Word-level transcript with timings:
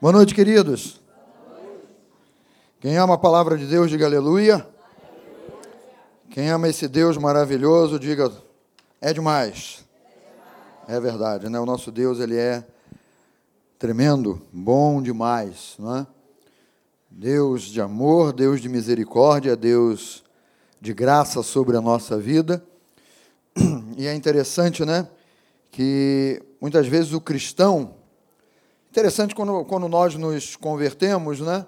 Boa 0.00 0.12
noite, 0.12 0.34
queridos. 0.34 1.00
Quem 2.80 2.98
ama 2.98 3.14
a 3.14 3.18
palavra 3.18 3.56
de 3.56 3.64
Deus, 3.64 3.88
diga 3.88 4.04
aleluia. 4.04 4.66
Quem 6.30 6.50
ama 6.50 6.68
esse 6.68 6.88
Deus 6.88 7.16
maravilhoso, 7.16 7.98
diga 7.98 8.30
é 9.00 9.12
demais. 9.12 9.84
É 10.88 10.98
verdade, 10.98 11.48
né? 11.48 11.60
O 11.60 11.64
nosso 11.64 11.92
Deus, 11.92 12.18
ele 12.18 12.36
é 12.36 12.66
tremendo, 13.78 14.42
bom 14.52 15.00
demais, 15.00 15.76
não 15.78 15.96
é? 15.96 16.06
Deus 17.08 17.62
de 17.62 17.80
amor, 17.80 18.32
Deus 18.32 18.60
de 18.60 18.68
misericórdia, 18.68 19.56
Deus 19.56 20.24
de 20.80 20.92
graça 20.92 21.42
sobre 21.42 21.76
a 21.76 21.80
nossa 21.80 22.18
vida. 22.18 22.62
E 23.96 24.08
é 24.08 24.14
interessante, 24.14 24.84
né, 24.84 25.08
que 25.70 26.42
muitas 26.60 26.88
vezes 26.88 27.12
o 27.12 27.20
cristão, 27.20 27.94
interessante 28.94 29.34
quando, 29.34 29.64
quando 29.64 29.88
nós 29.88 30.14
nos 30.14 30.54
convertemos, 30.54 31.40
né, 31.40 31.66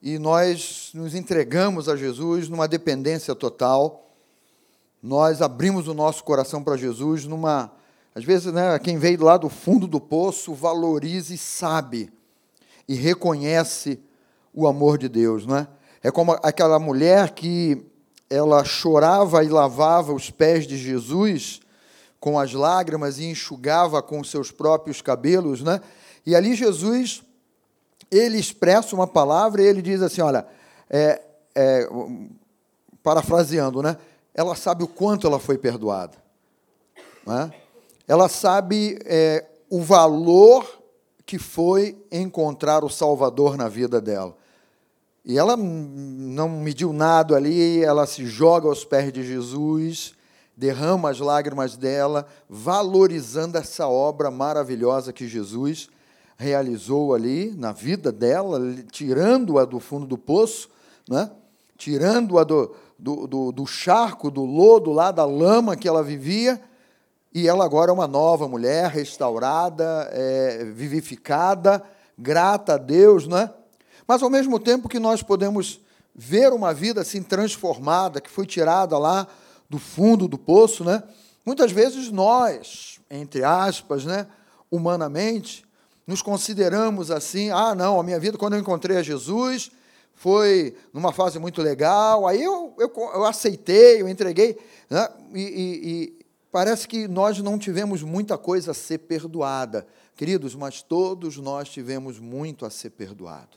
e 0.00 0.18
nós 0.18 0.90
nos 0.94 1.14
entregamos 1.14 1.86
a 1.86 1.94
Jesus 1.94 2.48
numa 2.48 2.66
dependência 2.66 3.34
total, 3.34 4.08
nós 5.02 5.42
abrimos 5.42 5.86
o 5.86 5.92
nosso 5.92 6.24
coração 6.24 6.64
para 6.64 6.78
Jesus 6.78 7.26
numa, 7.26 7.70
às 8.14 8.24
vezes, 8.24 8.50
né, 8.54 8.78
quem 8.78 8.96
veio 8.96 9.22
lá 9.22 9.36
do 9.36 9.50
fundo 9.50 9.86
do 9.86 10.00
poço 10.00 10.54
valoriza 10.54 11.34
e 11.34 11.36
sabe 11.36 12.10
e 12.88 12.94
reconhece 12.94 14.00
o 14.54 14.66
amor 14.66 14.96
de 14.96 15.10
Deus, 15.10 15.44
não 15.44 15.58
é? 15.58 15.68
É 16.02 16.10
como 16.10 16.32
aquela 16.42 16.78
mulher 16.78 17.32
que 17.32 17.84
ela 18.30 18.64
chorava 18.64 19.44
e 19.44 19.48
lavava 19.50 20.14
os 20.14 20.30
pés 20.30 20.66
de 20.66 20.78
Jesus 20.78 21.60
com 22.18 22.38
as 22.38 22.54
lágrimas 22.54 23.18
e 23.18 23.26
enxugava 23.26 24.02
com 24.02 24.24
seus 24.24 24.50
próprios 24.50 25.02
cabelos, 25.02 25.62
né? 25.62 25.82
E 26.26 26.34
ali 26.34 26.54
Jesus 26.54 27.22
ele 28.10 28.38
expressa 28.38 28.94
uma 28.94 29.06
palavra 29.06 29.62
e 29.62 29.66
ele 29.66 29.80
diz 29.80 30.02
assim, 30.02 30.20
olha, 30.20 30.46
é, 30.88 31.22
é, 31.54 31.88
parafraseando, 33.02 33.82
né? 33.82 33.96
Ela 34.34 34.54
sabe 34.56 34.82
o 34.82 34.88
quanto 34.88 35.26
ela 35.26 35.38
foi 35.38 35.56
perdoada, 35.56 36.16
né? 37.26 37.52
Ela 38.08 38.28
sabe 38.28 38.98
é, 39.04 39.46
o 39.68 39.80
valor 39.80 40.80
que 41.24 41.38
foi 41.38 41.96
encontrar 42.10 42.84
o 42.84 42.90
Salvador 42.90 43.56
na 43.56 43.68
vida 43.68 44.00
dela. 44.00 44.36
E 45.24 45.38
ela 45.38 45.56
não 45.56 46.48
mediu 46.48 46.92
nada 46.92 47.36
ali, 47.36 47.84
ela 47.84 48.06
se 48.06 48.26
joga 48.26 48.66
aos 48.66 48.84
pés 48.84 49.12
de 49.12 49.22
Jesus, 49.22 50.14
derrama 50.56 51.10
as 51.10 51.20
lágrimas 51.20 51.76
dela, 51.76 52.26
valorizando 52.48 53.56
essa 53.56 53.86
obra 53.86 54.30
maravilhosa 54.30 55.12
que 55.12 55.28
Jesus 55.28 55.88
realizou 56.40 57.12
ali 57.12 57.52
na 57.54 57.70
vida 57.70 58.10
dela, 58.10 58.58
tirando-a 58.90 59.66
do 59.66 59.78
fundo 59.78 60.06
do 60.06 60.16
poço, 60.16 60.70
né? 61.06 61.30
tirando-a 61.76 62.44
do, 62.44 62.74
do, 62.98 63.26
do, 63.26 63.52
do 63.52 63.66
charco, 63.66 64.30
do 64.30 64.42
lodo 64.46 64.90
lá, 64.90 65.10
da 65.10 65.26
lama 65.26 65.76
que 65.76 65.86
ela 65.86 66.02
vivia, 66.02 66.58
e 67.34 67.46
ela 67.46 67.62
agora 67.62 67.90
é 67.90 67.94
uma 67.94 68.08
nova 68.08 68.48
mulher, 68.48 68.90
restaurada, 68.90 70.08
é, 70.12 70.64
vivificada, 70.64 71.82
grata 72.16 72.74
a 72.74 72.78
Deus, 72.78 73.28
né? 73.28 73.50
Mas, 74.08 74.22
ao 74.22 74.30
mesmo 74.30 74.58
tempo 74.58 74.88
que 74.88 74.98
nós 74.98 75.22
podemos 75.22 75.78
ver 76.14 76.54
uma 76.54 76.72
vida 76.72 77.02
assim 77.02 77.22
transformada, 77.22 78.18
que 78.18 78.30
foi 78.30 78.46
tirada 78.46 78.96
lá 78.96 79.26
do 79.68 79.78
fundo 79.78 80.26
do 80.26 80.38
poço, 80.38 80.84
né? 80.84 81.02
muitas 81.44 81.70
vezes 81.70 82.10
nós, 82.10 82.98
entre 83.10 83.44
aspas, 83.44 84.06
né, 84.06 84.26
humanamente, 84.70 85.68
nos 86.10 86.22
consideramos 86.22 87.08
assim: 87.08 87.50
ah, 87.50 87.72
não, 87.72 88.00
a 88.00 88.02
minha 88.02 88.18
vida, 88.18 88.36
quando 88.36 88.54
eu 88.54 88.60
encontrei 88.60 88.96
a 88.96 89.02
Jesus, 89.02 89.70
foi 90.12 90.76
numa 90.92 91.12
fase 91.12 91.38
muito 91.38 91.62
legal, 91.62 92.26
aí 92.26 92.42
eu, 92.42 92.74
eu, 92.78 92.92
eu 92.96 93.24
aceitei, 93.24 94.02
eu 94.02 94.08
entreguei, 94.08 94.58
né? 94.90 95.08
e, 95.32 95.40
e, 95.40 95.88
e 95.88 96.26
parece 96.50 96.88
que 96.88 97.06
nós 97.06 97.38
não 97.38 97.56
tivemos 97.56 98.02
muita 98.02 98.36
coisa 98.36 98.72
a 98.72 98.74
ser 98.74 98.98
perdoada. 98.98 99.86
Queridos, 100.16 100.56
mas 100.56 100.82
todos 100.82 101.36
nós 101.36 101.68
tivemos 101.68 102.18
muito 102.18 102.66
a 102.66 102.70
ser 102.70 102.90
perdoado. 102.90 103.56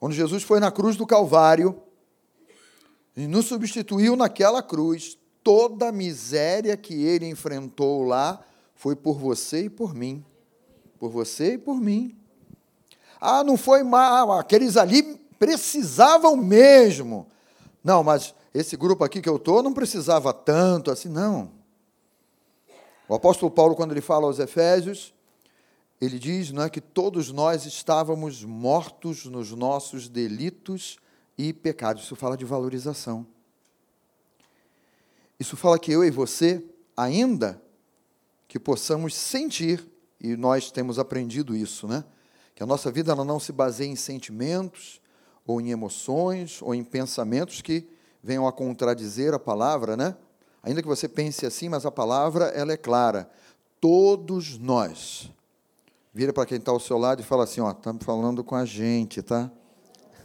Quando 0.00 0.12
Jesus 0.12 0.42
foi 0.42 0.58
na 0.58 0.70
cruz 0.70 0.96
do 0.96 1.06
Calvário 1.06 1.80
e 3.16 3.28
nos 3.28 3.46
substituiu 3.46 4.16
naquela 4.16 4.62
cruz, 4.62 5.16
toda 5.44 5.88
a 5.88 5.92
miséria 5.92 6.76
que 6.76 7.04
ele 7.04 7.26
enfrentou 7.26 8.02
lá 8.02 8.44
foi 8.74 8.96
por 8.96 9.16
você 9.16 9.64
e 9.64 9.70
por 9.70 9.94
mim. 9.94 10.24
Por 10.98 11.10
você 11.10 11.54
e 11.54 11.58
por 11.58 11.80
mim. 11.80 12.16
Ah, 13.20 13.42
não 13.42 13.56
foi 13.56 13.82
mal, 13.82 14.32
aqueles 14.32 14.76
ali 14.76 15.02
precisavam 15.38 16.36
mesmo. 16.36 17.26
Não, 17.82 18.02
mas 18.02 18.34
esse 18.52 18.76
grupo 18.76 19.04
aqui 19.04 19.20
que 19.20 19.28
eu 19.28 19.36
estou 19.36 19.62
não 19.62 19.72
precisava 19.72 20.32
tanto 20.32 20.90
assim, 20.90 21.08
não. 21.08 21.50
O 23.08 23.14
apóstolo 23.14 23.50
Paulo, 23.50 23.74
quando 23.74 23.92
ele 23.92 24.00
fala 24.00 24.26
aos 24.26 24.38
Efésios, 24.38 25.14
ele 26.00 26.18
diz 26.18 26.50
não 26.52 26.62
é, 26.62 26.70
que 26.70 26.80
todos 26.80 27.32
nós 27.32 27.64
estávamos 27.64 28.44
mortos 28.44 29.24
nos 29.24 29.50
nossos 29.52 30.08
delitos 30.08 30.98
e 31.36 31.52
pecados. 31.52 32.04
Isso 32.04 32.14
fala 32.14 32.36
de 32.36 32.44
valorização. 32.44 33.26
Isso 35.40 35.56
fala 35.56 35.78
que 35.78 35.92
eu 35.92 36.04
e 36.04 36.10
você, 36.10 36.64
ainda 36.96 37.62
que 38.46 38.58
possamos 38.58 39.14
sentir, 39.14 39.86
e 40.20 40.36
nós 40.36 40.70
temos 40.70 40.98
aprendido 40.98 41.56
isso, 41.56 41.86
né? 41.86 42.04
Que 42.54 42.62
a 42.62 42.66
nossa 42.66 42.90
vida 42.90 43.12
ela 43.12 43.24
não 43.24 43.38
se 43.38 43.52
baseia 43.52 43.88
em 43.88 43.96
sentimentos, 43.96 45.00
ou 45.46 45.60
em 45.60 45.70
emoções, 45.70 46.60
ou 46.60 46.74
em 46.74 46.84
pensamentos 46.84 47.62
que 47.62 47.88
venham 48.22 48.46
a 48.46 48.52
contradizer 48.52 49.32
a 49.32 49.38
palavra, 49.38 49.96
né? 49.96 50.16
Ainda 50.62 50.82
que 50.82 50.88
você 50.88 51.08
pense 51.08 51.46
assim, 51.46 51.68
mas 51.68 51.86
a 51.86 51.90
palavra 51.90 52.46
ela 52.46 52.72
é 52.72 52.76
clara. 52.76 53.30
Todos 53.80 54.58
nós 54.58 55.30
Vira 56.18 56.32
para 56.32 56.46
quem 56.46 56.58
está 56.58 56.72
ao 56.72 56.80
seu 56.80 56.98
lado 56.98 57.20
e 57.20 57.24
fala 57.24 57.44
assim: 57.44 57.60
ó, 57.60 57.70
estamos 57.70 58.04
falando 58.04 58.42
com 58.42 58.56
a 58.56 58.64
gente, 58.64 59.22
tá? 59.22 59.48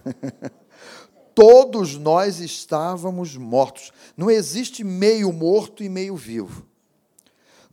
Todos 1.35 1.97
nós 1.99 2.39
estávamos 2.39 3.37
mortos. 3.37 3.91
Não 4.17 4.31
existe 4.31 4.83
meio 4.83 5.31
morto 5.31 5.83
e 5.83 5.89
meio 5.89 6.15
vivo. 6.15 6.65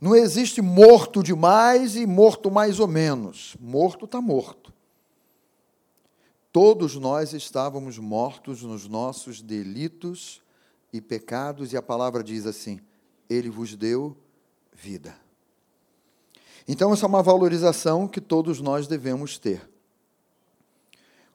Não 0.01 0.15
existe 0.15 0.63
morto 0.63 1.21
demais 1.21 1.95
e 1.95 2.07
morto 2.07 2.49
mais 2.49 2.79
ou 2.79 2.87
menos. 2.87 3.55
Morto 3.59 4.05
está 4.05 4.19
morto. 4.19 4.73
Todos 6.51 6.95
nós 6.95 7.33
estávamos 7.33 7.99
mortos 7.99 8.63
nos 8.63 8.87
nossos 8.87 9.43
delitos 9.43 10.41
e 10.91 10.99
pecados, 10.99 11.71
e 11.71 11.77
a 11.77 11.81
palavra 11.83 12.23
diz 12.23 12.47
assim: 12.47 12.81
Ele 13.29 13.49
vos 13.49 13.75
deu 13.75 14.17
vida. 14.73 15.15
Então, 16.67 16.91
essa 16.91 17.05
é 17.05 17.09
uma 17.09 17.21
valorização 17.21 18.07
que 18.07 18.19
todos 18.19 18.59
nós 18.59 18.87
devemos 18.87 19.37
ter. 19.37 19.69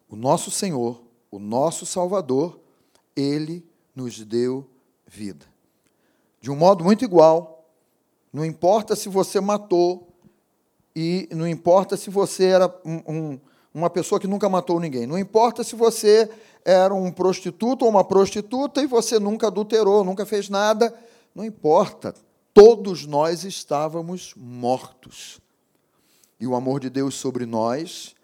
O 0.09 0.17
nosso 0.17 0.51
Senhor, 0.51 1.03
o 1.31 1.39
nosso 1.39 1.87
Salvador, 1.87 2.59
ele 3.15 3.65
nos 3.95 4.23
deu 4.25 4.69
vida. 5.07 5.47
De 6.41 6.51
um 6.51 6.57
modo 6.57 6.85
muito 6.85 7.05
igual, 7.05 7.56
não 8.37 8.45
importa 8.45 8.95
se 8.95 9.09
você 9.09 9.41
matou, 9.41 10.15
e 10.95 11.27
não 11.33 11.49
importa 11.49 11.97
se 11.97 12.11
você 12.11 12.45
era 12.45 12.69
um, 12.85 13.01
um, 13.11 13.41
uma 13.73 13.89
pessoa 13.89 14.21
que 14.21 14.27
nunca 14.27 14.47
matou 14.47 14.79
ninguém, 14.79 15.07
não 15.07 15.19
importa 15.19 15.65
se 15.65 15.75
você 15.75 16.29
era 16.63 16.93
um 16.93 17.11
prostituto 17.11 17.87
ou 17.87 17.91
uma 17.91 18.05
prostituta 18.05 18.83
e 18.83 18.87
você 18.87 19.19
nunca 19.19 19.47
adulterou, 19.47 20.05
nunca 20.05 20.27
fez 20.27 20.51
nada, 20.51 20.95
não 21.35 21.47
importa. 21.47 22.15
Todos 22.53 23.07
nós 23.07 23.43
estávamos 23.43 24.35
mortos. 24.37 25.41
E 26.39 26.47
o 26.47 26.55
amor 26.55 26.79
de 26.79 26.91
Deus 26.91 27.15
sobre 27.15 27.47
nós, 27.47 28.15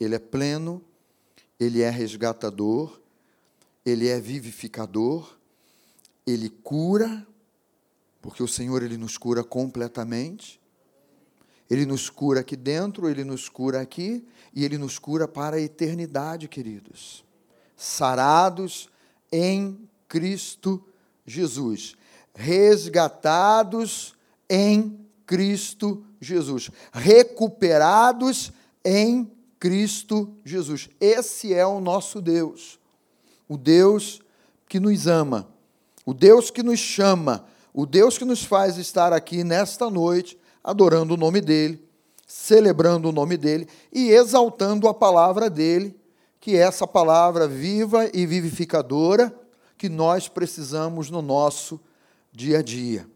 ele 0.00 0.14
é 0.14 0.18
pleno, 0.18 0.82
ele 1.60 1.82
é 1.82 1.90
resgatador, 1.90 2.98
ele 3.84 4.08
é 4.08 4.18
vivificador, 4.18 5.36
ele 6.26 6.48
cura, 6.48 7.26
porque 8.20 8.42
o 8.42 8.48
Senhor 8.48 8.82
ele 8.82 8.96
nos 8.96 9.16
cura 9.16 9.44
completamente. 9.44 10.60
Ele 11.70 11.84
nos 11.84 12.08
cura 12.08 12.40
aqui 12.40 12.56
dentro, 12.56 13.08
ele 13.08 13.24
nos 13.24 13.48
cura 13.48 13.80
aqui 13.80 14.26
e 14.54 14.64
ele 14.64 14.78
nos 14.78 14.98
cura 14.98 15.28
para 15.28 15.56
a 15.56 15.60
eternidade, 15.60 16.48
queridos. 16.48 17.24
Sarados 17.76 18.88
em 19.30 19.78
Cristo 20.08 20.82
Jesus 21.26 21.94
resgatados 22.38 24.14
em 24.48 24.96
Cristo 25.26 26.04
Jesus, 26.20 26.70
recuperados 26.92 28.52
em 28.84 29.28
Cristo 29.58 30.32
Jesus. 30.44 30.88
Esse 31.00 31.52
é 31.52 31.66
o 31.66 31.80
nosso 31.80 32.22
Deus, 32.22 32.78
o 33.48 33.56
Deus 33.56 34.22
que 34.68 34.78
nos 34.78 35.08
ama, 35.08 35.48
o 36.06 36.14
Deus 36.14 36.48
que 36.48 36.62
nos 36.62 36.78
chama, 36.78 37.44
o 37.78 37.86
Deus 37.86 38.18
que 38.18 38.24
nos 38.24 38.42
faz 38.42 38.76
estar 38.76 39.12
aqui 39.12 39.44
nesta 39.44 39.88
noite 39.88 40.36
adorando 40.64 41.14
o 41.14 41.16
nome 41.16 41.40
dEle, 41.40 41.80
celebrando 42.26 43.08
o 43.08 43.12
nome 43.12 43.36
dele 43.36 43.68
e 43.92 44.10
exaltando 44.10 44.88
a 44.88 44.92
palavra 44.92 45.48
dele, 45.48 45.96
que 46.40 46.56
é 46.56 46.58
essa 46.58 46.88
palavra 46.88 47.46
viva 47.46 48.10
e 48.12 48.26
vivificadora 48.26 49.32
que 49.76 49.88
nós 49.88 50.26
precisamos 50.26 51.08
no 51.08 51.22
nosso 51.22 51.80
dia 52.32 52.58
a 52.58 52.62
dia. 52.62 53.06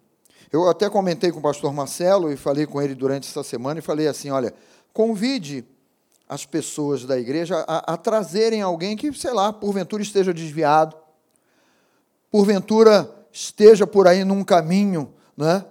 Eu 0.52 0.70
até 0.70 0.88
comentei 0.88 1.32
com 1.32 1.40
o 1.40 1.42
pastor 1.42 1.72
Marcelo 1.72 2.30
e 2.30 2.36
falei 2.36 2.64
com 2.64 2.80
ele 2.80 2.94
durante 2.94 3.28
essa 3.28 3.42
semana 3.42 3.80
e 3.80 3.82
falei 3.82 4.06
assim: 4.06 4.30
olha, 4.30 4.54
convide 4.92 5.64
as 6.28 6.46
pessoas 6.46 7.04
da 7.04 7.18
igreja 7.18 7.64
a, 7.66 7.94
a 7.94 7.96
trazerem 7.96 8.62
alguém 8.62 8.96
que, 8.96 9.12
sei 9.12 9.32
lá, 9.32 9.52
porventura 9.52 10.04
esteja 10.04 10.32
desviado, 10.32 10.96
porventura 12.30 13.21
esteja 13.32 13.86
por 13.86 14.06
aí 14.06 14.24
num 14.24 14.44
caminho 14.44 15.12
né, 15.36 15.64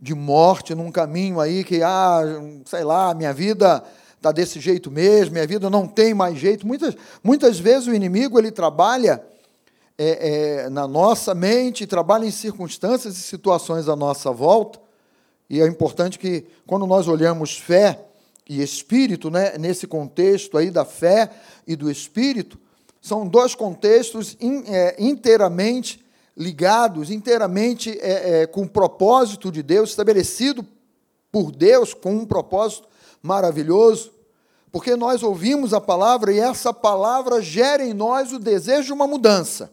de 0.00 0.14
morte, 0.14 0.74
num 0.74 0.90
caminho 0.90 1.40
aí 1.40 1.64
que, 1.64 1.82
ah, 1.82 2.20
sei 2.66 2.84
lá, 2.84 3.14
minha 3.14 3.32
vida 3.32 3.82
está 4.16 4.32
desse 4.32 4.58
jeito 4.58 4.90
mesmo, 4.90 5.34
minha 5.34 5.46
vida 5.46 5.70
não 5.70 5.86
tem 5.86 6.12
mais 6.12 6.36
jeito. 6.38 6.66
Muitas, 6.66 6.96
muitas 7.22 7.58
vezes 7.58 7.86
o 7.86 7.94
inimigo 7.94 8.38
ele 8.38 8.50
trabalha 8.50 9.24
é, 9.96 10.64
é, 10.64 10.70
na 10.70 10.86
nossa 10.86 11.34
mente, 11.34 11.86
trabalha 11.86 12.24
em 12.24 12.30
circunstâncias 12.30 13.16
e 13.16 13.22
situações 13.22 13.88
à 13.88 13.96
nossa 13.96 14.30
volta, 14.32 14.80
e 15.50 15.60
é 15.60 15.66
importante 15.66 16.18
que, 16.18 16.44
quando 16.66 16.86
nós 16.86 17.08
olhamos 17.08 17.56
fé 17.56 18.04
e 18.48 18.62
espírito, 18.62 19.30
né, 19.30 19.56
nesse 19.58 19.86
contexto 19.86 20.58
aí 20.58 20.70
da 20.70 20.84
fé 20.84 21.30
e 21.66 21.74
do 21.74 21.90
espírito, 21.90 22.58
são 23.00 23.26
dois 23.26 23.54
contextos 23.54 24.36
in, 24.40 24.64
é, 24.66 24.96
inteiramente 24.98 26.04
ligados, 26.38 27.10
inteiramente 27.10 27.98
é, 28.00 28.42
é, 28.42 28.46
com 28.46 28.62
o 28.62 28.68
propósito 28.68 29.50
de 29.50 29.60
Deus, 29.60 29.90
estabelecido 29.90 30.64
por 31.32 31.50
Deus 31.50 31.92
com 31.92 32.14
um 32.14 32.24
propósito 32.24 32.86
maravilhoso, 33.20 34.12
porque 34.70 34.94
nós 34.94 35.24
ouvimos 35.24 35.74
a 35.74 35.80
palavra 35.80 36.32
e 36.32 36.38
essa 36.38 36.72
palavra 36.72 37.42
gera 37.42 37.84
em 37.84 37.92
nós 37.92 38.32
o 38.32 38.38
desejo 38.38 38.86
de 38.86 38.92
uma 38.92 39.06
mudança. 39.08 39.72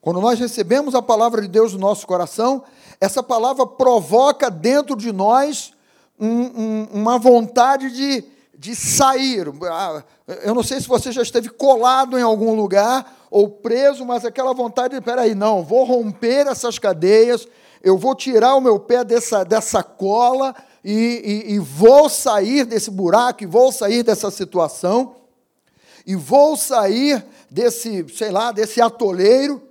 Quando 0.00 0.20
nós 0.20 0.38
recebemos 0.38 0.94
a 0.94 1.02
palavra 1.02 1.42
de 1.42 1.48
Deus 1.48 1.72
no 1.72 1.80
nosso 1.80 2.06
coração, 2.06 2.62
essa 3.00 3.22
palavra 3.22 3.66
provoca 3.66 4.48
dentro 4.48 4.94
de 4.94 5.10
nós 5.10 5.74
um, 6.18 6.28
um, 6.28 6.88
uma 6.92 7.18
vontade 7.18 7.90
de, 7.90 8.24
de 8.60 8.76
sair. 8.76 9.46
Ah, 9.70 10.04
eu 10.42 10.54
não 10.54 10.62
sei 10.62 10.78
se 10.82 10.86
você 10.86 11.10
já 11.10 11.22
esteve 11.22 11.48
colado 11.48 12.18
em 12.18 12.22
algum 12.22 12.54
lugar 12.54 13.26
ou 13.30 13.48
preso, 13.48 14.04
mas 14.04 14.22
aquela 14.22 14.52
vontade 14.52 14.94
de, 14.94 15.00
peraí, 15.00 15.34
não, 15.34 15.64
vou 15.64 15.82
romper 15.84 16.46
essas 16.46 16.78
cadeias, 16.78 17.48
eu 17.82 17.96
vou 17.96 18.14
tirar 18.14 18.54
o 18.56 18.60
meu 18.60 18.78
pé 18.78 19.02
dessa, 19.02 19.44
dessa 19.44 19.82
cola 19.82 20.54
e, 20.84 21.46
e, 21.48 21.54
e 21.54 21.58
vou 21.58 22.10
sair 22.10 22.66
desse 22.66 22.90
buraco, 22.90 23.42
e 23.42 23.46
vou 23.46 23.72
sair 23.72 24.02
dessa 24.02 24.30
situação, 24.30 25.16
e 26.06 26.14
vou 26.14 26.54
sair 26.54 27.24
desse, 27.50 28.04
sei 28.14 28.30
lá, 28.30 28.52
desse 28.52 28.78
atoleiro 28.78 29.62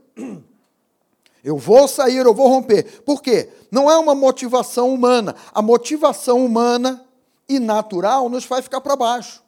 eu 1.43 1.57
vou 1.57 1.87
sair, 1.87 2.17
eu 2.17 2.33
vou 2.33 2.47
romper. 2.47 3.01
Por 3.01 3.21
quê? 3.21 3.49
Não 3.71 3.89
é 3.89 3.97
uma 3.97 4.13
motivação 4.13 4.93
humana. 4.93 5.35
A 5.53 5.61
motivação 5.61 6.43
humana 6.43 7.05
e 7.49 7.59
natural 7.59 8.29
nos 8.29 8.45
faz 8.45 8.63
ficar 8.63 8.79
para 8.79 8.95
baixo. 8.95 9.43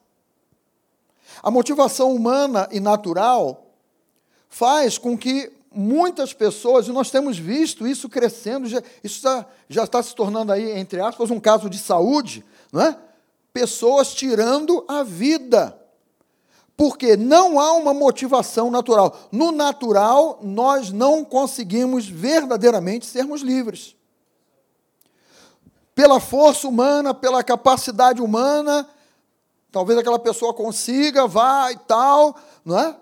A 1.42 1.52
motivação 1.52 2.14
humana 2.14 2.68
e 2.72 2.80
natural 2.80 3.68
faz 4.50 4.98
com 4.98 5.18
que 5.18 5.52
muitas 5.74 6.34
pessoas, 6.34 6.88
e 6.88 6.92
nós 6.92 7.10
temos 7.10 7.38
visto 7.38 7.88
isso 7.88 8.10
crescendo, 8.10 8.68
já, 8.68 8.82
isso 9.02 9.22
já, 9.22 9.46
já 9.70 9.84
está 9.86 10.04
se 10.04 10.14
tornando 10.14 10.52
aí, 10.52 10.78
entre 10.78 11.00
aspas, 11.00 11.32
um 11.32 11.40
caso 11.40 11.70
de 11.70 11.80
saúde, 11.80 12.44
não 12.74 12.82
é? 12.82 12.98
pessoas 13.54 14.14
tirando 14.14 14.84
a 14.88 15.04
vida 15.04 15.78
porque 16.82 17.16
não 17.16 17.60
há 17.60 17.74
uma 17.74 17.94
motivação 17.94 18.72
natural. 18.72 19.16
No 19.32 19.52
natural, 19.52 20.40
nós 20.42 20.92
não 20.92 21.24
conseguimos 21.24 22.08
verdadeiramente 22.08 23.06
sermos 23.06 23.42
livres. 23.42 23.96
Pela 26.02 26.20
força 26.20 26.68
humana, 26.68 27.14
pela 27.14 27.44
capacidade 27.44 28.24
humana, 28.24 28.90
talvez 29.72 30.00
aquela 30.00 30.18
pessoa 30.18 30.52
consiga, 30.52 31.28
vá 31.28 31.72
e 31.72 31.78
tal, 31.78 32.36
não 32.66 32.80
é? 32.80 32.96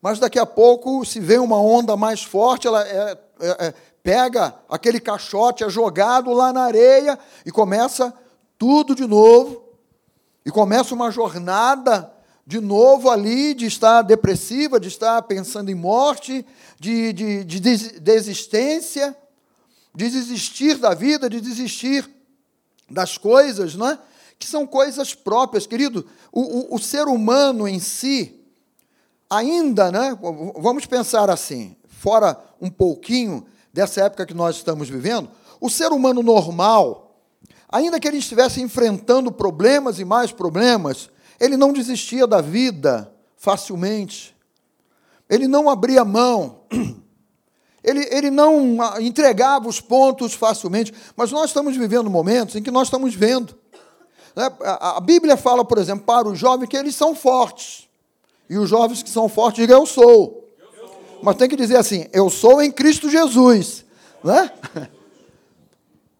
Mas 0.00 0.20
daqui 0.20 0.38
a 0.38 0.46
pouco, 0.46 1.04
se 1.04 1.18
vem 1.18 1.40
uma 1.40 1.60
onda 1.60 1.96
mais 1.96 2.22
forte, 2.22 2.68
ela 2.68 2.86
é, 2.86 3.18
é, 3.40 3.66
é, 3.66 3.74
pega 4.00 4.54
aquele 4.68 5.00
caixote, 5.00 5.64
é 5.64 5.68
jogado 5.68 6.32
lá 6.32 6.52
na 6.52 6.62
areia 6.62 7.18
e 7.44 7.50
começa 7.50 8.14
tudo 8.56 8.94
de 8.94 9.08
novo. 9.08 9.64
E 10.44 10.50
começa 10.52 10.94
uma 10.94 11.10
jornada 11.10 12.12
de 12.46 12.60
novo 12.60 13.10
ali, 13.10 13.54
de 13.54 13.66
estar 13.66 14.02
depressiva, 14.02 14.78
de 14.78 14.86
estar 14.86 15.20
pensando 15.22 15.68
em 15.68 15.74
morte, 15.74 16.46
de, 16.78 17.12
de, 17.12 17.42
de 17.42 17.58
desistência, 17.98 19.16
de 19.92 20.08
desistir 20.08 20.76
da 20.76 20.94
vida, 20.94 21.28
de 21.28 21.40
desistir 21.40 22.14
das 22.90 23.18
coisas, 23.18 23.74
não 23.74 23.88
é? 23.88 23.98
que 24.38 24.46
são 24.46 24.66
coisas 24.66 25.14
próprias, 25.14 25.66
querido. 25.66 26.06
O, 26.30 26.74
o, 26.74 26.76
o 26.76 26.78
ser 26.78 27.06
humano 27.08 27.66
em 27.66 27.78
si, 27.78 28.40
ainda, 29.28 29.90
né? 29.90 30.16
vamos 30.56 30.86
pensar 30.86 31.30
assim, 31.30 31.76
fora 31.88 32.38
um 32.60 32.70
pouquinho 32.70 33.46
dessa 33.72 34.02
época 34.02 34.26
que 34.26 34.34
nós 34.34 34.56
estamos 34.56 34.88
vivendo, 34.88 35.30
o 35.60 35.70
ser 35.70 35.92
humano 35.92 36.22
normal, 36.22 37.18
ainda 37.68 37.98
que 37.98 38.06
ele 38.06 38.18
estivesse 38.18 38.60
enfrentando 38.60 39.32
problemas 39.32 39.98
e 39.98 40.04
mais 40.04 40.32
problemas, 40.32 41.10
ele 41.40 41.56
não 41.56 41.72
desistia 41.72 42.26
da 42.26 42.40
vida 42.40 43.12
facilmente. 43.36 44.34
Ele 45.28 45.48
não 45.48 45.68
abria 45.68 46.04
mão. 46.04 46.60
Ele, 47.86 48.08
ele 48.10 48.30
não 48.32 48.76
entregava 49.00 49.68
os 49.68 49.80
pontos 49.80 50.34
facilmente. 50.34 50.92
Mas 51.16 51.30
nós 51.30 51.46
estamos 51.46 51.76
vivendo 51.76 52.10
momentos 52.10 52.56
em 52.56 52.62
que 52.62 52.70
nós 52.70 52.88
estamos 52.88 53.14
vendo. 53.14 53.56
Né? 54.34 54.50
A 54.60 55.00
Bíblia 55.00 55.36
fala, 55.36 55.64
por 55.64 55.78
exemplo, 55.78 56.04
para 56.04 56.28
os 56.28 56.36
jovens 56.36 56.68
que 56.68 56.76
eles 56.76 56.96
são 56.96 57.14
fortes. 57.14 57.88
E 58.50 58.58
os 58.58 58.68
jovens 58.68 59.04
que 59.04 59.08
são 59.08 59.28
fortes 59.28 59.62
digam 59.62 59.78
eu 59.78 59.86
sou. 59.86 60.50
Mas 61.22 61.36
tem 61.36 61.48
que 61.48 61.54
dizer 61.54 61.76
assim, 61.76 62.06
eu 62.12 62.28
sou 62.28 62.60
em 62.60 62.72
Cristo 62.72 63.08
Jesus. 63.08 63.84
Né? 64.22 64.50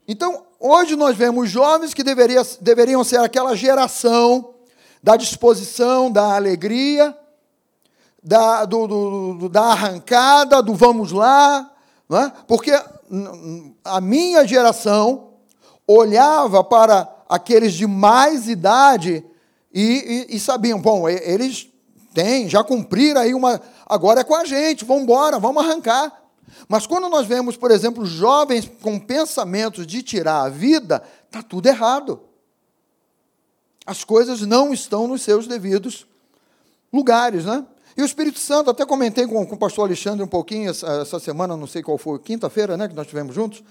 Então, 0.08 0.44
hoje 0.60 0.94
nós 0.94 1.16
vemos 1.16 1.50
jovens 1.50 1.92
que 1.92 2.04
deveria, 2.04 2.40
deveriam 2.60 3.02
ser 3.02 3.18
aquela 3.18 3.56
geração 3.56 4.54
da 5.02 5.16
disposição, 5.16 6.12
da 6.12 6.36
alegria, 6.36 7.12
da, 8.26 8.64
do, 8.64 8.86
do, 8.86 9.48
da 9.48 9.66
arrancada, 9.66 10.62
do 10.62 10.74
vamos 10.74 11.12
lá, 11.12 11.70
não 12.08 12.18
é? 12.18 12.32
porque 12.46 12.72
a 13.84 14.00
minha 14.00 14.46
geração 14.46 15.34
olhava 15.86 16.64
para 16.64 17.08
aqueles 17.28 17.74
de 17.74 17.86
mais 17.86 18.48
idade 18.48 19.24
e, 19.72 20.26
e, 20.30 20.36
e 20.36 20.40
sabiam, 20.40 20.80
bom, 20.80 21.08
eles 21.08 21.68
têm, 22.12 22.48
já 22.48 22.64
cumpriram 22.64 23.20
aí 23.20 23.32
uma. 23.32 23.60
Agora 23.86 24.20
é 24.20 24.24
com 24.24 24.34
a 24.34 24.44
gente, 24.44 24.84
vamos 24.84 25.04
embora, 25.04 25.38
vamos 25.38 25.64
arrancar. 25.64 26.12
Mas 26.68 26.86
quando 26.86 27.08
nós 27.08 27.26
vemos, 27.26 27.56
por 27.56 27.70
exemplo, 27.70 28.04
jovens 28.04 28.68
com 28.82 28.98
pensamentos 28.98 29.86
de 29.86 30.02
tirar 30.02 30.42
a 30.42 30.48
vida, 30.48 31.02
está 31.28 31.42
tudo 31.42 31.66
errado 31.66 32.20
as 33.86 34.02
coisas 34.02 34.40
não 34.40 34.74
estão 34.74 35.06
nos 35.06 35.22
seus 35.22 35.46
devidos 35.46 36.06
lugares, 36.92 37.44
né? 37.44 37.64
E 37.96 38.02
o 38.02 38.04
Espírito 38.04 38.38
Santo, 38.38 38.70
até 38.70 38.84
comentei 38.84 39.26
com, 39.26 39.46
com 39.46 39.54
o 39.54 39.58
pastor 39.58 39.86
Alexandre 39.86 40.22
um 40.22 40.28
pouquinho 40.28 40.70
essa, 40.70 40.86
essa 41.00 41.18
semana, 41.18 41.56
não 41.56 41.66
sei 41.66 41.82
qual 41.82 41.96
foi, 41.96 42.18
quinta-feira, 42.18 42.76
né, 42.76 42.86
que 42.88 42.94
nós 42.94 43.06
tivemos 43.06 43.34
juntos. 43.34 43.64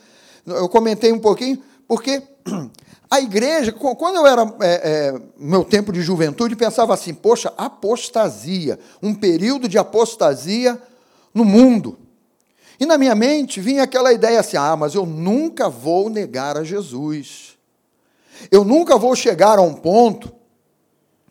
Eu 0.45 0.67
comentei 0.67 1.11
um 1.11 1.19
pouquinho, 1.19 1.61
porque 1.87 2.23
a 3.09 3.21
igreja, 3.21 3.71
quando 3.71 4.15
eu 4.15 4.25
era 4.25 4.41
é, 4.61 5.13
é, 5.13 5.21
meu 5.37 5.63
tempo 5.63 5.91
de 5.91 6.01
juventude, 6.01 6.55
pensava 6.55 6.93
assim: 6.93 7.13
poxa, 7.13 7.53
apostasia, 7.55 8.79
um 9.01 9.13
período 9.13 9.67
de 9.67 9.77
apostasia 9.77 10.81
no 11.33 11.45
mundo. 11.45 11.99
E 12.79 12.85
na 12.85 12.97
minha 12.97 13.15
mente 13.15 13.61
vinha 13.61 13.83
aquela 13.83 14.11
ideia 14.11 14.39
assim: 14.39 14.57
ah, 14.57 14.75
mas 14.75 14.95
eu 14.95 15.05
nunca 15.05 15.69
vou 15.69 16.09
negar 16.09 16.57
a 16.57 16.63
Jesus. 16.63 17.55
Eu 18.51 18.63
nunca 18.63 18.97
vou 18.97 19.15
chegar 19.15 19.59
a 19.59 19.61
um 19.61 19.73
ponto 19.73 20.31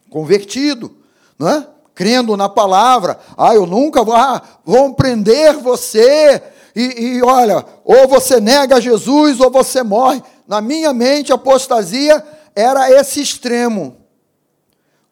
convertido, 0.09 0.97
não 1.39 1.49
é? 1.49 1.69
Crendo 1.95 2.37
na 2.37 2.49
palavra. 2.49 3.19
Ah, 3.37 3.55
eu 3.55 3.67
nunca 3.67 4.03
vou, 4.03 4.15
ah, 4.15 4.43
vão 4.65 4.93
prender 4.93 5.55
você. 5.59 6.43
E, 6.75 7.17
e 7.17 7.23
olha, 7.23 7.65
ou 7.85 8.09
você 8.09 8.41
nega 8.41 8.81
Jesus 8.81 9.41
ou 9.41 9.51
você 9.51 9.83
morre. 9.83 10.23
Na 10.47 10.61
minha 10.61 10.93
mente, 10.93 11.33
a 11.33 11.37
apostasia 11.37 12.23
era 12.55 12.91
esse 12.91 13.21
extremo. 13.21 13.97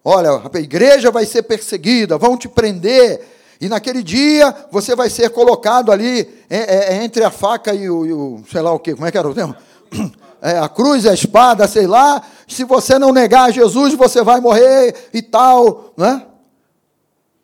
Olha, 0.04 0.42
a 0.52 0.58
igreja 0.58 1.10
vai 1.10 1.24
ser 1.24 1.42
perseguida, 1.42 2.18
vão 2.18 2.36
te 2.36 2.48
prender, 2.48 3.24
e 3.60 3.68
naquele 3.68 4.02
dia 4.02 4.52
você 4.72 4.96
vai 4.96 5.08
ser 5.08 5.30
colocado 5.30 5.92
ali 5.92 6.28
é, 6.50 6.96
é, 6.96 7.04
entre 7.04 7.22
a 7.22 7.30
faca 7.30 7.72
e 7.72 7.88
o, 7.88 8.04
e 8.04 8.12
o 8.12 8.42
sei 8.50 8.60
lá 8.60 8.72
o 8.72 8.80
quê, 8.80 8.94
como 8.94 9.06
é 9.06 9.12
que 9.12 9.16
era 9.16 9.28
o 9.28 9.32
termo? 9.32 9.54
é, 10.42 10.58
a 10.58 10.68
cruz, 10.68 11.06
a 11.06 11.14
espada, 11.14 11.68
sei 11.68 11.86
lá. 11.86 12.20
Se 12.48 12.64
você 12.64 12.98
não 12.98 13.12
negar 13.12 13.52
Jesus, 13.52 13.94
você 13.94 14.20
vai 14.22 14.40
morrer 14.40 15.08
e 15.14 15.22
tal, 15.22 15.92
né? 15.96 16.26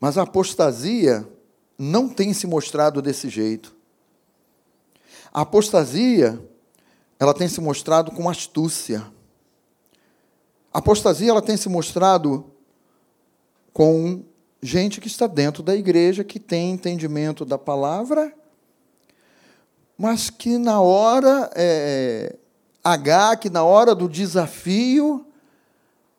Mas 0.01 0.17
a 0.17 0.23
apostasia 0.23 1.27
não 1.79 2.09
tem 2.09 2.33
se 2.33 2.47
mostrado 2.47 3.03
desse 3.03 3.29
jeito. 3.29 3.75
A 5.33 5.43
apostasia, 5.43 6.41
ela 7.19 7.35
tem 7.35 7.49
se 7.49 7.61
mostrado 7.61 8.11
com 8.13 8.29
astúcia. 8.29 9.07
A 10.73 10.79
apostasia, 10.79 11.31
ela 11.31 11.43
tem 11.43 11.57
se 11.57 11.69
mostrado 11.69 12.53
com 13.73 14.25
gente 14.63 15.01
que 15.01 15.07
está 15.07 15.27
dentro 15.27 15.63
da 15.63 15.75
igreja, 15.75 16.25
que 16.25 16.41
tem 16.41 16.73
entendimento 16.73 17.45
da 17.45 17.57
palavra, 17.57 18.35
mas 19.97 20.31
que 20.31 20.59
na 20.59 20.81
hora 20.81 21.51
é, 21.55 22.37
H, 22.83 23.37
que 23.37 23.51
na 23.51 23.65
hora 23.65 23.95
do 23.95 24.09
desafio, 24.09 25.27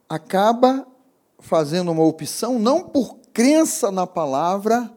acaba 0.07 0.85
fazendo 1.39 1.91
uma 1.91 2.03
opção, 2.03 2.59
não 2.59 2.81
por 2.81 3.18
crença 3.39 3.89
na 3.89 4.05
palavra, 4.05 4.93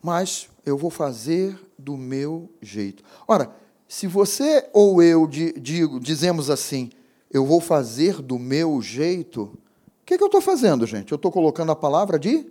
mas 0.00 0.48
eu 0.64 0.78
vou 0.78 0.88
fazer 0.88 1.58
do 1.76 1.96
meu 1.96 2.48
jeito. 2.62 3.02
Ora, 3.26 3.50
se 3.88 4.06
você 4.06 4.70
ou 4.72 5.02
eu 5.02 5.26
digo, 5.26 5.98
dizemos 5.98 6.48
assim, 6.48 6.92
eu 7.28 7.44
vou 7.44 7.60
fazer 7.60 8.22
do 8.22 8.38
meu 8.38 8.80
jeito, 8.80 9.42
o 9.42 9.58
que, 10.06 10.16
que 10.16 10.22
eu 10.22 10.28
estou 10.28 10.40
fazendo, 10.40 10.86
gente? 10.86 11.10
Eu 11.10 11.16
estou 11.16 11.32
colocando 11.32 11.72
a 11.72 11.74
palavra 11.74 12.20
de, 12.20 12.46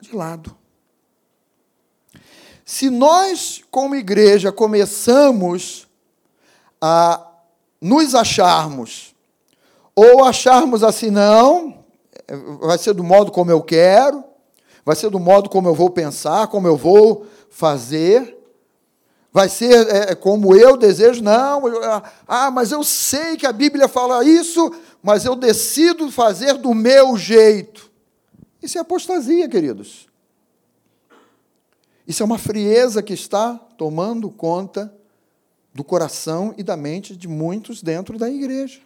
de 0.00 0.12
lado. 0.12 0.52
Se 2.64 2.90
nós, 2.90 3.62
como 3.70 3.94
igreja, 3.94 4.50
começamos 4.50 5.86
a 6.80 7.24
nos 7.80 8.16
acharmos, 8.16 9.14
ou 9.94 10.24
acharmos 10.24 10.82
assim, 10.82 11.08
não, 11.08 11.77
vai 12.60 12.78
ser 12.78 12.94
do 12.94 13.02
modo 13.02 13.32
como 13.32 13.50
eu 13.50 13.62
quero, 13.62 14.24
vai 14.84 14.96
ser 14.96 15.10
do 15.10 15.18
modo 15.18 15.48
como 15.48 15.68
eu 15.68 15.74
vou 15.74 15.90
pensar, 15.90 16.46
como 16.48 16.66
eu 16.66 16.76
vou 16.76 17.26
fazer, 17.50 18.36
vai 19.32 19.48
ser 19.48 19.88
é, 19.88 20.14
como 20.14 20.54
eu 20.54 20.76
desejo, 20.76 21.22
não, 21.22 21.62
ah, 22.26 22.50
mas 22.50 22.72
eu 22.72 22.82
sei 22.82 23.36
que 23.36 23.46
a 23.46 23.52
Bíblia 23.52 23.88
fala 23.88 24.24
isso, 24.24 24.72
mas 25.02 25.24
eu 25.24 25.36
decido 25.36 26.10
fazer 26.10 26.54
do 26.54 26.74
meu 26.74 27.16
jeito. 27.16 27.90
Isso 28.62 28.78
é 28.78 28.80
apostasia, 28.80 29.48
queridos. 29.48 30.08
Isso 32.06 32.22
é 32.22 32.26
uma 32.26 32.38
frieza 32.38 33.02
que 33.02 33.12
está 33.12 33.54
tomando 33.76 34.30
conta 34.30 34.92
do 35.74 35.84
coração 35.84 36.54
e 36.56 36.62
da 36.62 36.76
mente 36.76 37.14
de 37.14 37.28
muitos 37.28 37.82
dentro 37.82 38.18
da 38.18 38.28
igreja. 38.28 38.80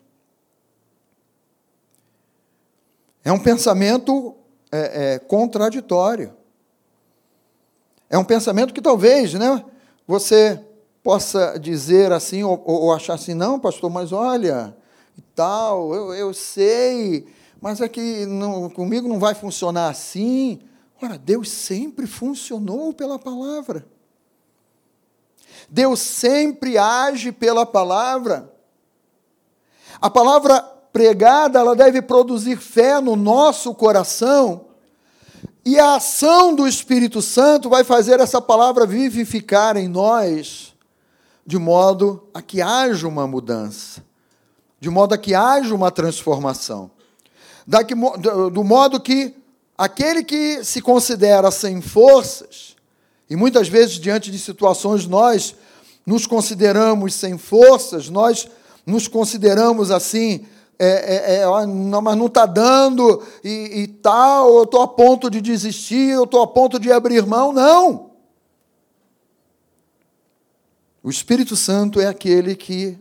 É 3.25 3.33
um 3.33 3.39
pensamento 3.39 4.35
é, 4.71 5.15
é, 5.15 5.19
contraditório. 5.19 6.35
É 8.11 8.19
um 8.19 8.25
pensamento 8.25 8.75
que 8.75 8.83
talvez 8.83 9.35
né, 9.35 9.65
você 10.07 10.61
possa 11.03 11.59
dizer 11.59 12.13
assim, 12.13 12.43
ou, 12.43 12.63
ou 12.65 12.93
achar 12.93 13.15
assim, 13.15 13.35
não, 13.35 13.59
pastor, 13.59 13.91
mas 13.91 14.13
olha, 14.13 14.77
tal, 15.35 15.95
eu, 15.95 16.15
eu 16.15 16.35
sei, 16.35 17.27
mas 17.61 17.81
é 17.81 17.89
que 17.89 18.27
não, 18.27 18.69
comigo 18.69 19.09
não 19.09 19.19
vai 19.19 19.35
funcionar 19.35 19.89
assim. 19.89 20.61
Ora, 21.01 21.17
Deus 21.19 21.51
sempre 21.51 22.07
funcionou 22.07 22.93
pela 22.93 23.19
palavra. 23.19 23.87
Deus 25.69 26.01
sempre 26.01 26.77
age 26.77 27.33
pela 27.33 27.65
palavra. 27.65 28.53
A 30.01 30.11
palavra 30.11 30.69
pregada, 30.93 31.59
ela 31.59 31.75
deve 31.75 32.03
produzir 32.03 32.57
fé 32.57 33.01
no 33.01 33.17
nosso 33.17 33.75
coração. 33.75 34.67
E 35.65 35.79
a 35.79 35.97
ação 35.97 36.55
do 36.55 36.67
Espírito 36.67 37.23
Santo 37.23 37.69
vai 37.69 37.85
fazer 37.85 38.21
essa 38.21 38.41
palavra 38.41 38.87
vivificar 38.87 39.77
em 39.77 39.89
nós, 39.89 40.75
de 41.47 41.59
modo 41.59 42.29
a 42.35 42.43
que 42.43 42.61
haja 42.61 43.07
uma 43.07 43.27
mudança, 43.27 44.03
de 44.81 44.91
modo 44.91 45.15
a 45.15 45.19
que 45.19 45.35
haja 45.35 45.75
uma 45.75 45.91
transformação. 45.91 46.91
Do 48.53 48.65
modo 48.65 49.01
que 49.01 49.35
Aquele 49.77 50.23
que 50.23 50.63
se 50.63 50.81
considera 50.81 51.51
sem 51.51 51.81
forças, 51.81 52.77
e 53.29 53.35
muitas 53.35 53.69
vezes 53.69 53.95
diante 53.95 54.31
de 54.31 54.39
situações 54.39 55.07
nós 55.07 55.57
nos 56.05 56.25
consideramos 56.25 57.15
sem 57.15 57.37
forças, 57.37 58.09
nós 58.09 58.47
nos 58.87 59.09
consideramos 59.09 59.91
assim, 59.91 60.47
é, 60.79 60.87
é, 60.87 61.43
é, 61.43 61.67
não, 61.67 62.03
mas 62.03 62.17
não 62.17 62.27
está 62.27 62.47
dando 62.47 63.23
e, 63.45 63.83
e 63.83 63.87
tal, 63.87 64.57
eu 64.57 64.65
estou 64.65 64.83
a 64.83 64.89
ponto 64.89 65.31
de 65.31 65.41
desistir, 65.41 66.11
eu 66.11 66.25
estou 66.25 66.43
a 66.43 66.47
ponto 66.47 66.79
de 66.79 66.91
abrir 66.91 67.25
mão. 67.25 67.53
Não! 67.53 68.11
O 71.03 71.11
Espírito 71.11 71.57
Santo 71.57 72.01
é 72.01 72.07
aquele 72.07 72.55
que 72.55 72.99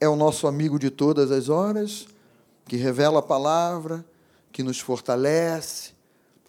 é 0.00 0.08
o 0.08 0.16
nosso 0.16 0.46
amigo 0.46 0.78
de 0.78 0.90
todas 0.90 1.30
as 1.30 1.48
horas, 1.48 2.06
que 2.66 2.76
revela 2.76 3.20
a 3.20 3.22
palavra, 3.22 4.04
que 4.52 4.62
nos 4.62 4.80
fortalece, 4.80 5.92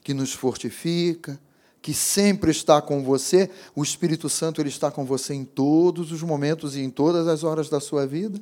que 0.03 0.13
nos 0.13 0.33
fortifica, 0.33 1.39
que 1.81 1.93
sempre 1.93 2.51
está 2.51 2.81
com 2.81 3.03
você. 3.03 3.49
O 3.75 3.83
Espírito 3.83 4.29
Santo 4.29 4.61
ele 4.61 4.69
está 4.69 4.91
com 4.91 5.05
você 5.05 5.33
em 5.33 5.45
todos 5.45 6.11
os 6.11 6.21
momentos 6.21 6.75
e 6.75 6.81
em 6.81 6.89
todas 6.89 7.27
as 7.27 7.43
horas 7.43 7.69
da 7.69 7.79
sua 7.79 8.05
vida. 8.05 8.41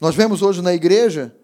Nós 0.00 0.14
vemos 0.14 0.42
hoje 0.42 0.62
na 0.62 0.72
igreja 0.72 1.34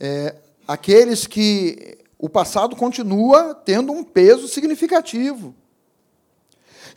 é, 0.00 0.36
aqueles 0.66 1.26
que 1.26 1.98
o 2.18 2.28
passado 2.28 2.74
continua 2.74 3.54
tendo 3.54 3.92
um 3.92 4.02
peso 4.02 4.48
significativo. 4.48 5.54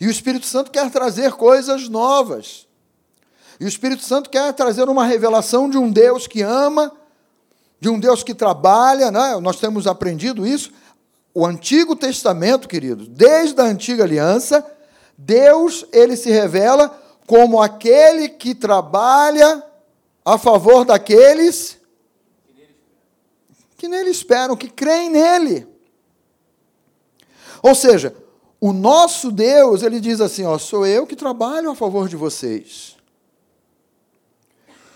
E 0.00 0.06
o 0.06 0.10
Espírito 0.10 0.46
Santo 0.46 0.70
quer 0.70 0.90
trazer 0.90 1.32
coisas 1.32 1.88
novas. 1.88 2.66
E 3.60 3.64
o 3.64 3.68
Espírito 3.68 4.02
Santo 4.02 4.30
quer 4.30 4.52
trazer 4.54 4.88
uma 4.88 5.04
revelação 5.04 5.68
de 5.68 5.76
um 5.76 5.90
Deus 5.90 6.26
que 6.26 6.42
ama 6.42 6.92
de 7.80 7.88
um 7.88 7.98
Deus 7.98 8.22
que 8.22 8.34
trabalha, 8.34 9.10
né? 9.10 9.38
nós 9.40 9.56
temos 9.56 9.86
aprendido 9.86 10.46
isso. 10.46 10.72
O 11.32 11.46
Antigo 11.46 11.94
Testamento, 11.94 12.68
queridos, 12.68 13.06
desde 13.08 13.60
a 13.60 13.64
antiga 13.64 14.02
aliança, 14.02 14.64
Deus 15.16 15.86
ele 15.92 16.16
se 16.16 16.30
revela 16.30 16.88
como 17.26 17.60
aquele 17.60 18.28
que 18.28 18.54
trabalha 18.54 19.62
a 20.34 20.36
favor 20.36 20.84
daqueles 20.84 21.78
que 23.78 23.88
nele 23.88 24.10
esperam, 24.10 24.56
que 24.56 24.68
creem 24.68 25.08
nele. 25.08 25.66
Ou 27.62 27.74
seja, 27.74 28.14
o 28.60 28.72
nosso 28.72 29.30
Deus, 29.30 29.82
ele 29.82 30.00
diz 30.00 30.20
assim, 30.20 30.44
ó, 30.44 30.58
sou 30.58 30.84
eu 30.84 31.06
que 31.06 31.16
trabalho 31.16 31.70
a 31.70 31.74
favor 31.74 32.08
de 32.08 32.16
vocês. 32.16 32.96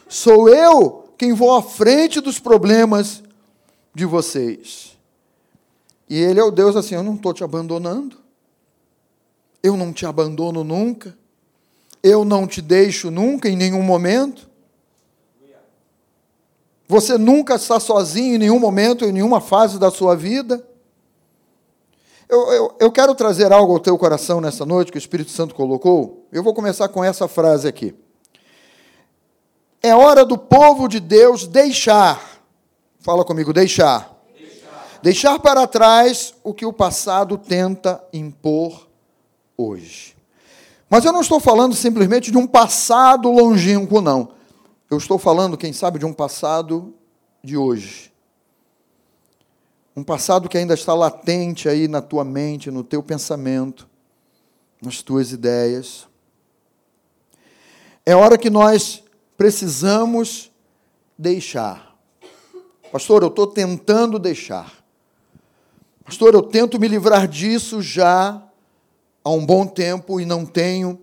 Sou 0.08 0.48
eu 0.48 1.08
quem 1.16 1.32
vou 1.32 1.56
à 1.56 1.62
frente 1.62 2.20
dos 2.20 2.38
problemas 2.38 3.22
de 3.94 4.04
vocês. 4.04 4.98
E 6.10 6.18
ele 6.20 6.38
é 6.38 6.44
o 6.44 6.50
Deus 6.50 6.76
assim: 6.76 6.94
eu 6.94 7.02
não 7.02 7.14
estou 7.14 7.32
te 7.32 7.42
abandonando, 7.42 8.18
eu 9.62 9.76
não 9.76 9.92
te 9.92 10.04
abandono 10.04 10.62
nunca, 10.62 11.16
eu 12.02 12.24
não 12.24 12.46
te 12.46 12.60
deixo 12.60 13.10
nunca, 13.10 13.48
em 13.48 13.56
nenhum 13.56 13.82
momento. 13.82 14.51
Você 16.92 17.16
nunca 17.16 17.54
está 17.54 17.80
sozinho 17.80 18.34
em 18.34 18.38
nenhum 18.38 18.58
momento, 18.58 19.06
em 19.06 19.12
nenhuma 19.12 19.40
fase 19.40 19.78
da 19.78 19.90
sua 19.90 20.14
vida. 20.14 20.62
Eu, 22.28 22.52
eu, 22.52 22.74
eu 22.80 22.92
quero 22.92 23.14
trazer 23.14 23.50
algo 23.50 23.72
ao 23.72 23.80
teu 23.80 23.96
coração 23.96 24.42
nessa 24.42 24.66
noite 24.66 24.92
que 24.92 24.98
o 24.98 25.00
Espírito 25.00 25.30
Santo 25.30 25.54
colocou. 25.54 26.26
Eu 26.30 26.42
vou 26.42 26.52
começar 26.52 26.88
com 26.88 27.02
essa 27.02 27.26
frase 27.26 27.66
aqui. 27.66 27.94
É 29.82 29.96
hora 29.96 30.22
do 30.22 30.36
povo 30.36 30.86
de 30.86 31.00
Deus 31.00 31.46
deixar. 31.46 32.42
Fala 33.00 33.24
comigo, 33.24 33.54
deixar. 33.54 34.14
Deixar, 34.38 34.98
deixar 35.02 35.38
para 35.38 35.66
trás 35.66 36.34
o 36.44 36.52
que 36.52 36.66
o 36.66 36.74
passado 36.74 37.38
tenta 37.38 38.04
impor 38.12 38.86
hoje. 39.56 40.14
Mas 40.90 41.06
eu 41.06 41.12
não 41.12 41.22
estou 41.22 41.40
falando 41.40 41.74
simplesmente 41.74 42.30
de 42.30 42.36
um 42.36 42.46
passado 42.46 43.30
longínquo, 43.30 44.02
não. 44.02 44.41
Eu 44.92 44.98
estou 44.98 45.16
falando, 45.16 45.56
quem 45.56 45.72
sabe, 45.72 45.98
de 45.98 46.04
um 46.04 46.12
passado 46.12 46.92
de 47.42 47.56
hoje. 47.56 48.12
Um 49.96 50.04
passado 50.04 50.50
que 50.50 50.58
ainda 50.58 50.74
está 50.74 50.92
latente 50.92 51.66
aí 51.66 51.88
na 51.88 52.02
tua 52.02 52.22
mente, 52.26 52.70
no 52.70 52.84
teu 52.84 53.02
pensamento, 53.02 53.88
nas 54.82 55.00
tuas 55.00 55.32
ideias. 55.32 56.06
É 58.04 58.14
hora 58.14 58.36
que 58.36 58.50
nós 58.50 59.02
precisamos 59.34 60.52
deixar. 61.16 61.96
Pastor, 62.92 63.22
eu 63.22 63.28
estou 63.28 63.46
tentando 63.46 64.18
deixar. 64.18 64.84
Pastor, 66.04 66.34
eu 66.34 66.42
tento 66.42 66.78
me 66.78 66.86
livrar 66.86 67.26
disso 67.26 67.80
já 67.80 68.42
há 69.24 69.30
um 69.30 69.46
bom 69.46 69.66
tempo 69.66 70.20
e 70.20 70.26
não 70.26 70.44
tenho 70.44 71.00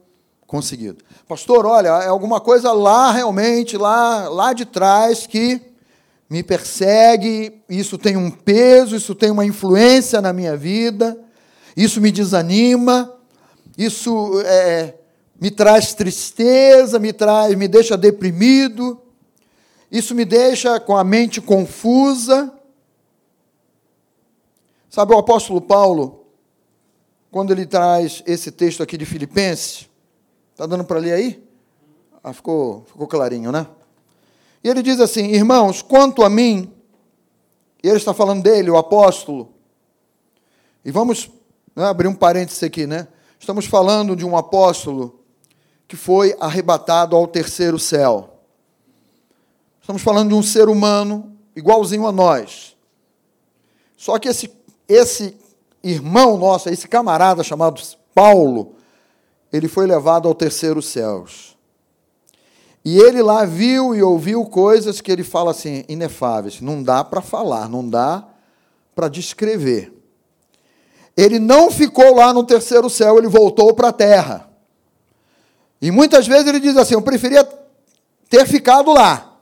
conseguido. 0.49 1.03
Pastor, 1.27 1.63
olha, 1.67 1.89
é 1.89 2.07
alguma 2.07 2.41
coisa 2.41 2.71
lá 2.73 3.11
realmente, 3.11 3.77
lá, 3.77 4.27
lá 4.27 4.51
de 4.51 4.65
trás 4.65 5.27
que 5.27 5.61
me 6.27 6.41
persegue, 6.41 7.61
isso 7.69 7.99
tem 7.99 8.17
um 8.17 8.31
peso, 8.31 8.95
isso 8.95 9.13
tem 9.13 9.29
uma 9.29 9.45
influência 9.45 10.19
na 10.19 10.33
minha 10.33 10.57
vida, 10.57 11.15
isso 11.77 12.01
me 12.01 12.11
desanima, 12.11 13.15
isso 13.77 14.41
é, 14.43 14.95
me 15.39 15.51
traz 15.51 15.93
tristeza, 15.93 16.97
me 16.97 17.13
traz, 17.13 17.53
me 17.53 17.67
deixa 17.67 17.95
deprimido, 17.95 18.99
isso 19.91 20.15
me 20.15 20.25
deixa 20.25 20.79
com 20.79 20.97
a 20.97 21.03
mente 21.03 21.39
confusa. 21.39 22.51
Sabe, 24.89 25.13
o 25.13 25.19
apóstolo 25.19 25.61
Paulo, 25.61 26.25
quando 27.29 27.51
ele 27.51 27.67
traz 27.67 28.23
esse 28.25 28.51
texto 28.51 28.81
aqui 28.81 28.97
de 28.97 29.05
Filipenses, 29.05 29.88
está 30.59 30.65
dando 30.65 30.83
para 30.83 30.99
ler 30.99 31.13
aí? 31.13 31.41
Ah, 32.21 32.33
ficou, 32.33 32.83
ficou 32.85 33.07
clarinho, 33.07 33.49
né? 33.49 33.65
E 34.61 34.67
ele 34.67 34.83
diz 34.83 34.99
assim: 34.99 35.27
Irmãos, 35.27 35.81
quanto 35.81 36.21
a 36.21 36.29
mim, 36.29 36.69
e 37.81 37.87
ele 37.87 37.95
está 37.95 38.13
falando 38.13 38.43
dele, 38.43 38.69
o 38.69 38.75
apóstolo, 38.75 39.53
e 40.83 40.91
vamos 40.91 41.31
né, 41.73 41.85
abrir 41.85 42.09
um 42.09 42.13
parênteses 42.13 42.61
aqui, 42.61 42.85
né? 42.85 43.07
Estamos 43.39 43.67
falando 43.67 44.17
de 44.17 44.25
um 44.25 44.35
apóstolo 44.35 45.21
que 45.87 45.95
foi 45.95 46.35
arrebatado 46.41 47.15
ao 47.15 47.25
terceiro 47.25 47.79
céu. 47.79 48.41
Estamos 49.79 50.01
falando 50.01 50.27
de 50.27 50.35
um 50.35 50.43
ser 50.43 50.67
humano 50.67 51.37
igualzinho 51.55 52.05
a 52.05 52.11
nós. 52.11 52.75
Só 53.95 54.19
que 54.19 54.27
esse, 54.27 54.51
esse 54.89 55.37
irmão 55.81 56.37
nosso, 56.37 56.67
esse 56.67 56.85
camarada 56.85 57.43
chamado 57.45 57.81
Paulo, 58.13 58.75
ele 59.51 59.67
foi 59.67 59.85
levado 59.85 60.27
ao 60.27 60.35
terceiro 60.35 60.81
céus. 60.81 61.57
E 62.83 62.97
ele 62.97 63.21
lá 63.21 63.45
viu 63.45 63.93
e 63.93 64.01
ouviu 64.01 64.45
coisas 64.45 65.01
que 65.01 65.11
ele 65.11 65.23
fala 65.23 65.51
assim, 65.51 65.83
inefáveis. 65.87 66.61
Não 66.61 66.81
dá 66.81 67.03
para 67.03 67.21
falar, 67.21 67.67
não 67.67 67.87
dá 67.87 68.25
para 68.95 69.09
descrever. 69.09 69.93
Ele 71.15 71.37
não 71.37 71.69
ficou 71.69 72.15
lá 72.15 72.33
no 72.33 72.43
terceiro 72.43 72.89
céu, 72.89 73.17
ele 73.17 73.27
voltou 73.27 73.73
para 73.73 73.89
a 73.89 73.93
terra. 73.93 74.49
E 75.81 75.91
muitas 75.91 76.27
vezes 76.27 76.47
ele 76.47 76.59
diz 76.59 76.77
assim: 76.77 76.93
Eu 76.93 77.01
preferia 77.01 77.47
ter 78.29 78.45
ficado 78.47 78.93
lá, 78.93 79.37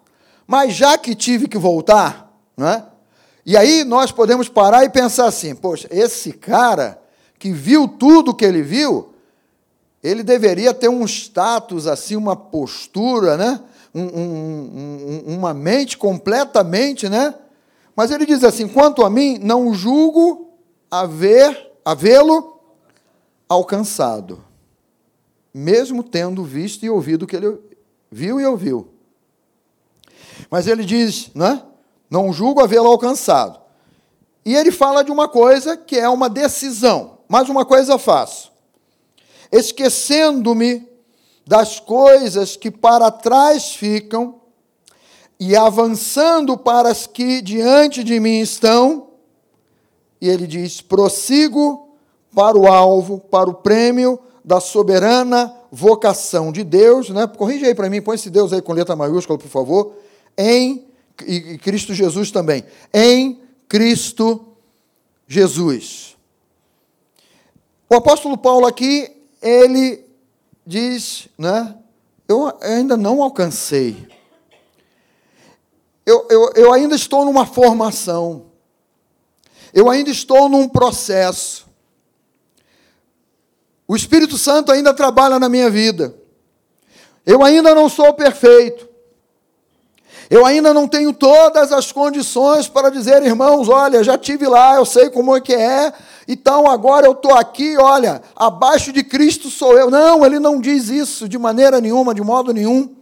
mas 0.46 0.74
já 0.74 0.98
que 0.98 1.14
tive 1.14 1.48
que 1.48 1.58
voltar, 1.58 2.34
né? 2.56 2.84
E 3.46 3.56
aí 3.56 3.84
nós 3.84 4.12
podemos 4.12 4.50
parar 4.50 4.86
e 4.86 4.90
pensar 4.90 5.26
assim: 5.26 5.56
Poxa, 5.56 5.88
esse 5.92 6.34
cara 6.34 7.00
que 7.38 7.52
viu 7.52 7.88
tudo 7.88 8.34
que 8.34 8.46
ele 8.46 8.62
viu, 8.62 9.14
ele 10.04 10.24
deveria 10.24 10.74
ter 10.74 10.90
um 10.90 11.04
status, 11.06 11.88
assim, 11.88 12.16
uma 12.16 12.36
postura, 12.36 13.36
né? 13.36 13.62
Um, 13.94 14.04
um, 14.04 15.24
um, 15.28 15.36
uma 15.36 15.54
mente 15.54 15.98
completamente, 15.98 17.10
né? 17.10 17.34
Mas 17.96 18.12
ele 18.12 18.26
diz 18.26 18.44
assim: 18.44 18.68
quanto 18.68 19.04
a 19.04 19.10
mim, 19.10 19.40
não 19.42 19.74
julgo 19.74 20.52
haver, 20.90 21.72
havê-lo 21.84 22.60
alcançado, 23.50 24.44
mesmo 25.54 26.04
tendo 26.04 26.44
visto 26.44 26.84
e 26.86 26.90
ouvido 26.90 27.24
o 27.24 27.28
que 27.28 27.36
ele 27.36 27.58
viu 28.12 28.40
e 28.40 28.46
ouviu. 28.46 28.90
Mas 30.50 30.68
ele 30.68 30.86
diz, 30.86 31.32
né? 31.34 31.64
Não 32.10 32.32
julgo 32.32 32.62
havê-lo 32.62 32.88
alcançado. 32.88 33.60
E 34.46 34.56
ele 34.56 34.72
fala 34.72 35.04
de 35.04 35.12
uma 35.12 35.28
coisa 35.28 35.76
que 35.76 35.98
é 35.98 36.08
uma 36.08 36.30
decisão. 36.30 37.18
Mas 37.28 37.50
uma 37.50 37.66
coisa 37.66 37.98
faço 37.98 38.56
esquecendo-me 39.52 40.88
das 41.46 41.80
coisas 41.80 42.56
que 42.56 42.70
para 42.70 43.10
trás 43.10 43.74
ficam 43.74 44.36
e 45.40 45.56
avançando 45.56 46.58
para 46.58 46.90
as 46.90 47.08
que 47.08 47.42
diante 47.42 48.04
de 48.04 48.20
mim 48.20 48.40
estão. 48.40 49.08
E 50.20 50.28
ele 50.28 50.46
diz: 50.46 50.82
prossigo 50.82 51.90
para 52.34 52.58
o 52.58 52.68
alvo, 52.68 53.20
para 53.20 53.50
o 53.50 53.54
prêmio 53.54 54.20
da 54.44 54.60
soberana 54.60 55.54
vocação 55.72 56.52
de 56.52 56.64
Deus, 56.64 57.10
né? 57.10 57.28
Corrija 57.28 57.68
aí 57.68 57.76
para 57.76 57.90
mim, 57.90 58.02
põe 58.02 58.16
esse 58.16 58.30
Deus 58.30 58.54
aí 58.54 58.62
com 58.62 58.74
letra 58.74 58.96
maiúscula, 58.96 59.38
por 59.38 59.50
favor. 59.50 59.94
Em 60.38 60.86
e 61.26 61.58
Cristo 61.58 61.94
Jesus 61.94 62.30
também. 62.30 62.64
Em 62.94 63.42
Cristo 63.68 64.46
Jesus. 65.28 66.16
O 67.90 67.96
apóstolo 67.96 68.38
Paulo 68.38 68.68
aqui 68.68 69.17
ele 69.42 70.06
diz, 70.66 71.28
né? 71.38 71.76
Eu 72.28 72.54
ainda 72.62 72.98
não 72.98 73.22
alcancei. 73.22 74.08
Eu, 76.06 76.26
eu, 76.30 76.52
eu 76.56 76.74
ainda 76.74 76.96
estou 76.96 77.26
numa 77.26 77.46
formação. 77.46 78.46
Eu 79.74 79.90
ainda 79.90 80.10
estou 80.10 80.50
num 80.50 80.68
processo. 80.68 81.68
O 83.88 83.96
Espírito 83.96 84.38
Santo 84.38 84.72
ainda 84.72 84.94
trabalha 84.94 85.40
na 85.40 85.48
minha 85.48 85.70
vida. 85.70 86.16
Eu 87.26 87.44
ainda 87.44 87.74
não 87.74 87.88
sou 87.88 88.14
perfeito. 88.14 88.88
Eu 90.30 90.46
ainda 90.46 90.74
não 90.74 90.88
tenho 90.88 91.14
todas 91.14 91.72
as 91.72 91.92
condições 91.92 92.68
para 92.68 92.90
dizer, 92.90 93.24
irmãos, 93.24 93.70
olha, 93.70 94.04
já 94.04 94.18
tive 94.18 94.46
lá, 94.46 94.76
eu 94.76 94.86
sei 94.86 95.10
como 95.10 95.36
é 95.36 95.40
que 95.40 95.54
é, 95.54 95.94
então 96.28 96.70
agora 96.70 97.08
eu 97.08 97.14
estou 97.14 97.34
aqui, 97.34 97.78
olha, 97.78 98.22
abaixo 98.36 98.92
de 98.92 99.04
Cristo 99.04 99.50
sou 99.50 99.78
eu. 99.78 99.90
Não, 99.90 100.26
ele 100.26 100.40
não 100.40 100.60
diz 100.60 100.90
isso 100.90 101.30
de 101.30 101.38
maneira 101.38 101.80
nenhuma, 101.80 102.14
de 102.14 102.22
modo 102.22 102.52
nenhum. 102.52 102.96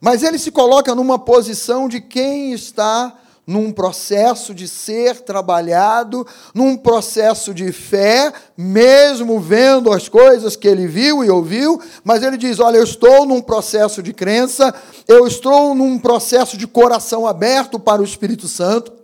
Mas 0.00 0.22
ele 0.22 0.38
se 0.38 0.50
coloca 0.50 0.94
numa 0.94 1.18
posição 1.18 1.88
de 1.88 2.00
quem 2.00 2.52
está 2.52 3.16
num 3.46 3.72
processo 3.72 4.54
de 4.54 4.68
ser 4.68 5.20
trabalhado, 5.22 6.26
num 6.54 6.76
processo 6.76 7.52
de 7.52 7.72
fé, 7.72 8.32
mesmo 8.56 9.40
vendo 9.40 9.92
as 9.92 10.08
coisas 10.08 10.54
que 10.54 10.68
ele 10.68 10.86
viu 10.86 11.24
e 11.24 11.30
ouviu, 11.30 11.80
mas 12.04 12.22
ele 12.22 12.36
diz: 12.36 12.60
Olha, 12.60 12.76
eu 12.76 12.84
estou 12.84 13.26
num 13.26 13.40
processo 13.40 14.02
de 14.02 14.12
crença, 14.12 14.72
eu 15.08 15.26
estou 15.26 15.74
num 15.74 15.98
processo 15.98 16.56
de 16.56 16.66
coração 16.66 17.26
aberto 17.26 17.78
para 17.78 18.00
o 18.00 18.04
Espírito 18.04 18.46
Santo, 18.46 18.99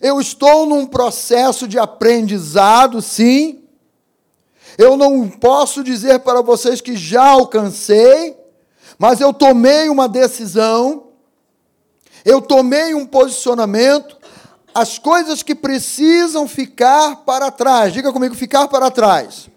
eu 0.00 0.18
estou 0.18 0.64
num 0.64 0.86
processo 0.86 1.68
de 1.68 1.78
aprendizado, 1.78 3.02
sim. 3.02 3.62
Eu 4.78 4.96
não 4.96 5.28
posso 5.28 5.84
dizer 5.84 6.20
para 6.20 6.40
vocês 6.40 6.80
que 6.80 6.96
já 6.96 7.22
alcancei, 7.22 8.36
mas 8.98 9.20
eu 9.20 9.32
tomei 9.32 9.90
uma 9.90 10.08
decisão, 10.08 11.08
eu 12.24 12.40
tomei 12.40 12.94
um 12.94 13.04
posicionamento. 13.04 14.16
As 14.74 14.98
coisas 14.98 15.42
que 15.42 15.54
precisam 15.54 16.48
ficar 16.48 17.16
para 17.16 17.50
trás, 17.50 17.92
diga 17.92 18.12
comigo, 18.12 18.34
ficar 18.34 18.68
para 18.68 18.90
trás. 18.90 19.50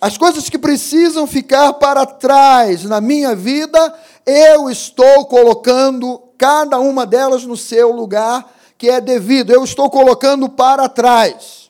As 0.00 0.16
coisas 0.16 0.48
que 0.48 0.58
precisam 0.58 1.26
ficar 1.26 1.74
para 1.74 2.06
trás 2.06 2.84
na 2.84 3.00
minha 3.00 3.34
vida, 3.34 3.94
eu 4.24 4.70
estou 4.70 5.26
colocando 5.26 6.22
cada 6.38 6.78
uma 6.78 7.04
delas 7.04 7.44
no 7.44 7.56
seu 7.56 7.90
lugar 7.90 8.57
que 8.78 8.88
é 8.88 9.00
devido. 9.00 9.52
Eu 9.52 9.64
estou 9.64 9.90
colocando 9.90 10.48
para 10.48 10.88
trás. 10.88 11.68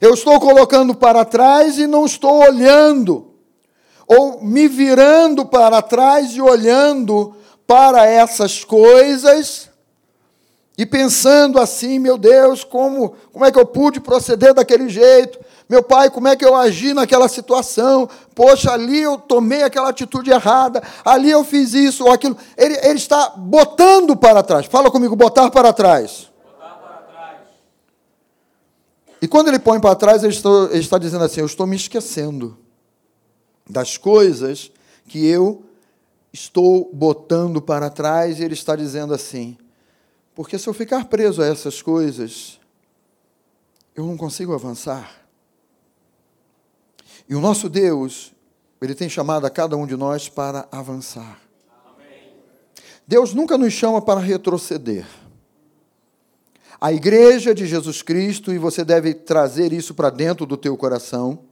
Eu 0.00 0.14
estou 0.14 0.40
colocando 0.40 0.94
para 0.94 1.24
trás 1.24 1.78
e 1.78 1.86
não 1.86 2.06
estou 2.06 2.42
olhando, 2.42 3.34
ou 4.06 4.40
me 4.40 4.68
virando 4.68 5.44
para 5.44 5.82
trás 5.82 6.30
e 6.30 6.40
olhando 6.40 7.34
para 7.66 8.06
essas 8.06 8.64
coisas 8.64 9.67
e 10.78 10.86
pensando 10.86 11.58
assim, 11.58 11.98
meu 11.98 12.16
Deus, 12.16 12.62
como, 12.62 13.16
como 13.32 13.44
é 13.44 13.50
que 13.50 13.58
eu 13.58 13.66
pude 13.66 13.98
proceder 13.98 14.54
daquele 14.54 14.88
jeito? 14.88 15.36
Meu 15.68 15.82
pai, 15.82 16.08
como 16.08 16.28
é 16.28 16.36
que 16.36 16.44
eu 16.44 16.54
agi 16.54 16.94
naquela 16.94 17.28
situação? 17.28 18.08
Poxa, 18.32 18.70
ali 18.70 19.00
eu 19.00 19.18
tomei 19.18 19.64
aquela 19.64 19.88
atitude 19.88 20.30
errada, 20.30 20.80
ali 21.04 21.32
eu 21.32 21.42
fiz 21.42 21.74
isso 21.74 22.04
ou 22.04 22.12
aquilo. 22.12 22.36
Ele, 22.56 22.74
ele 22.76 22.94
está 22.94 23.30
botando 23.36 24.16
para 24.16 24.40
trás. 24.40 24.66
Fala 24.66 24.88
comigo, 24.88 25.16
botar 25.16 25.50
para 25.50 25.72
trás. 25.72 26.30
E 29.20 29.26
quando 29.26 29.48
ele 29.48 29.58
põe 29.58 29.80
para 29.80 29.96
trás, 29.96 30.22
ele 30.22 30.32
está, 30.32 30.48
ele 30.70 30.78
está 30.78 30.96
dizendo 30.96 31.24
assim: 31.24 31.40
Eu 31.40 31.46
estou 31.46 31.66
me 31.66 31.74
esquecendo 31.74 32.56
das 33.68 33.96
coisas 33.96 34.70
que 35.08 35.26
eu 35.26 35.64
estou 36.32 36.88
botando 36.92 37.60
para 37.60 37.90
trás, 37.90 38.38
e 38.38 38.44
ele 38.44 38.54
está 38.54 38.76
dizendo 38.76 39.12
assim: 39.12 39.58
Porque 40.38 40.56
se 40.56 40.68
eu 40.68 40.72
ficar 40.72 41.06
preso 41.06 41.42
a 41.42 41.46
essas 41.46 41.82
coisas, 41.82 42.60
eu 43.92 44.06
não 44.06 44.16
consigo 44.16 44.54
avançar. 44.54 45.26
E 47.28 47.34
o 47.34 47.40
nosso 47.40 47.68
Deus, 47.68 48.32
Ele 48.80 48.94
tem 48.94 49.08
chamado 49.08 49.44
a 49.46 49.50
cada 49.50 49.76
um 49.76 49.84
de 49.84 49.96
nós 49.96 50.28
para 50.28 50.68
avançar. 50.70 51.40
Deus 53.04 53.34
nunca 53.34 53.58
nos 53.58 53.72
chama 53.72 54.00
para 54.00 54.20
retroceder. 54.20 55.08
A 56.80 56.92
igreja 56.92 57.52
de 57.52 57.66
Jesus 57.66 58.00
Cristo, 58.00 58.52
e 58.52 58.58
você 58.58 58.84
deve 58.84 59.14
trazer 59.14 59.72
isso 59.72 59.92
para 59.92 60.08
dentro 60.08 60.46
do 60.46 60.56
teu 60.56 60.76
coração, 60.76 61.47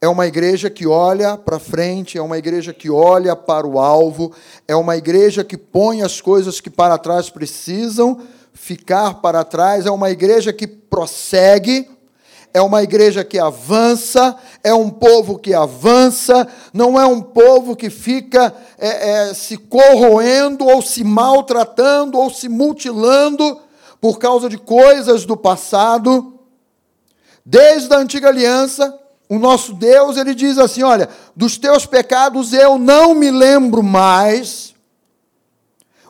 é 0.00 0.08
uma 0.08 0.26
igreja 0.26 0.70
que 0.70 0.86
olha 0.86 1.36
para 1.36 1.58
frente, 1.58 2.18
é 2.18 2.22
uma 2.22 2.38
igreja 2.38 2.72
que 2.72 2.88
olha 2.88 3.34
para 3.34 3.66
o 3.66 3.80
alvo, 3.80 4.32
é 4.66 4.76
uma 4.76 4.96
igreja 4.96 5.42
que 5.42 5.56
põe 5.56 6.02
as 6.02 6.20
coisas 6.20 6.60
que 6.60 6.70
para 6.70 6.96
trás 6.96 7.28
precisam 7.28 8.20
ficar 8.52 9.14
para 9.14 9.44
trás, 9.44 9.86
é 9.86 9.90
uma 9.90 10.10
igreja 10.10 10.52
que 10.52 10.66
prossegue, 10.66 11.88
é 12.54 12.62
uma 12.62 12.82
igreja 12.82 13.24
que 13.24 13.38
avança, 13.38 14.36
é 14.62 14.72
um 14.72 14.88
povo 14.88 15.38
que 15.38 15.52
avança, 15.52 16.46
não 16.72 16.98
é 16.98 17.04
um 17.04 17.20
povo 17.20 17.76
que 17.76 17.90
fica 17.90 18.54
é, 18.78 19.10
é, 19.10 19.34
se 19.34 19.56
corroendo, 19.56 20.64
ou 20.64 20.80
se 20.80 21.02
maltratando, 21.02 22.18
ou 22.18 22.30
se 22.30 22.48
mutilando 22.48 23.60
por 24.00 24.18
causa 24.18 24.48
de 24.48 24.58
coisas 24.58 25.24
do 25.24 25.36
passado. 25.36 26.38
Desde 27.44 27.92
a 27.94 27.98
antiga 27.98 28.28
aliança, 28.28 28.98
o 29.28 29.38
nosso 29.38 29.74
Deus, 29.74 30.16
ele 30.16 30.34
diz 30.34 30.56
assim: 30.56 30.82
Olha, 30.82 31.08
dos 31.36 31.58
teus 31.58 31.84
pecados 31.84 32.52
eu 32.52 32.78
não 32.78 33.14
me 33.14 33.30
lembro 33.30 33.82
mais. 33.82 34.74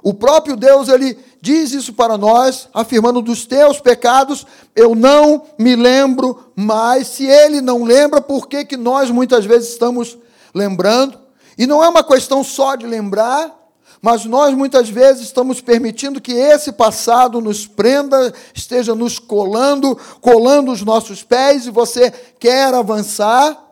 O 0.03 0.15
próprio 0.15 0.57
Deus, 0.57 0.89
ele 0.89 1.19
diz 1.41 1.73
isso 1.73 1.93
para 1.93 2.17
nós, 2.17 2.69
afirmando: 2.73 3.21
dos 3.21 3.45
teus 3.45 3.81
pecados 3.81 4.47
eu 4.75 4.95
não 4.95 5.43
me 5.59 5.75
lembro 5.75 6.53
mais. 6.55 7.09
Se 7.09 7.27
ele 7.27 7.61
não 7.61 7.83
lembra, 7.83 8.21
por 8.21 8.47
que, 8.47 8.65
que 8.65 8.77
nós 8.77 9.11
muitas 9.11 9.45
vezes 9.45 9.71
estamos 9.71 10.17
lembrando? 10.55 11.19
E 11.57 11.67
não 11.67 11.83
é 11.83 11.89
uma 11.89 12.05
questão 12.05 12.45
só 12.45 12.77
de 12.77 12.87
lembrar, 12.87 13.58
mas 14.01 14.25
nós 14.25 14.55
muitas 14.55 14.89
vezes 14.89 15.25
estamos 15.25 15.61
permitindo 15.61 16.21
que 16.21 16.33
esse 16.33 16.73
passado 16.73 17.41
nos 17.41 17.67
prenda, 17.67 18.33
esteja 18.55 18.95
nos 18.95 19.19
colando, 19.19 19.99
colando 20.21 20.71
os 20.71 20.83
nossos 20.83 21.23
pés, 21.23 21.67
e 21.67 21.71
você 21.71 22.11
quer 22.39 22.73
avançar. 22.73 23.65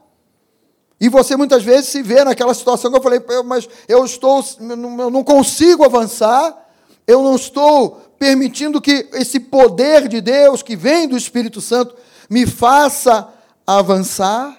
E 1.01 1.09
você 1.09 1.37
muitas 1.37 1.62
vezes 1.62 1.91
se 1.91 2.03
vê 2.03 2.25
naquela 2.25 2.55
situação 2.55 2.91
que 2.91 2.97
eu 2.97 3.03
falei, 3.03 3.21
mas 3.45 3.69
eu 3.87 4.05
estou, 4.05 4.45
eu 4.59 5.11
não 5.11 5.23
consigo 5.23 5.85
avançar, 5.85 6.57
eu 7.07 7.23
não 7.23 7.37
estou 7.37 8.01
permitindo 8.19 8.81
que 8.81 9.09
esse 9.12 9.39
poder 9.39 10.09
de 10.09 10.21
Deus 10.21 10.62
que 10.62 10.75
vem 10.75 11.07
do 11.07 11.17
Espírito 11.17 11.61
Santo 11.61 11.95
me 12.29 12.47
faça 12.47 13.29
avançar. 13.67 14.57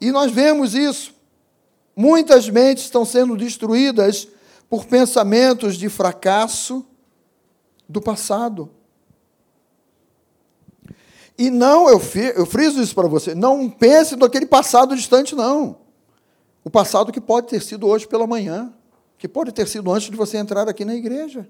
E 0.00 0.10
nós 0.10 0.30
vemos 0.30 0.74
isso. 0.74 1.14
Muitas 1.96 2.48
mentes 2.48 2.84
estão 2.84 3.04
sendo 3.04 3.36
destruídas 3.36 4.28
por 4.68 4.84
pensamentos 4.86 5.76
de 5.76 5.88
fracasso 5.88 6.84
do 7.88 8.00
passado. 8.00 8.70
E 11.36 11.50
não, 11.50 11.88
eu, 11.88 12.00
eu 12.36 12.46
friso 12.46 12.82
isso 12.82 12.94
para 12.94 13.08
você, 13.08 13.34
não 13.34 13.68
pense 13.68 14.16
naquele 14.16 14.46
passado 14.46 14.94
distante, 14.96 15.34
não. 15.34 15.78
O 16.64 16.70
passado 16.70 17.12
que 17.12 17.20
pode 17.20 17.48
ter 17.48 17.60
sido 17.60 17.86
hoje 17.86 18.06
pela 18.06 18.26
manhã, 18.26 18.72
que 19.18 19.28
pode 19.28 19.52
ter 19.52 19.68
sido 19.68 19.92
antes 19.92 20.10
de 20.10 20.16
você 20.16 20.36
entrar 20.36 20.68
aqui 20.68 20.84
na 20.84 20.94
igreja. 20.94 21.48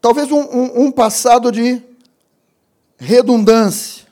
Talvez 0.00 0.30
um, 0.32 0.40
um, 0.40 0.86
um 0.86 0.92
passado 0.92 1.52
de 1.52 1.82
redundância 2.98 4.06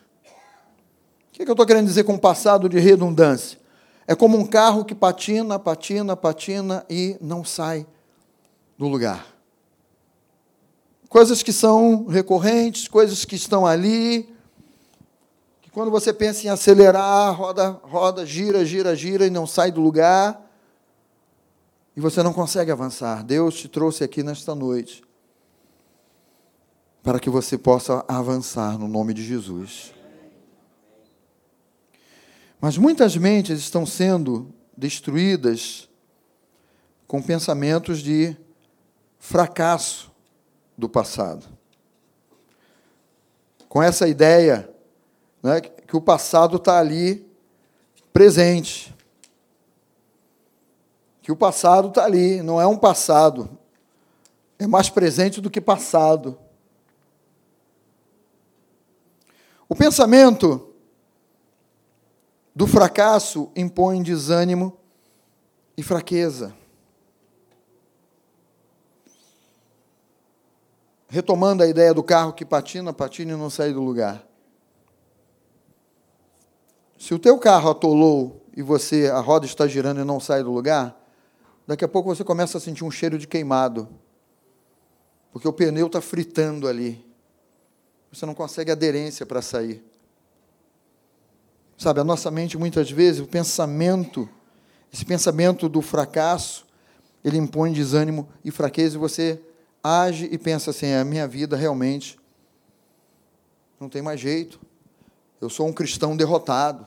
que, 1.40 1.44
que 1.46 1.50
eu 1.50 1.54
estou 1.54 1.66
querendo 1.66 1.86
dizer 1.86 2.04
com 2.04 2.18
passado 2.18 2.68
de 2.68 2.78
redundância? 2.78 3.58
É 4.06 4.14
como 4.14 4.36
um 4.36 4.44
carro 4.44 4.84
que 4.84 4.94
patina, 4.94 5.58
patina, 5.58 6.14
patina 6.14 6.84
e 6.90 7.16
não 7.18 7.42
sai 7.42 7.86
do 8.76 8.86
lugar. 8.86 9.26
Coisas 11.08 11.42
que 11.42 11.52
são 11.52 12.06
recorrentes, 12.06 12.86
coisas 12.86 13.24
que 13.24 13.36
estão 13.36 13.66
ali, 13.66 14.34
que 15.62 15.70
quando 15.70 15.90
você 15.90 16.12
pensa 16.12 16.46
em 16.46 16.50
acelerar, 16.50 17.34
roda, 17.34 17.70
roda, 17.84 18.26
gira, 18.26 18.62
gira, 18.64 18.94
gira 18.94 19.26
e 19.26 19.30
não 19.30 19.46
sai 19.46 19.72
do 19.72 19.80
lugar, 19.80 20.46
e 21.96 22.00
você 22.00 22.22
não 22.22 22.34
consegue 22.34 22.70
avançar. 22.70 23.24
Deus 23.24 23.54
te 23.54 23.66
trouxe 23.66 24.04
aqui 24.04 24.22
nesta 24.22 24.54
noite 24.54 25.02
para 27.02 27.18
que 27.18 27.30
você 27.30 27.56
possa 27.56 28.04
avançar 28.06 28.78
no 28.78 28.86
nome 28.86 29.14
de 29.14 29.24
Jesus. 29.24 29.99
Mas 32.60 32.76
muitas 32.76 33.16
mentes 33.16 33.58
estão 33.58 33.86
sendo 33.86 34.52
destruídas 34.76 35.88
com 37.06 37.22
pensamentos 37.22 38.00
de 38.00 38.36
fracasso 39.18 40.12
do 40.76 40.88
passado. 40.88 41.46
Com 43.68 43.82
essa 43.82 44.06
ideia 44.06 44.68
né, 45.42 45.60
que 45.60 45.96
o 45.96 46.00
passado 46.02 46.56
está 46.56 46.78
ali 46.78 47.26
presente. 48.12 48.94
Que 51.22 51.32
o 51.32 51.36
passado 51.36 51.88
está 51.88 52.04
ali, 52.04 52.42
não 52.42 52.60
é 52.60 52.66
um 52.66 52.76
passado, 52.76 53.58
é 54.58 54.66
mais 54.66 54.90
presente 54.90 55.40
do 55.40 55.50
que 55.50 55.60
passado. 55.60 56.38
O 59.68 59.74
pensamento 59.74 60.69
do 62.60 62.66
fracasso 62.66 63.50
impõe 63.56 64.02
desânimo 64.02 64.76
e 65.78 65.82
fraqueza. 65.82 66.54
Retomando 71.08 71.62
a 71.62 71.66
ideia 71.66 71.94
do 71.94 72.02
carro 72.02 72.34
que 72.34 72.44
patina, 72.44 72.92
patina 72.92 73.32
e 73.32 73.34
não 73.34 73.48
sai 73.48 73.72
do 73.72 73.80
lugar. 73.80 74.28
Se 76.98 77.14
o 77.14 77.18
teu 77.18 77.38
carro 77.38 77.70
atolou 77.70 78.44
e 78.54 78.60
você 78.60 79.08
a 79.08 79.20
roda 79.20 79.46
está 79.46 79.66
girando 79.66 80.02
e 80.02 80.04
não 80.04 80.20
sai 80.20 80.42
do 80.42 80.52
lugar, 80.52 81.02
daqui 81.66 81.86
a 81.86 81.88
pouco 81.88 82.14
você 82.14 82.22
começa 82.22 82.58
a 82.58 82.60
sentir 82.60 82.84
um 82.84 82.90
cheiro 82.90 83.16
de 83.16 83.26
queimado. 83.26 83.88
Porque 85.32 85.48
o 85.48 85.52
pneu 85.54 85.86
está 85.86 86.02
fritando 86.02 86.68
ali. 86.68 87.02
Você 88.12 88.26
não 88.26 88.34
consegue 88.34 88.70
aderência 88.70 89.24
para 89.24 89.40
sair. 89.40 89.89
Sabe, 91.80 91.98
a 91.98 92.04
nossa 92.04 92.30
mente, 92.30 92.58
muitas 92.58 92.90
vezes, 92.90 93.22
o 93.22 93.26
pensamento, 93.26 94.28
esse 94.92 95.02
pensamento 95.02 95.66
do 95.66 95.80
fracasso, 95.80 96.66
ele 97.24 97.38
impõe 97.38 97.72
desânimo 97.72 98.28
e 98.44 98.50
fraqueza, 98.50 98.96
e 98.96 98.98
você 98.98 99.40
age 99.82 100.28
e 100.30 100.36
pensa 100.36 100.72
assim: 100.72 100.92
a 100.92 101.02
minha 101.06 101.26
vida 101.26 101.56
realmente 101.56 102.20
não 103.80 103.88
tem 103.88 104.02
mais 104.02 104.20
jeito. 104.20 104.60
Eu 105.40 105.48
sou 105.48 105.66
um 105.66 105.72
cristão 105.72 106.14
derrotado. 106.14 106.86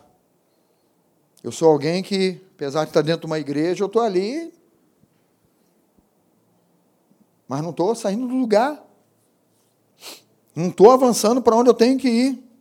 Eu 1.43 1.51
sou 1.51 1.71
alguém 1.71 2.03
que, 2.03 2.39
apesar 2.53 2.84
de 2.84 2.91
estar 2.91 3.01
dentro 3.01 3.21
de 3.21 3.25
uma 3.25 3.39
igreja, 3.39 3.84
eu 3.84 3.88
estou 3.88 4.03
ali, 4.03 4.53
mas 7.47 7.63
não 7.63 7.71
estou 7.71 7.95
saindo 7.95 8.27
do 8.27 8.36
lugar. 8.36 8.79
Não 10.56 10.67
estou 10.67 10.91
avançando 10.91 11.41
para 11.41 11.56
onde 11.56 11.71
eu 11.71 11.73
tenho 11.73 11.97
que 11.97 12.08
ir. 12.08 12.52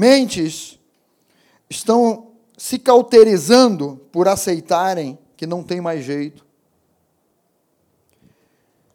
Mentes 0.00 0.78
estão 1.68 2.28
se 2.56 2.78
cauterizando 2.78 4.00
por 4.10 4.28
aceitarem 4.28 5.18
que 5.36 5.46
não 5.46 5.62
tem 5.62 5.78
mais 5.78 6.02
jeito. 6.02 6.46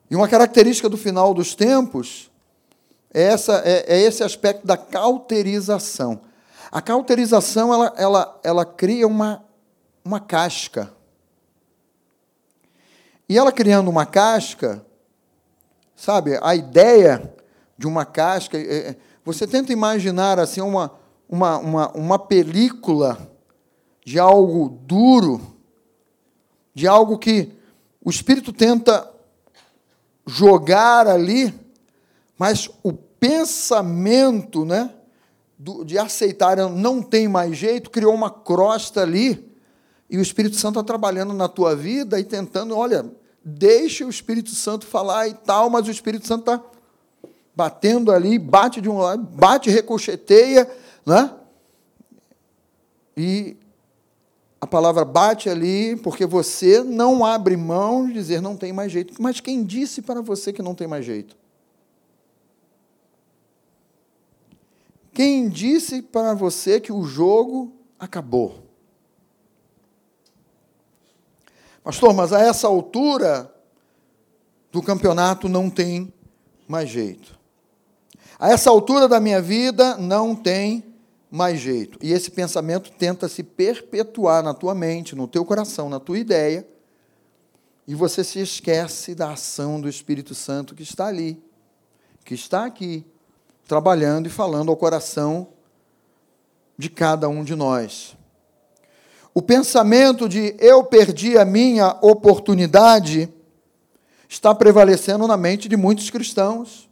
E 0.10 0.16
uma 0.16 0.28
característica 0.28 0.90
do 0.90 0.98
final 0.98 1.32
dos 1.32 1.54
tempos 1.54 2.32
é, 3.14 3.22
essa, 3.22 3.62
é, 3.64 3.86
é 3.88 4.02
esse 4.02 4.24
aspecto 4.24 4.66
da 4.66 4.76
cauterização. 4.76 6.22
A 6.72 6.82
cauterização 6.82 7.72
ela, 7.72 7.94
ela, 7.98 8.40
ela 8.44 8.66
cria 8.66 9.06
uma, 9.06 9.46
uma 10.04 10.20
casca. 10.20 10.92
E 13.30 13.38
ela 13.38 13.52
criando 13.52 13.92
uma 13.92 14.08
casca, 14.08 14.84
sabe, 15.96 16.40
a 16.42 16.56
ideia 16.56 17.32
de 17.78 17.86
uma 17.86 18.06
casca. 18.06 18.58
É, 18.58 18.90
é 18.90 18.96
você 19.26 19.48
tenta 19.48 19.74
imaginar 19.74 20.40
assim 20.40 20.62
uma, 20.62 20.92
uma, 21.28 21.58
uma, 21.58 21.92
uma 21.94 22.20
película 22.20 23.18
de 24.06 24.20
algo 24.20 24.80
duro, 24.86 25.42
de 26.76 26.88
algo 26.88 27.18
que 27.18 27.52
o 28.04 28.12
Espírito 28.12 28.54
tenta 28.54 29.12
jogar 30.28 31.08
ali, 31.08 31.52
mas 32.38 32.70
o 32.84 32.94
pensamento 32.94 34.64
né, 34.64 34.94
de 35.84 35.98
aceitar 35.98 36.58
não 36.70 37.02
tem 37.02 37.28
mais 37.28 37.58
jeito, 37.58 37.90
criou 37.90 38.14
uma 38.14 38.30
crosta 38.30 39.02
ali, 39.02 39.52
e 40.08 40.20
o 40.20 40.22
Espírito 40.22 40.56
Santo 40.56 40.80
está 40.80 40.84
trabalhando 40.84 41.34
na 41.34 41.48
tua 41.48 41.76
vida 41.76 42.20
e 42.20 42.24
tentando, 42.24 42.78
olha, 42.78 43.12
deixa 43.44 44.06
o 44.06 44.10
Espírito 44.10 44.52
Santo 44.52 44.86
falar 44.86 45.28
e 45.28 45.34
tal, 45.34 45.68
mas 45.68 45.88
o 45.88 45.92
Espírito 45.92 46.28
Santo 46.28 46.42
está 46.42 46.75
batendo 47.56 48.12
ali, 48.12 48.38
bate 48.38 48.82
de 48.82 48.90
um 48.90 48.98
lado, 48.98 49.24
bate, 49.24 49.70
recocheteia, 49.70 50.70
né? 51.06 51.34
E 53.16 53.56
a 54.60 54.68
palavra 54.68 55.06
bate 55.06 55.50
ali 55.50 55.96
porque 55.98 56.26
você 56.26 56.84
não 56.84 57.24
abre 57.24 57.56
mão 57.56 58.08
de 58.08 58.14
dizer 58.14 58.42
não 58.42 58.58
tem 58.58 58.74
mais 58.74 58.92
jeito. 58.92 59.14
Mas 59.22 59.40
quem 59.40 59.64
disse 59.64 60.02
para 60.02 60.22
você 60.22 60.52
que 60.52 60.62
não 60.62 60.76
tem 60.76 60.88
mais 60.88 61.06
jeito? 61.06 61.38
Quem 65.14 65.48
disse 65.48 66.02
para 66.02 66.34
você 66.34 66.82
que 66.82 66.92
o 66.92 67.04
jogo 67.04 67.74
acabou? 67.98 68.66
Pastor, 71.82 72.14
mas 72.14 72.34
a 72.34 72.42
essa 72.42 72.68
altura 72.68 73.54
do 74.72 74.82
campeonato 74.82 75.48
não 75.48 75.70
tem 75.70 76.12
mais 76.68 76.90
jeito. 76.90 77.40
A 78.46 78.52
essa 78.52 78.70
altura 78.70 79.08
da 79.08 79.20
minha 79.20 79.42
vida 79.42 79.98
não 79.98 80.36
tem 80.36 80.84
mais 81.32 81.60
jeito. 81.60 81.98
E 82.00 82.12
esse 82.12 82.30
pensamento 82.30 82.92
tenta 82.92 83.28
se 83.28 83.42
perpetuar 83.42 84.44
na 84.44 84.54
tua 84.54 84.76
mente, 84.76 85.16
no 85.16 85.28
teu 85.28 85.44
coração, 85.44 85.90
na 85.90 86.00
tua 86.00 86.20
ideia, 86.20 86.64
e 87.88 87.96
você 87.96 88.24
se 88.24 88.40
esquece 88.40 89.16
da 89.16 89.32
ação 89.32 89.82
do 89.82 89.90
Espírito 89.90 90.36
Santo 90.36 90.76
que 90.76 90.84
está 90.84 91.08
ali, 91.08 91.44
que 92.24 92.36
está 92.36 92.66
aqui, 92.66 93.04
trabalhando 93.68 94.28
e 94.28 94.30
falando 94.30 94.70
ao 94.70 94.78
coração 94.78 95.48
de 96.78 96.88
cada 96.88 97.28
um 97.28 97.44
de 97.44 97.56
nós. 97.56 98.16
O 99.34 99.42
pensamento 99.42 100.30
de 100.30 100.56
eu 100.60 100.84
perdi 100.84 101.36
a 101.36 101.46
minha 101.46 101.98
oportunidade 102.00 103.28
está 104.30 104.54
prevalecendo 104.54 105.26
na 105.26 105.36
mente 105.36 105.68
de 105.68 105.76
muitos 105.76 106.12
cristãos. 106.12 106.88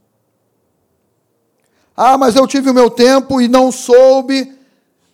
Ah, 1.96 2.18
mas 2.18 2.36
eu 2.36 2.48
tive 2.48 2.70
o 2.70 2.74
meu 2.74 2.90
tempo 2.90 3.40
e 3.40 3.48
não 3.48 3.72
soube 3.72 4.54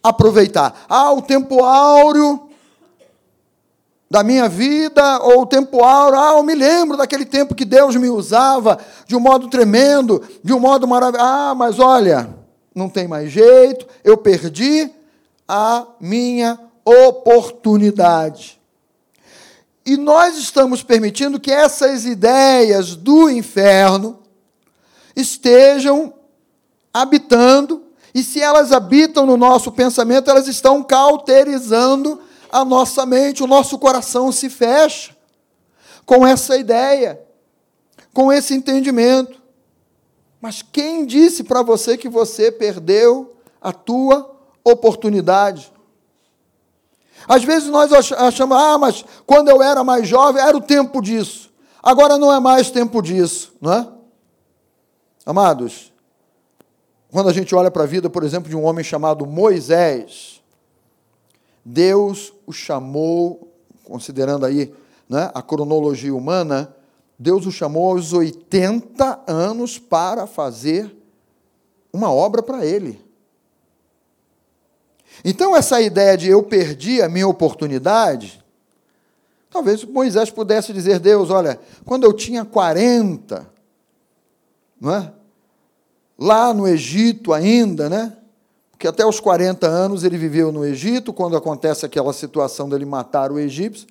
aproveitar. 0.02 0.86
Ah, 0.88 1.12
o 1.12 1.22
tempo 1.22 1.64
áureo 1.64 2.50
da 4.10 4.24
minha 4.24 4.50
vida, 4.50 5.20
ou 5.20 5.42
o 5.42 5.46
tempo 5.46 5.84
áureo, 5.84 6.20
ah, 6.20 6.34
eu 6.38 6.44
me 6.44 6.56
lembro 6.56 6.98
daquele 6.98 7.26
tempo 7.26 7.54
que 7.54 7.66
Deus 7.66 7.96
me 7.96 8.10
usava 8.10 8.80
de 9.06 9.16
um 9.16 9.20
modo 9.20 9.48
tremendo, 9.50 10.24
de 10.44 10.54
um 10.54 10.60
modo 10.60 10.88
maravilhoso. 10.88 11.30
Ah, 11.30 11.54
mas 11.54 11.80
olha, 11.80 12.30
não 12.74 12.90
tem 12.90 13.08
mais 13.08 13.32
jeito, 13.32 13.86
eu 14.04 14.18
perdi 14.18 14.90
a 15.48 15.86
minha 16.00 16.60
oportunidade. 16.84 18.60
E 19.86 19.98
nós 19.98 20.38
estamos 20.38 20.82
permitindo 20.82 21.40
que 21.40 21.52
essas 21.52 22.06
ideias 22.06 22.96
do 22.96 23.30
inferno 23.30 24.20
estejam 25.16 26.14
habitando, 26.94 27.84
e 28.14 28.24
se 28.24 28.42
elas 28.42 28.72
habitam 28.72 29.26
no 29.26 29.38
nosso 29.38 29.72
pensamento, 29.72 30.30
elas 30.30 30.48
estão 30.48 30.84
cauterizando 30.84 32.22
a 32.52 32.66
nossa 32.66 33.06
mente, 33.06 33.44
o 33.44 33.48
nosso 33.48 33.78
coração 33.78 34.32
se 34.32 34.50
fecha 34.50 35.16
com 36.06 36.26
essa 36.26 36.58
ideia, 36.58 37.22
com 38.14 38.34
esse 38.34 38.56
entendimento. 38.56 39.40
Mas 40.42 40.62
quem 40.62 41.06
disse 41.06 41.44
para 41.44 41.62
você 41.62 41.98
que 41.98 42.10
você 42.10 42.52
perdeu 42.52 43.36
a 43.62 43.72
tua 43.72 44.36
oportunidade? 44.64 45.72
Às 47.28 47.44
vezes 47.44 47.70
nós 47.70 47.92
achamos, 47.94 48.58
ah, 48.58 48.78
mas 48.78 49.06
quando 49.28 49.50
eu 49.50 49.62
era 49.62 49.84
mais 49.84 50.08
jovem 50.08 50.42
era 50.42 50.58
o 50.58 50.62
tempo 50.62 51.02
disso. 51.02 51.52
Agora 51.84 52.18
não 52.18 52.34
é 52.34 52.40
mais 52.40 52.72
tempo 52.72 53.02
disso, 53.02 53.54
não 53.62 53.74
é? 53.74 53.88
Amados, 55.26 55.89
quando 57.12 57.30
a 57.30 57.34
gente 57.34 57.56
olha 57.56 57.72
para 57.72 57.84
a 57.84 57.88
vida, 57.88 58.10
por 58.10 58.24
exemplo, 58.24 58.50
de 58.50 58.56
um 58.56 58.64
homem 58.64 58.84
chamado 58.84 59.26
Moisés, 59.26 60.42
Deus 61.66 62.34
o 62.46 62.52
chamou, 62.52 63.52
considerando 63.84 64.46
aí 64.46 64.74
né, 65.08 65.32
a 65.34 65.42
cronologia 65.42 66.14
humana, 66.14 66.74
Deus 67.18 67.46
o 67.46 67.52
chamou 67.52 67.92
aos 67.92 68.14
80 68.14 69.24
anos 69.28 69.80
para 69.80 70.28
fazer 70.28 70.96
uma 71.92 72.12
obra 72.12 72.44
para 72.44 72.66
ele. 72.66 73.04
Então, 75.26 75.56
essa 75.56 75.82
ideia 75.82 76.16
de 76.16 76.30
eu 76.30 76.42
perdi 76.44 77.02
a 77.02 77.10
minha 77.10 77.28
oportunidade, 77.28 78.44
talvez 79.50 79.84
Moisés 79.84 80.30
pudesse 80.30 80.72
dizer: 80.72 81.00
Deus, 81.00 81.30
olha, 81.30 81.60
quando 81.84 82.06
eu 82.06 82.14
tinha 82.14 82.46
40, 82.46 83.50
não 84.80 84.96
é? 84.96 85.14
Lá 86.20 86.54
no 86.54 86.68
Egito 86.68 87.32
ainda, 87.32 87.90
né? 87.90 88.14
que 88.80 88.88
até 88.88 89.06
os 89.06 89.20
40 89.20 89.68
anos 89.68 90.06
ele 90.06 90.18
viveu 90.18 90.54
no 90.54 90.66
Egito, 90.66 91.12
quando 91.12 91.36
acontece 91.36 91.86
aquela 91.86 92.14
situação 92.14 92.70
dele 92.70 92.86
matar 92.86 93.30
o 93.30 93.38
egípcio, 93.38 93.86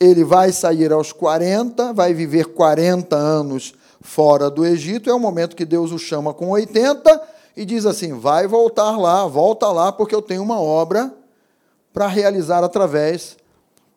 ele 0.00 0.24
vai 0.24 0.50
sair 0.50 0.92
aos 0.92 1.12
40, 1.12 1.92
vai 1.92 2.12
viver 2.12 2.46
40 2.46 3.14
anos 3.14 3.72
fora 4.00 4.50
do 4.50 4.66
Egito, 4.66 5.08
é 5.08 5.14
o 5.14 5.20
momento 5.20 5.54
que 5.54 5.64
Deus 5.64 5.92
o 5.92 5.98
chama 5.98 6.34
com 6.34 6.50
80 6.50 7.22
e 7.56 7.64
diz 7.64 7.86
assim: 7.86 8.18
vai 8.18 8.48
voltar 8.48 8.96
lá, 8.98 9.24
volta 9.28 9.68
lá, 9.68 9.92
porque 9.92 10.14
eu 10.14 10.20
tenho 10.20 10.42
uma 10.42 10.60
obra 10.60 11.14
para 11.92 12.08
realizar 12.08 12.64
através 12.64 13.36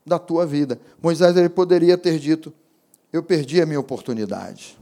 da 0.05 0.19
tua 0.19 0.45
vida. 0.45 0.79
Moisés 1.01 1.35
ele 1.35 1.49
poderia 1.49 1.97
ter 1.97 2.19
dito: 2.19 2.53
eu 3.11 3.23
perdi 3.23 3.61
a 3.61 3.65
minha 3.65 3.79
oportunidade. 3.79 4.77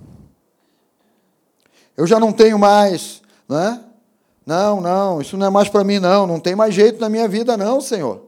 Eu 1.97 2.05
já 2.05 2.19
não 2.19 2.31
tenho 2.31 2.59
mais, 2.59 3.21
não 3.49 3.59
é? 3.59 3.79
Não, 4.45 4.79
não, 4.79 5.19
isso 5.19 5.35
não 5.35 5.47
é 5.47 5.49
mais 5.49 5.67
para 5.67 5.83
mim, 5.83 5.99
não. 5.99 6.25
Não 6.25 6.39
tem 6.39 6.55
mais 6.55 6.73
jeito 6.73 7.01
na 7.01 7.09
minha 7.09 7.27
vida, 7.27 7.57
não, 7.57 7.81
Senhor. 7.81 8.21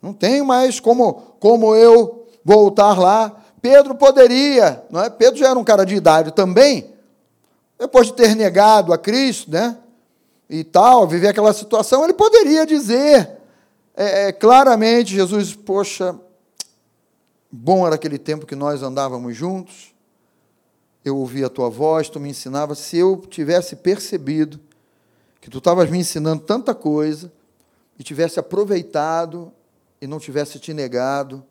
Não 0.00 0.14
tem 0.14 0.42
mais 0.42 0.80
como, 0.80 1.34
como 1.38 1.74
eu 1.74 2.26
voltar 2.44 2.98
lá. 2.98 3.36
Pedro 3.60 3.94
poderia, 3.94 4.82
não 4.88 5.02
é? 5.02 5.10
Pedro 5.10 5.38
já 5.38 5.50
era 5.50 5.58
um 5.58 5.64
cara 5.64 5.84
de 5.84 5.94
idade 5.94 6.32
também, 6.32 6.94
depois 7.78 8.06
de 8.06 8.14
ter 8.14 8.34
negado 8.34 8.92
a 8.92 8.96
Cristo, 8.96 9.50
né? 9.50 9.76
E 10.48 10.64
tal, 10.64 11.06
viver 11.06 11.28
aquela 11.28 11.52
situação, 11.52 12.02
ele 12.04 12.14
poderia 12.14 12.64
dizer 12.64 13.38
é, 13.94 14.28
é, 14.28 14.32
claramente: 14.32 15.14
Jesus, 15.14 15.54
poxa, 15.54 16.18
bom 17.52 17.86
era 17.86 17.96
aquele 17.96 18.18
tempo 18.18 18.46
que 18.46 18.56
nós 18.56 18.82
andávamos 18.82 19.36
juntos, 19.36 19.94
eu 21.04 21.16
ouvia 21.16 21.46
a 21.46 21.50
tua 21.50 21.70
voz, 21.70 22.08
tu 22.08 22.20
me 22.20 22.28
ensinava. 22.28 22.74
Se 22.74 22.98
eu 22.98 23.16
tivesse 23.16 23.76
percebido 23.76 24.60
que 25.40 25.48
tu 25.48 25.58
estavas 25.58 25.88
me 25.88 25.98
ensinando 25.98 26.42
tanta 26.42 26.74
coisa 26.74 27.32
e 27.98 28.02
tivesse 28.02 28.38
aproveitado 28.38 29.52
e 30.00 30.06
não 30.06 30.18
tivesse 30.18 30.58
te 30.58 30.72
negado. 30.72 31.44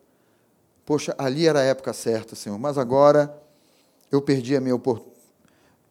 Poxa, 0.85 1.13
ali 1.17 1.47
era 1.47 1.59
a 1.59 1.63
época 1.63 1.93
certa, 1.93 2.35
Senhor, 2.35 2.57
mas 2.57 2.77
agora 2.77 3.35
eu 4.11 4.21
perdi 4.21 4.55
a 4.55 4.61
minha 4.61 4.75
oportunidade. 4.75 5.19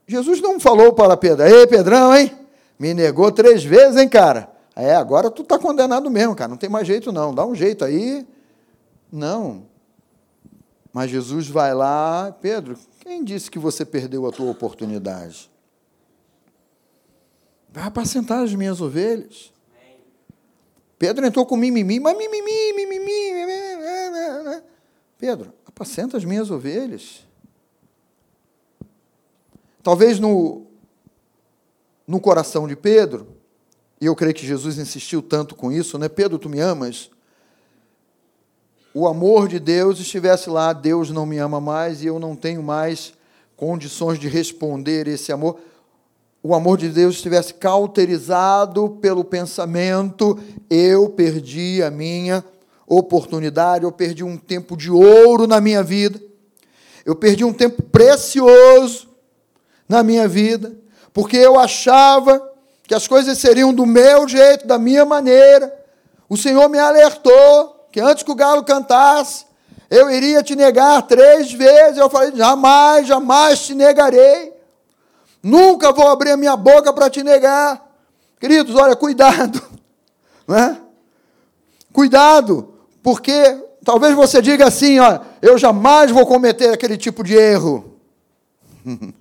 Jesus 0.07 0.41
não 0.41 0.59
falou 0.59 0.93
para 0.93 1.17
Pedro, 1.17 1.47
ei, 1.47 1.67
Pedrão, 1.67 2.17
hein? 2.17 2.37
Me 2.79 2.95
negou 2.95 3.31
três 3.31 3.63
vezes, 3.63 3.97
hein, 3.97 4.09
cara? 4.09 4.51
É, 4.75 4.95
agora 4.95 5.31
tu 5.31 5.43
está 5.43 5.59
condenado 5.59 6.09
mesmo, 6.11 6.35
cara, 6.35 6.49
não 6.49 6.57
tem 6.57 6.71
mais 6.71 6.87
jeito 6.87 7.13
não, 7.13 7.35
dá 7.35 7.45
um 7.45 7.55
jeito 7.55 7.85
aí. 7.85 8.27
Não. 9.13 9.65
Mas 10.93 11.11
Jesus 11.11 11.49
vai 11.49 11.75
lá, 11.75 12.35
Pedro, 12.41 12.77
quem 13.09 13.25
disse 13.25 13.51
que 13.51 13.59
você 13.59 13.87
perdeu 13.87 14.27
a 14.27 14.31
tua 14.31 14.51
oportunidade? 14.51 15.51
Vai 17.71 17.85
apacentar 17.85 18.45
as 18.45 18.55
minhas 18.55 18.83
ovelhas. 18.83 19.51
Pedro 20.99 21.25
entrou 21.25 21.47
com 21.47 21.57
mimimi, 21.57 21.99
mas 21.99 22.17
mimimi, 22.17 22.73
mimimi, 22.75 23.33
mimimi. 23.33 24.63
Pedro, 25.17 25.55
apacenta 25.65 26.19
as 26.19 26.25
minhas 26.25 26.51
ovelhas. 26.51 27.27
Talvez 29.83 30.21
no, 30.21 30.67
no 32.07 32.21
coração 32.21 32.69
de 32.69 32.77
Pedro, 32.77 33.27
e 34.01 34.07
eu 34.07 34.15
creio 34.15 34.35
que 34.35 34.47
Jesus 34.47 34.77
insistiu 34.77 35.23
tanto 35.23 35.55
com 35.55 35.73
isso, 35.73 35.99
né? 35.99 36.09
Pedro, 36.11 36.39
tu 36.39 36.49
me 36.49 36.61
amas? 36.61 37.11
O 38.95 39.07
amor 39.07 39.49
de 39.49 39.59
Deus 39.59 40.01
estivesse 40.01 40.49
lá, 40.51 40.73
Deus 40.73 41.11
não 41.11 41.27
me 41.27 41.39
ama 41.39 41.61
mais 41.61 42.03
e 42.03 42.07
eu 42.07 42.19
não 42.19 42.35
tenho 42.35 42.63
mais 42.63 43.13
condições 43.57 44.19
de 44.19 44.29
responder 44.29 45.07
esse 45.09 45.33
amor 45.33 45.59
o 46.43 46.55
amor 46.55 46.79
de 46.79 46.89
Deus 46.89 47.17
estivesse 47.17 47.55
cauterizado 47.55 48.99
pelo 49.03 49.25
pensamento, 49.25 50.39
eu 50.71 51.09
perdi 51.11 51.83
a 51.83 51.91
minha 51.91 52.45
oportunidade, 52.87 53.85
eu 53.85 53.93
perdi 53.93 54.23
um 54.23 54.39
tempo 54.39 54.77
de 54.77 54.91
ouro 54.91 55.47
na 55.47 55.61
minha 55.61 55.83
vida, 55.83 56.21
eu 57.05 57.15
perdi 57.15 57.45
um 57.45 57.53
tempo 57.53 57.83
precioso 57.83 59.09
na 59.89 60.03
minha 60.03 60.29
vida, 60.29 60.75
porque 61.13 61.37
eu 61.37 61.59
achava 61.59 62.41
que 62.85 62.95
as 62.95 63.09
coisas 63.09 63.37
seriam 63.37 63.75
do 63.75 63.85
meu 63.85 64.27
jeito, 64.29 64.67
da 64.67 64.79
minha 64.79 65.05
maneira. 65.05 65.75
O 66.29 66.37
Senhor 66.37 66.69
me 66.69 66.79
alertou 66.79 67.78
que 67.91 68.01
antes 68.01 68.23
que 68.23 68.31
o 68.31 68.35
galo 68.35 68.65
cantasse, 68.65 69.47
eu 69.91 70.11
iria 70.11 70.43
te 70.43 70.55
negar 70.55 71.03
três 71.03 71.53
vezes. 71.53 71.99
Eu 71.99 72.11
falei: 72.11 72.35
jamais, 72.35 73.07
jamais 73.07 73.61
te 73.61 73.75
negarei. 73.75 74.53
Nunca 75.43 75.93
vou 75.93 76.09
abrir 76.09 76.33
a 76.33 76.37
minha 76.37 76.57
boca 76.57 76.93
para 76.93 77.09
te 77.09 77.23
negar. 77.23 77.87
Queridos, 78.41 78.75
olha, 78.77 78.97
cuidado. 78.97 79.63
Né? 80.47 80.81
Cuidado, 81.93 82.73
porque 83.03 83.33
talvez 83.85 84.15
você 84.15 84.41
diga 84.41 84.67
assim, 84.67 84.99
ó, 84.99 85.21
eu 85.43 85.59
jamais 85.59 86.11
vou 86.11 86.25
cometer 86.25 86.73
aquele 86.73 86.97
tipo 86.97 87.23
de 87.23 87.35
erro. 87.35 87.99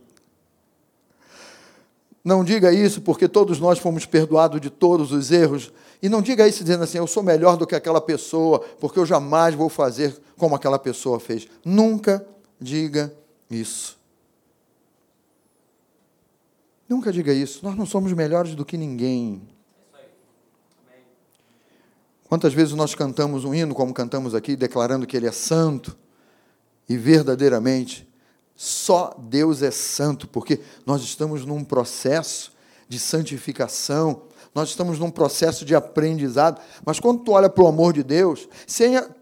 Não 2.28 2.44
diga 2.44 2.74
isso 2.74 3.00
porque 3.00 3.26
todos 3.26 3.58
nós 3.58 3.80
fomos 3.80 4.06
perdoados 4.06 4.60
de 4.60 4.70
todos 4.70 5.14
os 5.14 5.32
erros. 5.32 5.72
E 6.02 6.10
não 6.10 6.22
diga 6.22 6.46
isso 6.46 6.62
dizendo 6.62 6.84
assim, 6.84 6.98
eu 6.98 7.08
sou 7.08 7.24
melhor 7.24 7.56
do 7.56 7.66
que 7.66 7.74
aquela 7.74 8.02
pessoa, 8.02 8.60
porque 8.82 9.00
eu 9.00 9.06
jamais 9.06 9.56
vou 9.56 9.70
fazer 9.70 10.14
como 10.36 10.54
aquela 10.54 10.78
pessoa 10.78 11.22
fez. 11.22 11.48
Nunca 11.64 12.28
diga 12.60 13.16
isso. 13.50 13.98
Nunca 16.90 17.14
diga 17.14 17.32
isso. 17.32 17.62
Nós 17.64 17.78
não 17.78 17.86
somos 17.86 18.12
melhores 18.12 18.56
do 18.56 18.66
que 18.66 18.76
ninguém. 18.76 19.48
Quantas 22.26 22.54
vezes 22.54 22.74
nós 22.74 22.94
cantamos 22.94 23.46
um 23.46 23.56
hino, 23.56 23.74
como 23.74 23.94
cantamos 23.94 24.36
aqui, 24.36 24.58
declarando 24.58 25.08
que 25.08 25.16
Ele 25.16 25.28
é 25.28 25.32
santo, 25.32 25.98
e 26.90 26.98
verdadeiramente 26.98 28.06
só 28.60 29.16
Deus 29.20 29.62
é 29.62 29.70
santo, 29.70 30.28
porque 30.28 30.60
nós 30.84 31.04
estamos 31.04 31.46
num 31.46 31.64
processo 31.64 32.52
de 32.90 32.98
santificação, 32.98 34.24
nós 34.54 34.70
estamos 34.70 34.98
num 34.98 35.12
processo 35.12 35.64
de 35.64 35.76
aprendizado, 35.76 36.60
mas 36.84 37.00
quando 37.00 37.20
tu 37.20 37.34
olha 37.34 37.50
para 37.50 37.64
o 37.64 37.68
amor 37.68 37.94
de 37.94 38.02
Deus, 38.02 38.50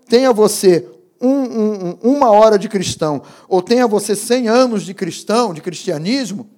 tenha 0.07 0.31
você 0.31 0.87
um, 1.19 1.29
um, 1.29 1.97
uma 2.01 2.31
hora 2.31 2.57
de 2.57 2.69
cristão, 2.69 3.21
ou 3.49 3.61
tenha 3.61 3.85
você 3.85 4.15
cem 4.15 4.47
anos 4.47 4.83
de 4.83 4.93
cristão, 4.93 5.53
de 5.53 5.59
cristianismo, 5.59 6.49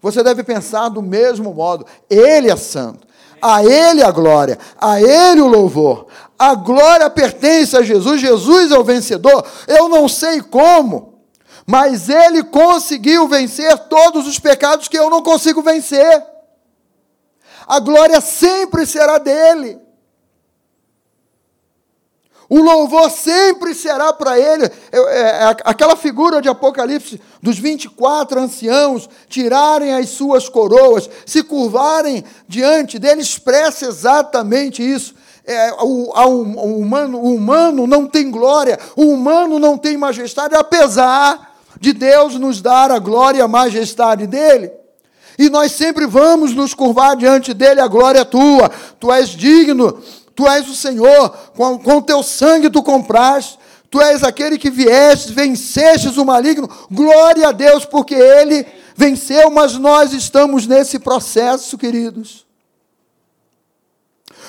você 0.00 0.22
deve 0.22 0.42
pensar 0.42 0.88
do 0.88 1.02
mesmo 1.02 1.52
modo, 1.52 1.84
Ele 2.08 2.50
é 2.50 2.56
santo, 2.56 3.06
a 3.42 3.62
Ele 3.62 4.02
a 4.02 4.10
glória, 4.10 4.58
a 4.80 5.02
Ele 5.02 5.42
o 5.42 5.46
louvor, 5.46 6.06
a 6.38 6.54
glória 6.54 7.10
pertence 7.10 7.76
a 7.76 7.82
Jesus, 7.82 8.22
Jesus 8.22 8.72
é 8.72 8.78
o 8.78 8.84
vencedor, 8.84 9.44
eu 9.68 9.86
não 9.90 10.08
sei 10.08 10.40
como, 10.40 11.11
mas 11.66 12.08
Ele 12.08 12.42
conseguiu 12.42 13.28
vencer 13.28 13.76
todos 13.88 14.26
os 14.26 14.38
pecados 14.38 14.88
que 14.88 14.98
eu 14.98 15.08
não 15.08 15.22
consigo 15.22 15.62
vencer 15.62 16.32
a 17.66 17.78
glória 17.78 18.20
sempre 18.20 18.86
será 18.86 19.18
dele. 19.18 19.80
O 22.48 22.60
louvor 22.60 23.10
sempre 23.10 23.74
será 23.74 24.12
para 24.12 24.38
ele. 24.38 24.70
É, 24.92 24.98
é, 24.98 25.44
aquela 25.64 25.96
figura 25.96 26.42
de 26.42 26.50
Apocalipse 26.50 27.18
dos 27.40 27.58
24 27.58 28.38
anciãos 28.38 29.08
tirarem 29.26 29.94
as 29.94 30.10
suas 30.10 30.50
coroas, 30.50 31.08
se 31.24 31.42
curvarem 31.42 32.22
diante 32.46 32.98
dele, 32.98 33.22
expressa 33.22 33.86
exatamente 33.86 34.82
isso. 34.82 35.14
É, 35.46 35.72
o, 35.80 36.12
o, 36.12 36.78
humano, 36.78 37.18
o 37.18 37.34
humano 37.34 37.86
não 37.86 38.06
tem 38.06 38.30
glória, 38.30 38.78
o 38.94 39.06
humano 39.06 39.58
não 39.58 39.78
tem 39.78 39.96
majestade, 39.96 40.54
apesar 40.54 41.51
de 41.82 41.92
Deus 41.92 42.36
nos 42.36 42.62
dar 42.62 42.92
a 42.92 42.98
glória 43.00 43.40
e 43.40 43.42
a 43.42 43.48
majestade 43.48 44.24
dele. 44.24 44.70
E 45.36 45.50
nós 45.50 45.72
sempre 45.72 46.06
vamos 46.06 46.54
nos 46.54 46.74
curvar 46.74 47.16
diante 47.16 47.52
dele, 47.52 47.80
a 47.80 47.88
glória 47.88 48.20
é 48.20 48.24
tua, 48.24 48.70
tu 49.00 49.12
és 49.12 49.30
digno, 49.30 50.00
tu 50.32 50.46
és 50.46 50.68
o 50.68 50.76
Senhor, 50.76 51.30
com 51.56 51.96
o 51.96 52.02
teu 52.02 52.22
sangue 52.22 52.70
tu 52.70 52.84
compraste, 52.84 53.58
tu 53.90 54.00
és 54.00 54.22
aquele 54.22 54.58
que 54.58 54.70
vieste, 54.70 55.32
vencestes 55.32 56.16
o 56.16 56.24
maligno, 56.24 56.70
glória 56.88 57.48
a 57.48 57.52
Deus, 57.52 57.84
porque 57.84 58.14
ele 58.14 58.64
venceu, 58.94 59.50
mas 59.50 59.76
nós 59.76 60.12
estamos 60.12 60.68
nesse 60.68 61.00
processo, 61.00 61.76
queridos. 61.76 62.41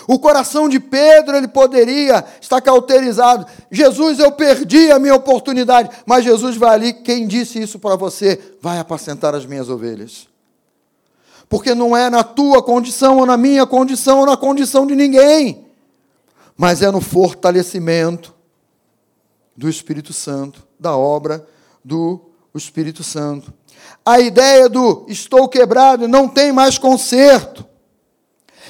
O 0.07 0.19
coração 0.19 0.67
de 0.67 0.79
Pedro, 0.79 1.35
ele 1.35 1.47
poderia 1.47 2.23
estar 2.41 2.61
cauterizado. 2.61 3.45
Jesus, 3.71 4.19
eu 4.19 4.31
perdi 4.31 4.91
a 4.91 4.99
minha 4.99 5.15
oportunidade. 5.15 5.89
Mas 6.05 6.23
Jesus 6.23 6.57
vai 6.57 6.75
ali, 6.75 6.93
quem 6.93 7.27
disse 7.27 7.61
isso 7.61 7.79
para 7.79 7.95
você? 7.95 8.39
Vai 8.61 8.79
apacentar 8.79 9.33
as 9.35 9.45
minhas 9.45 9.69
ovelhas 9.69 10.33
porque 11.53 11.75
não 11.75 11.95
é 11.95 12.09
na 12.09 12.23
tua 12.23 12.63
condição, 12.63 13.19
ou 13.19 13.27
na 13.27 13.37
minha 13.37 13.63
condição, 13.67 14.21
ou 14.21 14.25
na 14.25 14.35
condição 14.35 14.87
de 14.87 14.95
ninguém, 14.95 15.67
mas 16.57 16.81
é 16.81 16.89
no 16.89 16.99
fortalecimento 16.99 18.33
do 19.55 19.69
Espírito 19.69 20.13
Santo, 20.13 20.65
da 20.79 20.97
obra 20.97 21.45
do 21.83 22.19
Espírito 22.55 23.03
Santo. 23.03 23.53
A 24.03 24.19
ideia 24.19 24.67
do 24.67 25.05
estou 25.07 25.47
quebrado, 25.47 26.07
não 26.07 26.27
tem 26.27 26.51
mais 26.51 26.79
conserto. 26.79 27.63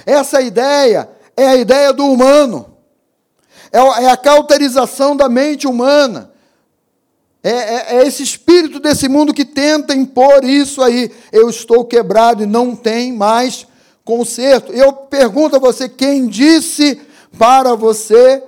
Essa 0.05 0.41
ideia 0.41 1.09
é 1.35 1.47
a 1.47 1.55
ideia 1.55 1.91
do 1.91 2.05
humano, 2.05 2.77
é, 3.71 3.77
é 3.77 4.09
a 4.09 4.17
cauterização 4.17 5.15
da 5.15 5.27
mente 5.27 5.67
humana. 5.67 6.31
É, 7.41 7.49
é, 7.49 7.95
é, 7.97 8.07
esse 8.07 8.23
espírito 8.23 8.79
desse 8.79 9.09
mundo 9.09 9.33
que 9.33 9.43
tenta 9.43 9.93
impor 9.93 10.45
isso 10.45 10.81
aí. 10.81 11.11
Eu 11.31 11.49
estou 11.49 11.83
quebrado 11.83 12.43
e 12.43 12.45
não 12.45 12.73
tem 12.73 13.11
mais 13.11 13.67
conserto. 14.05 14.71
Eu 14.71 14.93
pergunto 14.93 15.57
a 15.57 15.59
você: 15.59 15.89
quem 15.89 16.27
disse 16.27 17.01
para 17.37 17.75
você 17.75 18.41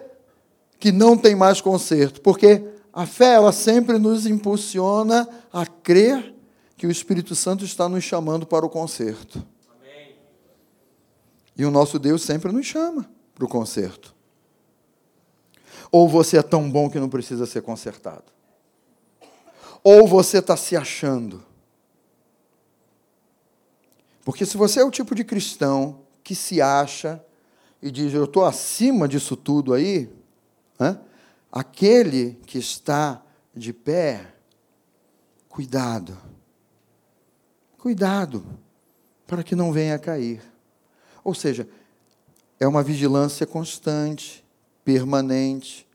que 0.80 0.93
não 0.93 1.17
tem 1.17 1.36
mais 1.36 1.60
conserto? 1.60 2.21
Porque 2.21 2.63
a 2.93 3.06
fé, 3.06 3.34
ela 3.34 3.52
sempre 3.52 4.00
nos 4.00 4.26
impulsiona 4.26 5.28
a 5.52 5.65
crer 5.65 6.34
que 6.78 6.88
o 6.88 6.91
Espírito 6.91 7.36
Santo 7.36 7.65
está 7.65 7.89
nos 7.89 8.06
chamando 8.06 8.45
para 8.45 8.65
o 8.65 8.69
conserto. 8.69 9.45
E 11.58 11.65
o 11.65 11.72
nosso 11.72 11.98
Deus 11.98 12.22
sempre 12.22 12.52
nos 12.52 12.65
chama 12.65 13.10
para 13.34 13.46
o 13.46 13.48
conserto. 13.48 14.13
Ou 15.91 16.10
você 16.10 16.38
é 16.38 16.44
tão 16.44 16.70
bom 16.70 16.89
que 16.89 17.00
não 17.00 17.10
precisa 17.10 17.46
ser 17.46 17.62
consertado? 17.62 18.26
Ou 19.84 20.08
você 20.08 20.39
está 20.39 20.58
se 20.58 20.76
achando? 20.76 21.44
Porque 24.24 24.46
se 24.46 24.58
você 24.58 24.80
é 24.80 24.84
o 24.84 24.91
tipo 24.91 25.13
de 25.13 25.24
cristão 25.24 26.02
que 26.24 26.34
se 26.34 26.60
acha 26.60 27.24
e 27.82 27.91
diz, 27.91 28.13
eu 28.13 28.26
estou 28.26 28.44
acima 28.44 29.08
disso 29.08 29.38
tudo 29.38 29.74
aí, 29.74 30.10
né? 30.80 31.00
aquele 31.52 32.39
que 32.48 32.58
está 32.58 33.22
de 33.54 33.72
pé, 33.72 34.34
cuidado. 35.48 36.18
Cuidado, 37.78 38.44
para 39.28 39.44
que 39.44 39.56
não 39.56 39.72
venha 39.72 39.94
a 39.94 40.00
cair. 40.00 40.41
Ou 41.26 41.34
seja, 41.34 41.68
é 42.60 42.68
uma 42.68 42.84
vigilância 42.84 43.48
constante, 43.48 44.46
permanente, 44.86 45.88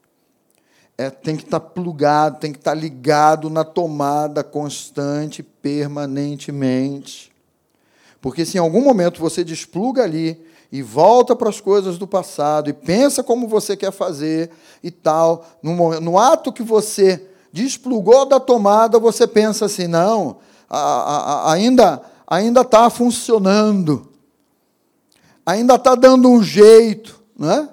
é, 0.98 1.08
tem 1.08 1.36
que 1.36 1.44
estar 1.44 1.60
tá 1.60 1.66
plugado, 1.66 2.40
tem 2.40 2.52
que 2.52 2.58
estar 2.58 2.72
tá 2.72 2.76
ligado 2.76 3.48
na 3.48 3.64
tomada 3.64 4.42
constante, 4.42 5.42
permanentemente. 5.42 7.32
Porque 8.20 8.44
se 8.44 8.58
em 8.58 8.60
algum 8.60 8.82
momento 8.82 9.20
você 9.20 9.42
despluga 9.42 10.02
ali 10.02 10.44
e 10.70 10.82
volta 10.82 11.34
para 11.34 11.48
as 11.48 11.60
coisas 11.60 11.96
do 11.96 12.08
passado 12.08 12.68
e 12.68 12.72
pensa 12.72 13.22
como 13.22 13.46
você 13.46 13.76
quer 13.76 13.92
fazer 13.92 14.50
e 14.82 14.90
tal, 14.90 15.46
no, 15.62 16.00
no 16.00 16.18
ato 16.18 16.52
que 16.52 16.62
você 16.62 17.24
desplugou 17.52 18.26
da 18.26 18.40
tomada, 18.40 18.98
você 18.98 19.28
pensa 19.28 19.66
assim, 19.66 19.86
não, 19.86 20.38
a, 20.68 20.78
a, 20.78 21.16
a, 21.16 21.52
ainda 21.52 22.02
ainda 22.30 22.60
está 22.60 22.88
funcionando, 22.88 24.09
ainda 25.50 25.74
está 25.74 25.94
dando 25.94 26.28
um 26.28 26.42
jeito, 26.42 27.22
né? 27.38 27.68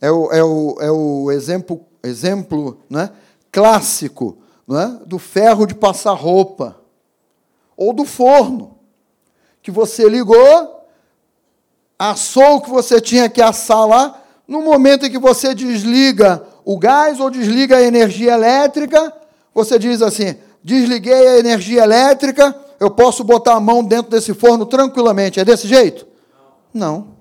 É 0.00 0.10
o, 0.10 0.32
é 0.32 0.44
o, 0.44 0.76
é 0.80 0.90
o 0.90 1.30
exemplo 1.30 1.80
exemplo 2.02 2.78
né, 2.88 3.10
clássico 3.50 4.36
né, 4.68 4.98
do 5.06 5.18
ferro 5.18 5.66
de 5.66 5.74
passar 5.74 6.12
roupa, 6.12 6.76
ou 7.76 7.92
do 7.92 8.04
forno, 8.04 8.78
que 9.62 9.70
você 9.70 10.08
ligou, 10.08 10.86
assou 11.98 12.56
o 12.56 12.60
que 12.60 12.70
você 12.70 13.00
tinha 13.00 13.28
que 13.28 13.40
assar 13.40 13.86
lá, 13.86 14.22
no 14.46 14.60
momento 14.60 15.06
em 15.06 15.10
que 15.10 15.18
você 15.18 15.54
desliga 15.54 16.44
o 16.64 16.78
gás 16.78 17.18
ou 17.18 17.30
desliga 17.30 17.78
a 17.78 17.82
energia 17.82 18.34
elétrica, 18.34 19.12
você 19.54 19.78
diz 19.78 20.02
assim: 20.02 20.36
desliguei 20.62 21.28
a 21.28 21.38
energia 21.38 21.82
elétrica, 21.82 22.54
eu 22.78 22.90
posso 22.90 23.24
botar 23.24 23.54
a 23.54 23.60
mão 23.60 23.82
dentro 23.82 24.10
desse 24.10 24.34
forno 24.34 24.66
tranquilamente. 24.66 25.40
É 25.40 25.44
desse 25.44 25.66
jeito? 25.66 26.06
Não. 26.74 27.18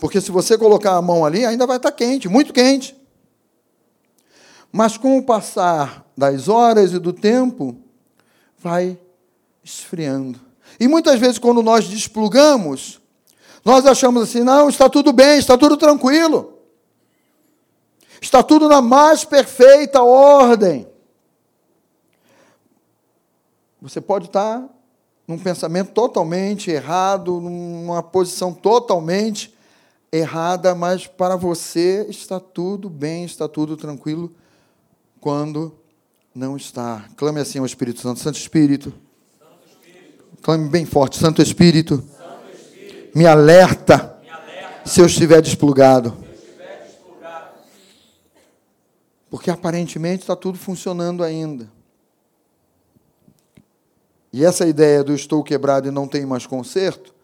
Porque 0.00 0.18
se 0.20 0.30
você 0.30 0.56
colocar 0.56 0.96
a 0.96 1.02
mão 1.02 1.26
ali, 1.26 1.44
ainda 1.44 1.66
vai 1.66 1.76
estar 1.76 1.92
quente, 1.92 2.26
muito 2.26 2.54
quente. 2.54 2.96
Mas 4.72 4.96
com 4.96 5.18
o 5.18 5.22
passar 5.22 6.06
das 6.16 6.48
horas 6.48 6.92
e 6.92 6.98
do 6.98 7.12
tempo, 7.12 7.76
vai 8.58 8.98
esfriando. 9.62 10.40
E 10.78 10.88
muitas 10.88 11.20
vezes, 11.20 11.38
quando 11.38 11.62
nós 11.62 11.86
desplugamos, 11.86 13.00
nós 13.62 13.84
achamos 13.84 14.22
assim: 14.22 14.42
não, 14.42 14.70
está 14.70 14.88
tudo 14.88 15.12
bem, 15.12 15.38
está 15.38 15.58
tudo 15.58 15.76
tranquilo. 15.76 16.58
Está 18.20 18.42
tudo 18.42 18.68
na 18.68 18.80
mais 18.80 19.24
perfeita 19.24 20.02
ordem. 20.02 20.86
Você 23.80 24.00
pode 24.00 24.26
estar 24.26 24.68
num 25.30 25.38
pensamento 25.38 25.92
totalmente 25.92 26.72
errado, 26.72 27.40
numa 27.40 28.02
posição 28.02 28.52
totalmente 28.52 29.54
errada, 30.10 30.74
mas 30.74 31.06
para 31.06 31.36
você 31.36 32.04
está 32.08 32.40
tudo 32.40 32.90
bem, 32.90 33.24
está 33.24 33.46
tudo 33.46 33.76
tranquilo 33.76 34.34
quando 35.20 35.72
não 36.34 36.56
está. 36.56 37.04
Clame 37.16 37.38
assim 37.38 37.60
ao 37.60 37.64
Espírito 37.66 38.00
Santo: 38.00 38.18
Santo 38.18 38.40
Espírito, 38.40 38.92
Clame 40.42 40.68
bem 40.68 40.84
forte, 40.84 41.16
Santo 41.16 41.40
Espírito, 41.40 41.98
Santo 41.98 42.50
Espírito 42.52 43.16
me, 43.16 43.24
alerta, 43.24 44.18
me 44.24 44.30
alerta 44.30 44.82
se 44.84 45.00
eu 45.00 45.06
estiver 45.06 45.40
desplugado. 45.40 46.12
Porque 49.30 49.48
aparentemente 49.48 50.22
está 50.22 50.34
tudo 50.34 50.58
funcionando 50.58 51.22
ainda. 51.22 51.70
E 54.32 54.44
essa 54.44 54.66
ideia 54.66 55.02
do 55.02 55.14
estou 55.14 55.42
quebrado 55.42 55.88
e 55.88 55.90
não 55.90 56.06
tem 56.06 56.24
mais 56.24 56.46
conserto 56.46 57.14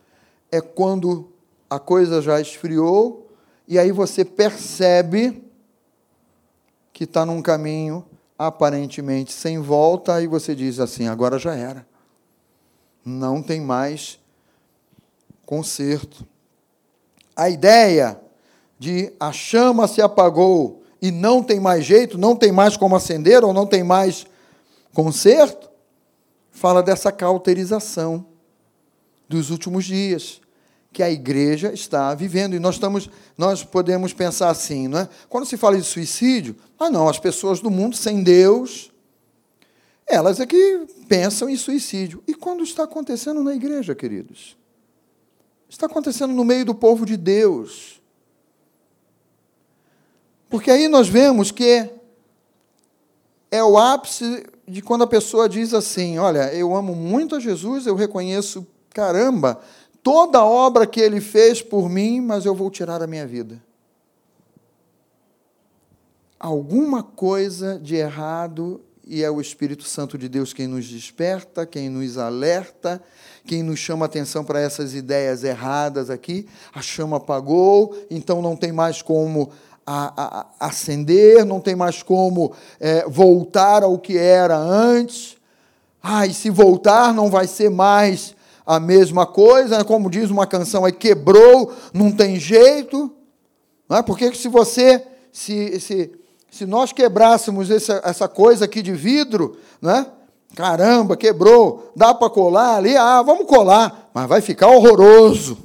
é 0.50 0.61
quando 0.61 1.30
a 1.68 1.78
coisa 1.78 2.20
já 2.20 2.40
esfriou 2.40 3.28
e 3.68 3.78
aí 3.78 3.92
você 3.92 4.24
percebe 4.24 5.44
que 6.92 7.04
está 7.04 7.26
num 7.26 7.42
caminho 7.42 8.04
aparentemente 8.38 9.32
sem 9.32 9.61
volta 9.61 10.20
e 10.22 10.26
você 10.26 10.54
diz 10.54 10.80
assim: 10.80 11.09
agora 11.09 11.38
já 11.38 11.54
era. 11.54 11.86
Não 13.04 13.42
tem 13.42 13.61
mais 13.61 14.18
conserto. 15.44 16.26
A 17.34 17.48
ideia 17.48 18.20
de 18.78 19.12
a 19.18 19.32
chama 19.32 19.86
se 19.86 20.02
apagou 20.02 20.82
e 21.00 21.11
não 21.11 21.42
tem 21.42 21.61
mais 21.61 21.84
jeito, 21.84 22.18
não 22.18 22.34
tem 22.34 22.50
mais 22.50 22.76
como 22.76 22.96
acender 22.96 23.44
ou 23.44 23.52
não 23.52 23.66
tem 23.66 23.82
mais 23.82 24.26
conserto, 24.92 25.70
fala 26.57 26.82
dessa 26.82 27.12
cauterização 27.12 28.24
dos 29.28 29.50
últimos 29.50 29.84
dias 29.84 30.40
que 30.90 31.02
a 31.02 31.11
igreja 31.11 31.70
está 31.70 32.14
vivendo. 32.14 32.57
E 32.57 32.59
nós 32.59 32.76
estamos, 32.76 33.11
nós 33.36 33.62
podemos 33.62 34.14
pensar 34.14 34.48
assim, 34.48 34.88
não 34.88 35.00
é? 35.00 35.09
Quando 35.28 35.44
se 35.44 35.59
fala 35.59 35.76
de 35.76 35.82
suicídio, 35.82 36.57
ah 36.78 36.88
não, 36.88 37.09
as 37.09 37.18
pessoas 37.18 37.61
do 37.61 37.70
mundo 37.70 37.94
sem 37.94 38.22
Deus, 38.22 38.90
elas 40.07 40.40
é 40.40 40.46
que 40.46 40.86
pensam 41.07 41.46
em 41.50 41.57
suicídio. 41.57 42.24
E 42.26 42.32
quando 42.32 42.64
está 42.64 42.84
acontecendo 42.84 43.44
na 43.44 43.54
igreja, 43.54 43.94
queridos? 43.94 44.57
Está 45.68 45.84
acontecendo 45.84 46.32
no 46.32 46.42
meio 46.42 46.64
do 46.64 46.74
povo 46.74 47.04
de 47.04 47.18
Deus. 47.18 48.00
Porque 50.48 50.70
aí 50.70 50.88
nós 50.88 51.07
vemos 51.07 51.50
que 51.50 51.90
é 53.50 53.62
o 53.62 53.76
ápice 53.76 54.42
de 54.66 54.82
quando 54.82 55.04
a 55.04 55.06
pessoa 55.06 55.48
diz 55.48 55.72
assim: 55.72 56.18
Olha, 56.18 56.52
eu 56.52 56.74
amo 56.74 56.94
muito 56.94 57.36
a 57.36 57.40
Jesus, 57.40 57.86
eu 57.86 57.94
reconheço, 57.94 58.66
caramba, 58.90 59.60
toda 60.02 60.38
a 60.38 60.44
obra 60.44 60.86
que 60.86 61.00
ele 61.00 61.20
fez 61.20 61.62
por 61.62 61.88
mim, 61.88 62.20
mas 62.20 62.44
eu 62.44 62.54
vou 62.54 62.70
tirar 62.70 63.02
a 63.02 63.06
minha 63.06 63.26
vida. 63.26 63.62
Alguma 66.38 67.02
coisa 67.02 67.78
de 67.78 67.96
errado, 67.96 68.80
e 69.06 69.22
é 69.22 69.30
o 69.30 69.40
Espírito 69.40 69.84
Santo 69.84 70.18
de 70.18 70.28
Deus 70.28 70.52
quem 70.52 70.66
nos 70.66 70.86
desperta, 70.86 71.64
quem 71.64 71.88
nos 71.88 72.18
alerta, 72.18 73.00
quem 73.46 73.62
nos 73.62 73.78
chama 73.78 74.04
atenção 74.04 74.44
para 74.44 74.60
essas 74.60 74.94
ideias 74.94 75.44
erradas 75.44 76.10
aqui. 76.10 76.46
A 76.74 76.82
chama 76.82 77.18
apagou, 77.18 77.96
então 78.10 78.42
não 78.42 78.56
tem 78.56 78.72
mais 78.72 79.00
como 79.00 79.50
a, 79.87 80.47
a, 80.61 80.66
acender, 80.66 81.45
não 81.45 81.61
tem 81.61 81.76
mais 81.76 82.03
como 82.03 82.53
é, 82.80 83.09
voltar 83.09 83.84
ao 83.84 83.99
que 83.99 84.18
era 84.18 84.57
antes. 84.57 85.37
Ah, 86.03 86.26
e 86.26 86.34
se 86.34 86.51
voltar 86.51 87.14
não 87.14 87.30
vai 87.30 87.47
ser 87.47 87.70
mais 87.70 88.34
a 88.66 88.80
mesma 88.80 89.24
coisa, 89.26 89.84
como 89.84 90.11
diz 90.11 90.28
uma 90.28 90.47
canção 90.47 90.84
aí, 90.84 90.93
quebrou, 90.93 91.72
não 91.95 92.11
tem 92.11 92.39
jeito. 92.39 93.12
Não 93.89 93.99
é? 93.99 94.03
Porque 94.03 94.34
se 94.34 94.49
você, 94.49 95.07
se, 95.32 95.78
se, 95.78 96.11
se 96.51 96.66
nós 96.66 96.93
quebrássemos 96.93 97.70
essa, 97.70 98.03
essa 98.05 98.26
coisa 98.26 98.64
aqui 98.64 98.82
de 98.82 98.93
vidro, 98.93 99.57
né? 99.80 100.07
caramba, 100.57 101.16
quebrou, 101.16 101.93
dá 101.95 102.14
para 102.14 102.30
colar 102.30 102.76
ali, 102.76 102.97
ah, 102.97 103.22
vamos 103.22 103.47
colar, 103.47 104.11
mas 104.12 104.26
vai 104.26 104.41
ficar 104.41 104.68
horroroso. 104.68 105.59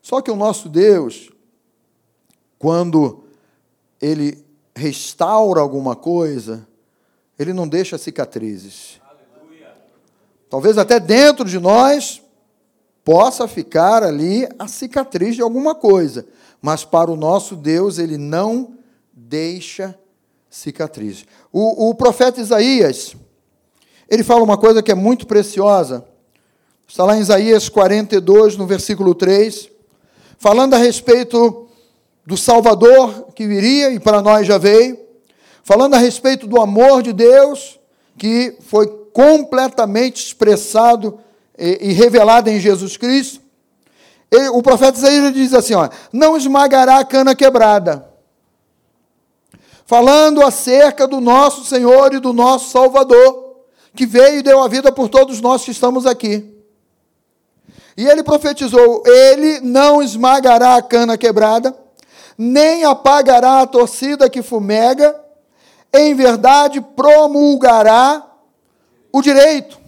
Só 0.00 0.22
que 0.22 0.30
o 0.30 0.36
nosso 0.36 0.68
Deus, 0.68 1.30
quando 2.58 3.24
ele 4.00 4.44
restaura 4.74 5.60
alguma 5.60 5.94
coisa, 5.94 6.66
ele 7.38 7.52
não 7.52 7.68
deixa 7.68 7.98
cicatrizes. 7.98 9.00
Aleluia. 9.08 9.76
Talvez 10.50 10.78
até 10.78 10.98
dentro 10.98 11.44
de 11.44 11.58
nós 11.58 12.22
possa 13.04 13.46
ficar 13.48 14.02
ali 14.02 14.48
a 14.58 14.68
cicatriz 14.68 15.34
de 15.34 15.42
alguma 15.42 15.74
coisa, 15.74 16.26
mas 16.60 16.84
para 16.84 17.10
o 17.10 17.16
nosso 17.16 17.56
Deus 17.56 17.98
ele 17.98 18.18
não 18.18 18.74
deixa 19.12 19.98
cicatriz. 20.50 21.24
O, 21.52 21.90
o 21.90 21.94
profeta 21.94 22.40
Isaías, 22.40 23.16
ele 24.08 24.24
fala 24.24 24.42
uma 24.42 24.58
coisa 24.58 24.82
que 24.82 24.90
é 24.90 24.94
muito 24.94 25.26
preciosa. 25.26 26.04
Está 26.86 27.04
lá 27.04 27.16
em 27.16 27.20
Isaías 27.20 27.68
42, 27.68 28.56
no 28.56 28.66
versículo 28.66 29.14
3, 29.14 29.70
falando 30.38 30.74
a 30.74 30.78
respeito 30.78 31.67
do 32.28 32.36
Salvador 32.36 33.32
que 33.34 33.46
viria 33.46 33.88
e 33.88 33.98
para 33.98 34.20
nós 34.20 34.46
já 34.46 34.58
veio, 34.58 35.00
falando 35.64 35.94
a 35.94 35.98
respeito 35.98 36.46
do 36.46 36.60
amor 36.60 37.02
de 37.02 37.10
Deus 37.10 37.80
que 38.18 38.54
foi 38.60 38.86
completamente 39.14 40.26
expressado 40.26 41.18
e, 41.58 41.90
revelado 41.94 42.50
em 42.50 42.60
Jesus 42.60 42.98
Cristo. 42.98 43.40
o 44.52 44.62
profeta 44.62 44.98
Isaías 44.98 45.32
diz 45.32 45.54
assim: 45.54 45.72
ó, 45.72 45.88
não 46.12 46.36
esmagará 46.36 46.98
a 46.98 47.04
cana 47.04 47.34
quebrada. 47.34 48.06
Falando 49.86 50.42
acerca 50.42 51.08
do 51.08 51.22
nosso 51.22 51.64
Senhor 51.64 52.12
e 52.12 52.20
do 52.20 52.34
nosso 52.34 52.68
Salvador, 52.68 53.62
que 53.96 54.04
veio 54.04 54.40
e 54.40 54.42
deu 54.42 54.62
a 54.62 54.68
vida 54.68 54.92
por 54.92 55.08
todos 55.08 55.40
nós 55.40 55.64
que 55.64 55.70
estamos 55.70 56.04
aqui. 56.04 56.44
E 57.96 58.06
ele 58.06 58.22
profetizou: 58.22 59.02
Ele 59.06 59.60
não 59.60 60.02
esmagará 60.02 60.76
a 60.76 60.82
cana 60.82 61.16
quebrada, 61.16 61.87
nem 62.38 62.84
apagará 62.84 63.62
a 63.62 63.66
torcida 63.66 64.30
que 64.30 64.42
fumega, 64.42 65.18
em 65.92 66.14
verdade 66.14 66.80
promulgará 66.80 68.24
o 69.12 69.20
direito. 69.20 69.78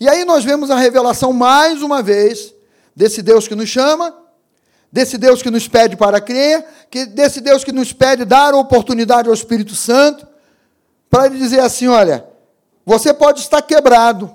E 0.00 0.08
aí 0.08 0.24
nós 0.24 0.42
vemos 0.42 0.70
a 0.70 0.76
revelação 0.76 1.32
mais 1.34 1.82
uma 1.82 2.02
vez 2.02 2.54
desse 2.96 3.20
Deus 3.20 3.46
que 3.46 3.54
nos 3.54 3.68
chama, 3.68 4.16
desse 4.90 5.18
Deus 5.18 5.42
que 5.42 5.50
nos 5.50 5.68
pede 5.68 5.96
para 5.96 6.20
crer, 6.20 6.64
que 6.90 7.04
desse 7.04 7.42
Deus 7.42 7.62
que 7.62 7.72
nos 7.72 7.92
pede 7.92 8.24
dar 8.24 8.54
oportunidade 8.54 9.28
ao 9.28 9.34
Espírito 9.34 9.74
Santo, 9.74 10.26
para 11.10 11.26
ele 11.26 11.36
dizer 11.36 11.60
assim: 11.60 11.88
olha, 11.88 12.26
você 12.86 13.12
pode 13.12 13.40
estar 13.40 13.60
quebrado, 13.60 14.32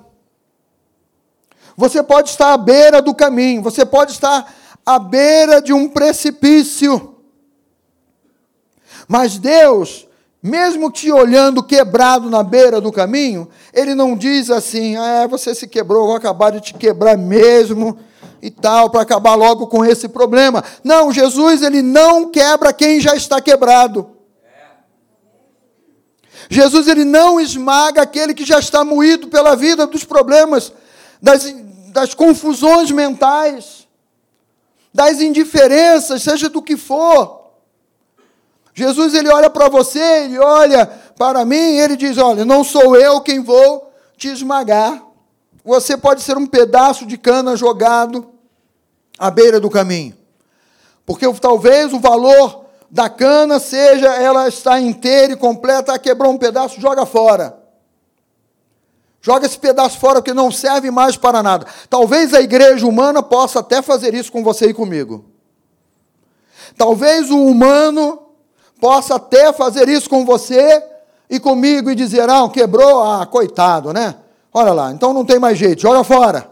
você 1.75 2.03
pode 2.03 2.29
estar 2.29 2.53
à 2.53 2.57
beira 2.57 3.01
do 3.01 3.15
caminho, 3.15 3.63
você 3.63 3.83
pode 3.83 4.11
estar 4.11 4.53
à 4.85 4.99
beira 4.99 5.61
de 5.61 5.73
um 5.73 5.87
precipício. 5.87 7.15
Mas 9.07 9.37
Deus, 9.37 10.07
mesmo 10.41 10.91
te 10.91 11.11
olhando 11.11 11.63
quebrado 11.63 12.29
na 12.29 12.43
beira 12.43 12.81
do 12.81 12.91
caminho, 12.91 13.47
Ele 13.73 13.95
não 13.95 14.15
diz 14.15 14.49
assim: 14.49 14.95
ah, 14.95 15.27
você 15.27 15.53
se 15.55 15.67
quebrou, 15.67 16.07
vou 16.07 16.15
acabar 16.15 16.51
de 16.51 16.61
te 16.61 16.73
quebrar 16.73 17.17
mesmo 17.17 17.97
e 18.41 18.49
tal, 18.49 18.89
para 18.89 19.01
acabar 19.01 19.35
logo 19.35 19.67
com 19.67 19.85
esse 19.85 20.07
problema. 20.09 20.63
Não, 20.83 21.11
Jesus, 21.11 21.61
Ele 21.61 21.81
não 21.81 22.29
quebra 22.29 22.73
quem 22.73 22.99
já 22.99 23.15
está 23.15 23.39
quebrado. 23.39 24.09
Jesus, 26.49 26.87
Ele 26.89 27.05
não 27.05 27.39
esmaga 27.39 28.01
aquele 28.01 28.33
que 28.33 28.43
já 28.43 28.59
está 28.59 28.83
moído 28.83 29.29
pela 29.29 29.55
vida 29.55 29.87
dos 29.87 30.03
problemas, 30.03 30.73
das, 31.21 31.55
das 31.93 32.13
confusões 32.13 32.91
mentais 32.91 33.82
das 34.93 35.19
indiferenças, 35.21 36.21
seja 36.21 36.49
do 36.49 36.61
que 36.61 36.77
for. 36.77 37.51
Jesus 38.73 39.13
ele 39.13 39.29
olha 39.29 39.49
para 39.49 39.69
você, 39.69 40.25
ele 40.25 40.39
olha 40.39 40.85
para 41.17 41.45
mim, 41.45 41.77
ele 41.77 41.95
diz: 41.95 42.17
Olha, 42.17 42.45
não 42.45 42.63
sou 42.63 42.95
eu 42.95 43.21
quem 43.21 43.41
vou 43.41 43.91
te 44.17 44.27
esmagar. 44.27 45.01
Você 45.63 45.95
pode 45.95 46.21
ser 46.21 46.37
um 46.37 46.45
pedaço 46.45 47.05
de 47.05 47.17
cana 47.17 47.55
jogado 47.55 48.29
à 49.17 49.31
beira 49.31 49.59
do 49.59 49.69
caminho. 49.69 50.15
Porque 51.05 51.31
talvez 51.33 51.93
o 51.93 51.99
valor 51.99 52.65
da 52.89 53.09
cana 53.09 53.59
seja 53.59 54.13
ela 54.13 54.47
está 54.47 54.79
inteira 54.79 55.33
e 55.33 55.37
completa, 55.37 55.97
quebrou 55.97 56.31
um 56.31 56.37
pedaço, 56.37 56.81
joga 56.81 57.05
fora. 57.05 57.62
Joga 59.25 59.45
esse 59.45 59.57
pedaço 59.57 59.97
fora 59.99 60.21
que 60.21 60.33
não 60.33 60.51
serve 60.51 60.91
mais 60.91 61.15
para 61.15 61.41
nada. 61.41 61.65
Talvez 61.89 62.33
a 62.33 62.41
igreja 62.41 62.85
humana 62.85 63.23
possa 63.23 63.61
até 63.61 63.81
fazer 63.81 64.13
isso 64.13 64.29
com 64.29 64.43
você 64.43 64.65
e 64.65 64.73
comigo. 64.73 65.23
Talvez 66.77 67.31
o 67.31 67.41
humano 67.41 68.19
possa 68.81 69.15
até 69.15 69.53
fazer 69.53 69.87
isso 69.87 70.09
com 70.09 70.25
você 70.25 70.83
e 71.29 71.39
comigo 71.39 71.89
e 71.89 71.95
dizer: 71.95 72.29
ah, 72.29 72.49
quebrou, 72.49 73.01
ah, 73.01 73.25
coitado, 73.25 73.93
né? 73.93 74.15
Olha 74.53 74.73
lá, 74.73 74.91
então 74.91 75.13
não 75.13 75.23
tem 75.23 75.39
mais 75.39 75.57
jeito, 75.57 75.81
joga 75.81 76.03
fora. 76.03 76.51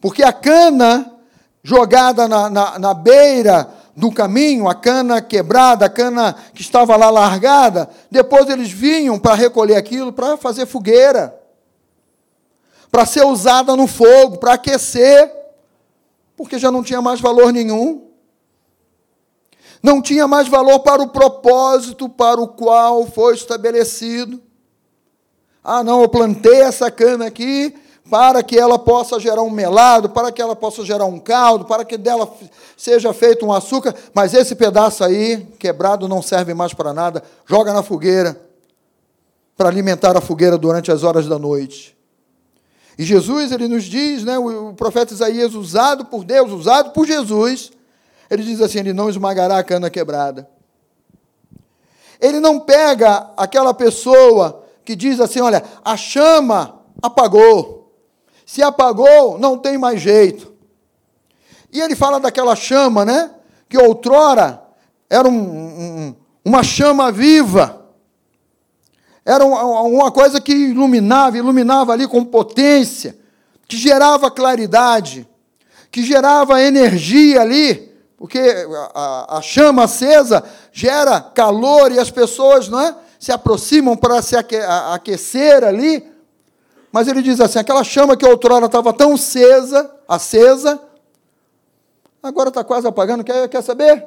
Porque 0.00 0.22
a 0.22 0.32
cana 0.32 1.12
jogada 1.60 2.28
na, 2.28 2.48
na, 2.48 2.78
na 2.78 2.94
beira 2.94 3.68
do 3.94 4.10
caminho, 4.10 4.68
a 4.68 4.74
cana 4.74 5.20
quebrada, 5.20 5.86
a 5.86 5.90
cana 5.90 6.34
que 6.54 6.62
estava 6.62 6.96
lá 6.96 7.10
largada, 7.10 7.88
depois 8.10 8.48
eles 8.48 8.70
vinham 8.70 9.18
para 9.18 9.34
recolher 9.34 9.76
aquilo 9.76 10.12
para 10.12 10.36
fazer 10.36 10.66
fogueira. 10.66 11.38
para 12.90 13.06
ser 13.06 13.24
usada 13.24 13.74
no 13.74 13.86
fogo, 13.86 14.36
para 14.36 14.52
aquecer, 14.52 15.32
porque 16.36 16.58
já 16.58 16.70
não 16.70 16.82
tinha 16.82 17.00
mais 17.00 17.20
valor 17.20 17.50
nenhum. 17.50 18.10
Não 19.82 20.02
tinha 20.02 20.28
mais 20.28 20.46
valor 20.46 20.80
para 20.80 21.02
o 21.02 21.08
propósito 21.08 22.06
para 22.06 22.38
o 22.38 22.48
qual 22.48 23.06
foi 23.06 23.34
estabelecido. 23.34 24.42
Ah, 25.64 25.82
não, 25.82 26.02
eu 26.02 26.08
plantei 26.08 26.60
essa 26.60 26.90
cana 26.90 27.26
aqui 27.26 27.74
para 28.10 28.42
que 28.42 28.58
ela 28.58 28.78
possa 28.78 29.18
gerar 29.18 29.42
um 29.42 29.50
melado, 29.50 30.08
para 30.08 30.30
que 30.30 30.42
ela 30.42 30.54
possa 30.54 30.84
gerar 30.84 31.06
um 31.06 31.18
caldo, 31.18 31.64
para 31.64 31.84
que 31.84 31.96
dela 31.96 32.30
seja 32.76 33.12
feito 33.12 33.46
um 33.46 33.52
açúcar, 33.52 33.94
mas 34.12 34.34
esse 34.34 34.54
pedaço 34.54 35.02
aí, 35.02 35.46
quebrado, 35.58 36.08
não 36.08 36.20
serve 36.20 36.52
mais 36.52 36.74
para 36.74 36.92
nada. 36.92 37.22
Joga 37.46 37.72
na 37.72 37.82
fogueira, 37.82 38.40
para 39.56 39.68
alimentar 39.68 40.16
a 40.16 40.20
fogueira 40.20 40.58
durante 40.58 40.90
as 40.90 41.02
horas 41.02 41.26
da 41.26 41.38
noite. 41.38 41.96
E 42.98 43.04
Jesus, 43.04 43.50
ele 43.52 43.68
nos 43.68 43.84
diz, 43.84 44.24
né, 44.24 44.38
o 44.38 44.74
profeta 44.74 45.14
Isaías, 45.14 45.54
usado 45.54 46.04
por 46.04 46.24
Deus, 46.24 46.52
usado 46.52 46.90
por 46.90 47.06
Jesus, 47.06 47.70
ele 48.32 48.42
diz 48.42 48.60
assim: 48.60 48.78
ele 48.78 48.92
não 48.92 49.10
esmagará 49.10 49.58
a 49.58 49.64
cana 49.64 49.90
quebrada. 49.90 50.48
Ele 52.20 52.40
não 52.40 52.60
pega 52.60 53.30
aquela 53.36 53.74
pessoa 53.74 54.64
que 54.84 54.96
diz 54.96 55.20
assim: 55.20 55.40
olha, 55.40 55.62
a 55.84 55.96
chama 55.96 56.80
apagou. 57.02 57.81
Se 58.52 58.62
apagou, 58.62 59.38
não 59.38 59.56
tem 59.56 59.78
mais 59.78 59.98
jeito. 59.98 60.52
E 61.72 61.80
ele 61.80 61.96
fala 61.96 62.20
daquela 62.20 62.54
chama, 62.54 63.02
né? 63.02 63.30
Que 63.66 63.78
outrora 63.78 64.62
era 65.08 65.26
um, 65.26 65.32
um, 65.32 66.14
uma 66.44 66.62
chama 66.62 67.10
viva. 67.10 67.86
Era 69.24 69.42
uma 69.42 70.12
coisa 70.12 70.38
que 70.38 70.52
iluminava, 70.52 71.38
iluminava 71.38 71.94
ali 71.94 72.06
com 72.06 72.22
potência, 72.22 73.18
que 73.66 73.78
gerava 73.78 74.30
claridade, 74.30 75.26
que 75.90 76.02
gerava 76.02 76.60
energia 76.60 77.40
ali 77.40 77.90
porque 78.18 78.38
a, 78.94 79.38
a, 79.38 79.40
chama 79.40 79.84
acesa 79.84 80.44
gera 80.70 81.22
calor 81.22 81.90
e 81.90 81.98
as 81.98 82.10
pessoas 82.10 82.68
não 82.68 82.80
é, 82.80 82.94
se 83.18 83.32
aproximam 83.32 83.96
para 83.96 84.20
se 84.20 84.36
aquecer 84.36 85.64
ali. 85.64 86.11
Mas 86.92 87.08
ele 87.08 87.22
diz 87.22 87.40
assim: 87.40 87.58
aquela 87.58 87.82
chama 87.82 88.16
que 88.16 88.26
outrora 88.26 88.66
estava 88.66 88.92
tão 88.92 89.14
acesa, 89.14 89.90
acesa, 90.06 90.80
agora 92.22 92.50
está 92.50 92.62
quase 92.62 92.86
apagando. 92.86 93.24
Quer, 93.24 93.48
quer 93.48 93.62
saber? 93.62 94.06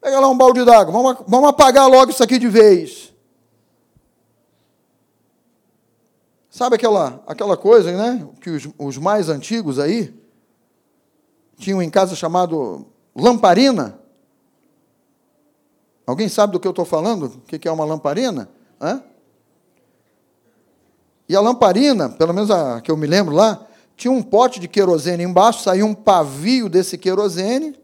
Pega 0.00 0.18
lá 0.18 0.28
um 0.28 0.36
balde 0.36 0.64
d'água, 0.64 0.92
vamos, 0.92 1.24
vamos 1.26 1.50
apagar 1.50 1.88
logo 1.88 2.10
isso 2.10 2.24
aqui 2.24 2.38
de 2.38 2.48
vez. 2.48 3.12
Sabe 6.48 6.76
aquela, 6.76 7.22
aquela 7.26 7.56
coisa 7.56 7.92
né, 7.92 8.26
que 8.40 8.50
os, 8.50 8.68
os 8.78 8.98
mais 8.98 9.28
antigos 9.28 9.78
aí 9.78 10.12
tinham 11.56 11.82
em 11.82 11.90
casa 11.90 12.16
chamado 12.16 12.86
Lamparina. 13.14 14.00
Alguém 16.06 16.28
sabe 16.28 16.54
do 16.54 16.60
que 16.60 16.66
eu 16.66 16.70
estou 16.70 16.84
falando? 16.84 17.24
O 17.26 17.40
que 17.42 17.68
é 17.68 17.70
uma 17.70 17.84
lamparina? 17.84 18.48
Hã? 18.80 19.02
E 21.28 21.36
a 21.36 21.40
lamparina, 21.40 22.08
pelo 22.08 22.32
menos 22.32 22.50
a 22.50 22.80
que 22.80 22.90
eu 22.90 22.96
me 22.96 23.06
lembro 23.06 23.34
lá, 23.34 23.66
tinha 23.96 24.12
um 24.12 24.22
pote 24.22 24.58
de 24.60 24.68
querosene 24.68 25.24
embaixo, 25.24 25.62
saía 25.62 25.84
um 25.84 25.94
pavio 25.94 26.68
desse 26.68 26.96
querosene, 26.96 27.78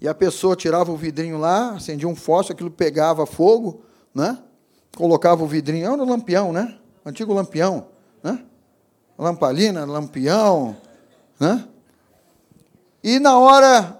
e 0.00 0.08
a 0.08 0.14
pessoa 0.14 0.56
tirava 0.56 0.90
o 0.90 0.96
vidrinho 0.96 1.36
lá, 1.36 1.72
acendia 1.72 2.08
um 2.08 2.16
fósforo, 2.16 2.54
aquilo 2.54 2.70
pegava 2.70 3.26
fogo, 3.26 3.82
né? 4.14 4.38
colocava 4.96 5.42
o 5.42 5.46
vidrinho, 5.46 5.92
era 5.92 6.02
um 6.02 6.08
lampião, 6.08 6.52
né? 6.52 6.76
Antigo 7.04 7.32
lampião, 7.32 7.86
né? 8.22 8.42
Lamparina, 9.18 9.84
lampião, 9.84 10.76
né? 11.38 11.64
E 13.02 13.18
na 13.18 13.38
hora 13.38 13.98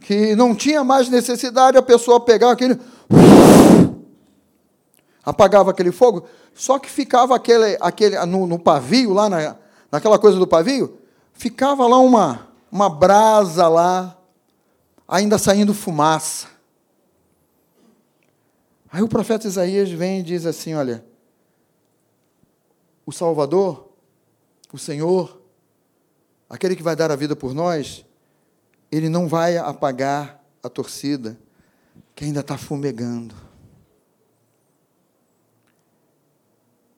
que 0.00 0.34
não 0.34 0.54
tinha 0.54 0.82
mais 0.82 1.08
necessidade, 1.08 1.76
a 1.76 1.82
pessoa 1.82 2.20
pegava 2.20 2.52
aquele. 2.52 2.78
Apagava 5.24 5.70
aquele 5.70 5.92
fogo, 5.92 6.26
só 6.54 6.78
que 6.78 6.90
ficava 6.90 7.34
aquele, 7.34 7.76
aquele 7.80 8.24
no, 8.26 8.46
no 8.46 8.58
pavio, 8.58 9.12
lá 9.12 9.28
na, 9.28 9.56
naquela 9.90 10.18
coisa 10.18 10.38
do 10.38 10.46
pavio, 10.46 10.98
ficava 11.32 11.86
lá 11.86 11.98
uma, 11.98 12.48
uma 12.70 12.88
brasa 12.88 13.68
lá, 13.68 14.18
ainda 15.06 15.38
saindo 15.38 15.72
fumaça. 15.72 16.48
Aí 18.90 19.02
o 19.02 19.08
profeta 19.08 19.46
Isaías 19.46 19.90
vem 19.90 20.20
e 20.20 20.22
diz 20.22 20.44
assim: 20.44 20.74
Olha, 20.74 21.04
o 23.06 23.12
Salvador, 23.12 23.88
o 24.72 24.78
Senhor, 24.78 25.40
aquele 26.48 26.76
que 26.76 26.82
vai 26.82 26.94
dar 26.94 27.10
a 27.10 27.16
vida 27.16 27.34
por 27.34 27.54
nós, 27.54 28.04
ele 28.90 29.08
não 29.08 29.26
vai 29.26 29.56
apagar 29.56 30.42
a 30.62 30.68
torcida 30.68 31.38
que 32.14 32.24
ainda 32.24 32.40
está 32.40 32.58
fumegando. 32.58 33.34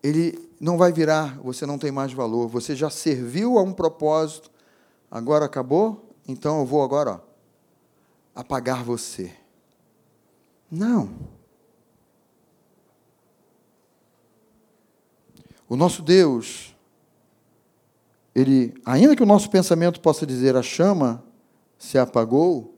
Ele 0.05 0.39
não 0.61 0.77
vai 0.77 0.93
virar, 0.93 1.39
você 1.39 1.65
não 1.65 1.79
tem 1.79 1.91
mais 1.91 2.13
valor, 2.13 2.47
você 2.47 2.77
já 2.77 2.91
serviu 2.91 3.59
a 3.59 3.63
um 3.63 3.73
propósito, 3.73 4.51
agora 5.11 5.47
acabou, 5.47 6.15
então 6.29 6.61
eu 6.61 6.67
vou 6.67 6.83
agora 6.83 7.13
ó, 7.13 7.21
apagar 8.39 8.85
você. 8.85 9.35
Não. 10.71 11.09
O 15.67 15.75
nosso 15.75 16.03
Deus, 16.03 16.77
ele, 18.35 18.75
ainda 18.85 19.17
que 19.17 19.23
o 19.23 19.27
nosso 19.27 19.49
pensamento 19.49 20.03
possa 20.03 20.27
dizer 20.27 20.55
a 20.55 20.63
chama 20.63 21.25
se 21.79 21.97
apagou, 21.97 22.75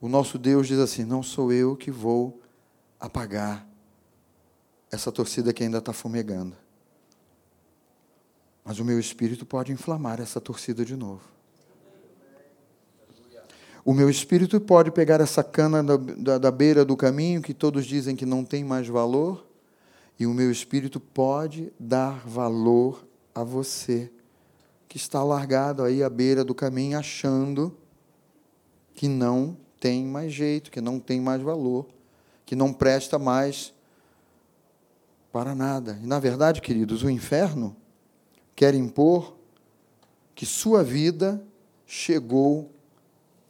o 0.00 0.08
nosso 0.08 0.38
Deus 0.38 0.66
diz 0.66 0.78
assim: 0.78 1.04
não 1.04 1.22
sou 1.22 1.52
eu 1.52 1.76
que 1.76 1.90
vou 1.90 2.40
apagar 2.98 3.70
essa 4.92 5.10
torcida 5.10 5.54
que 5.54 5.64
ainda 5.64 5.78
está 5.78 5.92
fumegando. 5.94 6.54
Mas 8.62 8.78
o 8.78 8.84
meu 8.84 9.00
espírito 9.00 9.46
pode 9.46 9.72
inflamar 9.72 10.20
essa 10.20 10.38
torcida 10.38 10.84
de 10.84 10.94
novo. 10.94 11.22
O 13.84 13.92
meu 13.92 14.08
espírito 14.08 14.60
pode 14.60 14.92
pegar 14.92 15.20
essa 15.20 15.42
cana 15.42 15.82
da, 15.82 15.96
da, 15.96 16.38
da, 16.38 16.50
beira 16.52 16.84
do 16.84 16.96
caminho, 16.96 17.42
que 17.42 17.52
todos 17.52 17.84
dizem 17.84 18.14
que 18.14 18.24
não 18.24 18.44
tem 18.44 18.62
mais 18.62 18.86
valor, 18.86 19.44
e 20.20 20.26
o 20.26 20.32
meu 20.32 20.52
espírito 20.52 21.00
pode 21.00 21.72
dar 21.80 22.22
valor 22.24 23.04
a 23.34 23.42
você 23.42 24.08
que 24.86 24.98
está 24.98 25.24
largado 25.24 25.82
aí 25.82 26.02
à 26.02 26.08
beira 26.08 26.44
do 26.44 26.54
caminho, 26.54 26.96
achando 26.96 27.76
que 28.94 29.08
não 29.08 29.56
tem 29.80 30.04
mais 30.04 30.32
jeito, 30.32 30.70
que 30.70 30.80
não 30.80 31.00
tem 31.00 31.20
mais 31.20 31.42
valor, 31.42 31.88
que 32.46 32.54
não 32.54 32.72
presta 32.72 33.18
mais 33.18 33.72
para 35.32 35.54
nada. 35.54 35.98
E, 36.02 36.06
na 36.06 36.18
verdade, 36.18 36.60
queridos, 36.60 37.02
o 37.02 37.10
inferno 37.10 37.74
quer 38.54 38.74
impor 38.74 39.34
que 40.34 40.44
sua 40.44 40.84
vida 40.84 41.42
chegou 41.86 42.70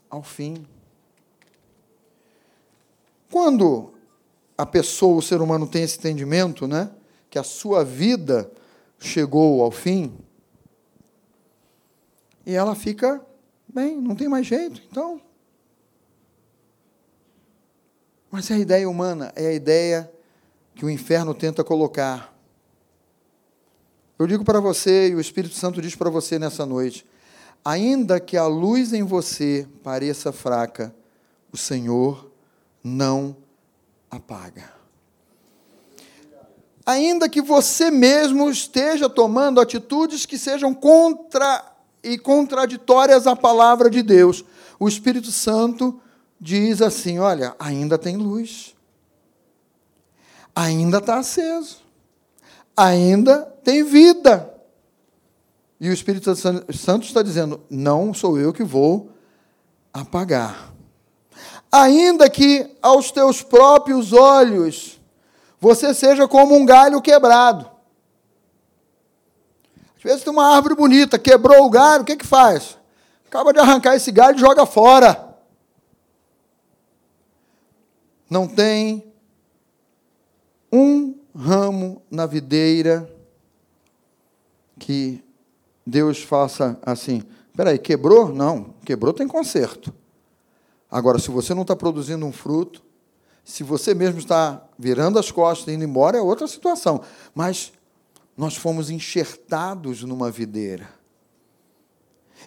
ao 0.09 0.23
fim. 0.23 0.65
Quando 3.31 3.93
a 4.57 4.65
pessoa, 4.65 5.17
o 5.17 5.23
ser 5.23 5.41
humano, 5.41 5.67
tem 5.67 5.83
esse 5.83 5.99
entendimento, 5.99 6.69
né, 6.69 6.91
que 7.29 7.39
a 7.39 7.43
sua 7.43 7.85
vida 7.85 8.51
chegou 8.99 9.63
ao 9.63 9.71
fim, 9.71 10.17
e 12.45 12.55
ela 12.55 12.75
fica, 12.75 13.25
bem, 13.67 14.01
não 14.01 14.15
tem 14.15 14.29
mais 14.29 14.47
jeito, 14.47 14.83
então. 14.91 15.21
Mas 18.31 18.51
é 18.51 18.55
a 18.55 18.59
ideia 18.59 18.89
humana, 18.89 19.33
é 19.35 19.47
a 19.47 19.53
ideia 19.53 20.12
que 20.75 20.85
o 20.85 20.91
inferno 20.91 21.35
tenta 21.35 21.63
colocar. 21.63 22.33
Eu 24.19 24.27
digo 24.27 24.45
para 24.45 24.61
você, 24.61 25.09
e 25.09 25.15
o 25.15 25.21
Espírito 25.21 25.55
Santo 25.55 25.83
diz 25.83 25.95
para 25.95 26.11
você 26.11 26.39
nessa 26.39 26.65
noite: 26.65 27.07
ainda 27.65 28.21
que 28.21 28.37
a 28.37 28.47
luz 28.47 28.93
em 28.93 29.03
você 29.03 29.67
pareça 29.83 30.33
fraca, 30.33 30.95
o 31.53 31.57
Senhor 31.57 32.31
não 32.83 33.37
apaga. 34.11 34.73
Ainda 36.85 37.29
que 37.29 37.41
você 37.41 37.91
mesmo 37.91 38.51
esteja 38.51 39.09
tomando 39.09 39.61
atitudes 39.61 40.27
que 40.27 40.37
sejam 40.37 40.75
contra 40.75 41.73
e 42.03 42.19
contraditórias 42.19 43.27
à 43.27 43.37
palavra 43.37 43.89
de 43.89 44.03
Deus. 44.03 44.45
O 44.79 44.89
Espírito 44.89 45.31
Santo 45.31 46.01
diz 46.41 46.83
assim: 46.83 47.19
olha, 47.19 47.55
ainda 47.59 47.97
tem 47.97 48.17
luz, 48.17 48.75
ainda 50.55 50.99
está 50.99 51.19
aceso, 51.19 51.79
ainda 52.77 53.43
tem 53.65 53.83
vida. 53.83 54.53
E 55.81 55.89
o 55.89 55.93
Espírito 55.93 56.35
Santo 56.35 57.05
está 57.05 57.23
dizendo: 57.23 57.61
não 57.69 58.15
sou 58.15 58.39
eu 58.39 58.53
que 58.53 58.63
vou 58.63 59.11
apagar. 59.93 60.73
Ainda 61.71 62.29
que 62.29 62.77
aos 62.83 63.11
teus 63.11 63.43
próprios 63.43 64.13
olhos 64.13 65.01
você 65.59 65.95
seja 65.95 66.29
como 66.29 66.55
um 66.55 66.67
galho 66.67 67.01
quebrado. 67.01 67.71
Às 69.97 70.03
vezes 70.03 70.25
tem 70.25 70.33
uma 70.33 70.55
árvore 70.55 70.75
bonita, 70.75 71.19
quebrou 71.19 71.65
o 71.65 71.71
galho, 71.71 72.03
o 72.03 72.05
que, 72.05 72.17
que 72.17 72.27
faz? 72.27 72.77
Acaba 73.27 73.53
de 73.53 73.61
arrancar 73.61 73.95
esse 73.95 74.11
galho 74.11 74.37
e 74.37 74.41
joga 74.41 74.67
fora. 74.67 75.37
Não 78.29 78.49
tem 78.49 79.12
um 80.73 81.15
ramo 81.35 82.03
na 82.11 82.27
videira 82.27 83.09
que 84.79 85.23
Deus 85.87 86.23
faça 86.23 86.79
assim. 86.83 87.23
Peraí, 87.55 87.79
quebrou? 87.79 88.33
Não, 88.33 88.75
quebrou 88.85 89.13
tem 89.13 89.29
conserto. 89.29 89.93
Agora, 90.91 91.19
se 91.19 91.31
você 91.31 91.55
não 91.55 91.63
está 91.63 91.77
produzindo 91.77 92.25
um 92.25 92.33
fruto, 92.33 92.83
se 93.45 93.63
você 93.63 93.95
mesmo 93.95 94.19
está 94.19 94.63
virando 94.79 95.19
as 95.19 95.31
costas 95.31 95.69
e 95.69 95.77
indo 95.77 95.85
embora, 95.85 96.17
é 96.17 96.21
outra 96.21 96.47
situação. 96.47 97.03
Mas 97.35 97.73
nós 98.37 98.57
fomos 98.57 98.91
enxertados 98.91 100.03
numa 100.03 100.31
videira. 100.31 100.89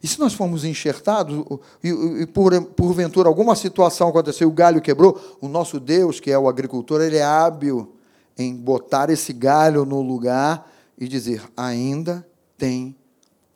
E 0.01 0.07
se 0.07 0.19
nós 0.19 0.33
fomos 0.33 0.65
enxertados, 0.65 1.45
e, 1.83 1.89
e 2.21 2.25
por, 2.25 2.59
porventura 2.71 3.29
alguma 3.29 3.55
situação 3.55 4.09
aconteceu, 4.09 4.47
o 4.47 4.51
galho 4.51 4.81
quebrou, 4.81 5.19
o 5.39 5.47
nosso 5.47 5.79
Deus, 5.79 6.19
que 6.19 6.31
é 6.31 6.37
o 6.37 6.49
agricultor, 6.49 7.01
ele 7.01 7.17
é 7.17 7.23
hábil 7.23 7.95
em 8.37 8.55
botar 8.55 9.09
esse 9.09 9.31
galho 9.33 9.85
no 9.85 10.01
lugar 10.01 10.69
e 10.97 11.07
dizer: 11.07 11.43
ainda 11.55 12.25
tem 12.57 12.95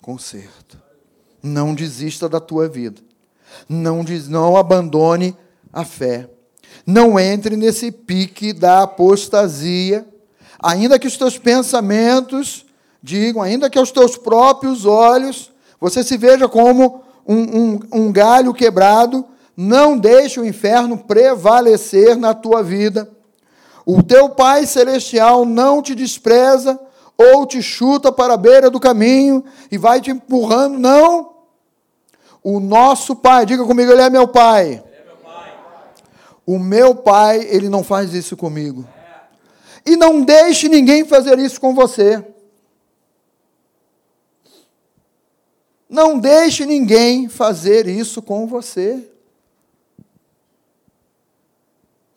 conserto. 0.02 0.78
Não 1.42 1.74
desista 1.74 2.28
da 2.28 2.40
tua 2.40 2.68
vida. 2.68 3.02
Não, 3.68 4.04
diz, 4.04 4.28
não 4.28 4.58
abandone 4.58 5.36
a 5.72 5.84
fé. 5.84 6.30
Não 6.86 7.20
entre 7.20 7.56
nesse 7.56 7.92
pique 7.92 8.54
da 8.54 8.84
apostasia, 8.84 10.08
ainda 10.60 11.00
que 11.00 11.08
os 11.08 11.18
teus 11.18 11.38
pensamentos 11.38 12.66
digam, 13.02 13.42
ainda 13.42 13.70
que 13.70 13.78
aos 13.78 13.92
teus 13.92 14.18
próprios 14.18 14.86
olhos 14.86 15.52
você 15.80 16.04
se 16.04 16.18
veja 16.18 16.48
como 16.48 17.04
um, 17.26 17.38
um, 17.38 17.80
um 17.92 18.12
galho 18.12 18.54
quebrado, 18.54 19.26
não 19.56 19.98
deixe 19.98 20.40
o 20.40 20.46
inferno 20.46 20.98
prevalecer 20.98 22.18
na 22.18 22.34
tua 22.34 22.62
vida. 22.62 23.10
O 23.92 24.04
teu 24.04 24.30
Pai 24.30 24.68
Celestial 24.68 25.46
não 25.46 25.82
te 25.82 25.96
despreza 25.96 26.80
ou 27.18 27.48
te 27.48 27.60
chuta 27.60 28.12
para 28.12 28.36
a 28.36 28.38
beira 28.38 28.70
do 28.70 28.80
caminho 28.80 29.44
e 29.72 29.80
vai 29.80 30.00
te 30.00 30.12
empurrando, 30.12 30.78
não. 30.78 31.34
O 32.44 32.60
nosso 32.60 33.16
Pai, 33.16 33.48
diga 33.48 33.66
comigo, 33.66 33.92
Ele 33.92 34.04
é 34.04 34.10
meu 34.12 34.28
Pai. 34.28 34.84
É 34.94 35.04
meu 35.08 35.18
pai. 35.18 35.54
O 36.46 36.60
meu 36.60 36.94
Pai, 36.94 37.40
Ele 37.50 37.68
não 37.68 37.84
faz 37.84 38.14
isso 38.14 38.38
comigo. 38.38 38.88
E 39.84 39.96
não 39.96 40.22
deixe 40.22 40.70
ninguém 40.70 41.04
fazer 41.04 41.40
isso 41.40 41.60
com 41.60 41.74
você. 41.74 42.24
Não 45.90 46.20
deixe 46.20 46.64
ninguém 46.64 47.28
fazer 47.28 47.88
isso 47.88 48.22
com 48.22 48.46
você. 48.46 49.10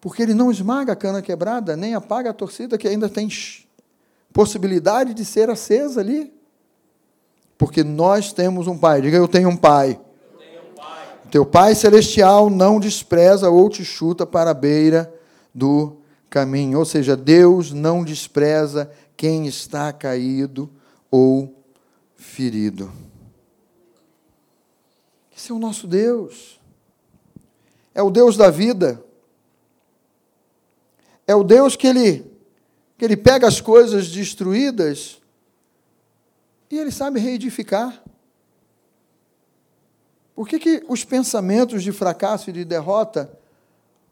Porque 0.03 0.21
ele 0.21 0.35
não 0.35 0.51
esmaga 0.51 0.95
a 0.95 0.97
cana 0.97 1.23
quebrada, 1.23 1.77
nem 1.77 1.95
apaga 1.95 2.31
a 2.31 2.35
torcida 2.35 2.77
que 2.77 2.89
ainda 2.89 3.09
tem 3.09 3.29
possibilidade 4.33 5.15
de 5.15 5.25
ser 5.25 5.49
acesa 5.49 6.01
ali. 6.01 6.35
Porque 7.57 7.85
nós 7.85 8.33
temos 8.33 8.67
um 8.67 8.77
pai. 8.77 9.01
Diga, 9.01 9.17
eu 9.17 9.29
tenho 9.29 9.49
um 9.49 9.57
pai. 9.57 10.01
Teu 11.31 11.47
Pai 11.47 11.77
Celestial 11.77 12.51
não 12.51 12.81
despreza 12.81 13.49
ou 13.49 13.71
te 13.71 13.85
chuta 13.85 14.27
para 14.27 14.51
a 14.51 14.55
beira 14.55 15.15
do 15.55 15.97
caminho. 16.29 16.81
Ou 16.81 16.85
seja, 16.85 17.17
Deus 17.17 17.73
não 17.73 18.03
despreza 18.03 18.91
quem 19.17 19.47
está 19.47 19.93
caído 19.93 20.69
ou 21.13 21.55
ferido. 22.17 22.91
Esse 25.35 25.53
é 25.53 25.55
o 25.55 25.61
nosso 25.61 25.87
Deus. 25.87 26.61
É 27.95 28.03
o 28.03 28.11
Deus 28.11 28.37
da 28.37 28.51
vida. 28.51 29.01
É 31.27 31.35
o 31.35 31.45
Deus 31.45 31.77
que 31.77 31.87
ele, 31.87 32.31
que 32.99 33.05
ele 33.05 33.17
pega 33.17 33.47
as 33.47 33.61
coisas 33.61 34.09
destruídas 34.09 35.21
e 36.71 36.79
ele 36.79 36.91
sabe 36.91 37.21
reedificar. 37.21 38.03
Por 40.35 40.49
que, 40.49 40.59
que 40.59 40.85
os 40.89 41.05
pensamentos 41.05 41.83
de 41.83 41.93
fracasso 41.93 42.51
e 42.51 42.53
de 42.53 42.65
derrota 42.65 43.31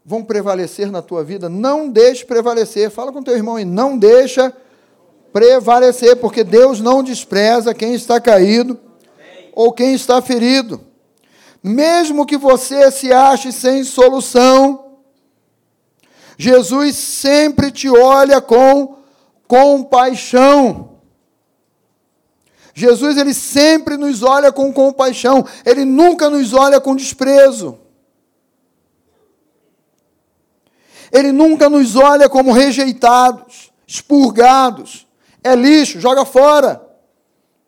vão 0.05 0.23
prevalecer 0.23 0.91
na 0.91 1.01
tua 1.01 1.23
vida? 1.23 1.49
Não 1.49 1.89
deixe 1.89 2.23
prevalecer. 2.25 2.89
Fala 2.89 3.11
com 3.11 3.23
teu 3.23 3.35
irmão 3.35 3.59
e 3.59 3.65
não 3.65 3.97
deixa 3.97 4.55
prevalecer, 5.33 6.17
porque 6.17 6.43
Deus 6.43 6.79
não 6.79 7.01
despreza 7.01 7.73
quem 7.73 7.93
está 7.93 8.19
caído 8.19 8.79
ou 9.53 9.71
quem 9.71 9.93
está 9.93 10.21
ferido. 10.21 10.81
Mesmo 11.63 12.25
que 12.25 12.37
você 12.37 12.91
se 12.91 13.11
ache 13.11 13.51
sem 13.51 13.83
solução, 13.83 14.90
Jesus 16.41 16.95
sempre 16.95 17.69
te 17.69 17.87
olha 17.87 18.41
com 18.41 18.95
compaixão. 19.47 20.97
Jesus 22.73 23.15
ele 23.15 23.31
sempre 23.31 23.95
nos 23.95 24.23
olha 24.23 24.51
com 24.51 24.73
compaixão, 24.73 25.45
ele 25.63 25.85
nunca 25.85 26.31
nos 26.31 26.51
olha 26.51 26.81
com 26.81 26.95
desprezo. 26.95 27.77
Ele 31.11 31.31
nunca 31.31 31.69
nos 31.69 31.95
olha 31.95 32.27
como 32.27 32.51
rejeitados, 32.51 33.71
expurgados. 33.85 35.05
É 35.43 35.53
lixo, 35.53 35.99
joga 35.99 36.25
fora. 36.25 36.81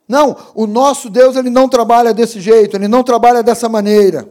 Não, 0.07 0.35
o 0.55 0.65
nosso 0.65 1.11
Deus 1.11 1.35
ele 1.35 1.51
não 1.51 1.69
trabalha 1.69 2.11
desse 2.11 2.41
jeito, 2.41 2.75
ele 2.75 2.87
não 2.87 3.03
trabalha 3.03 3.43
dessa 3.43 3.69
maneira. 3.69 4.27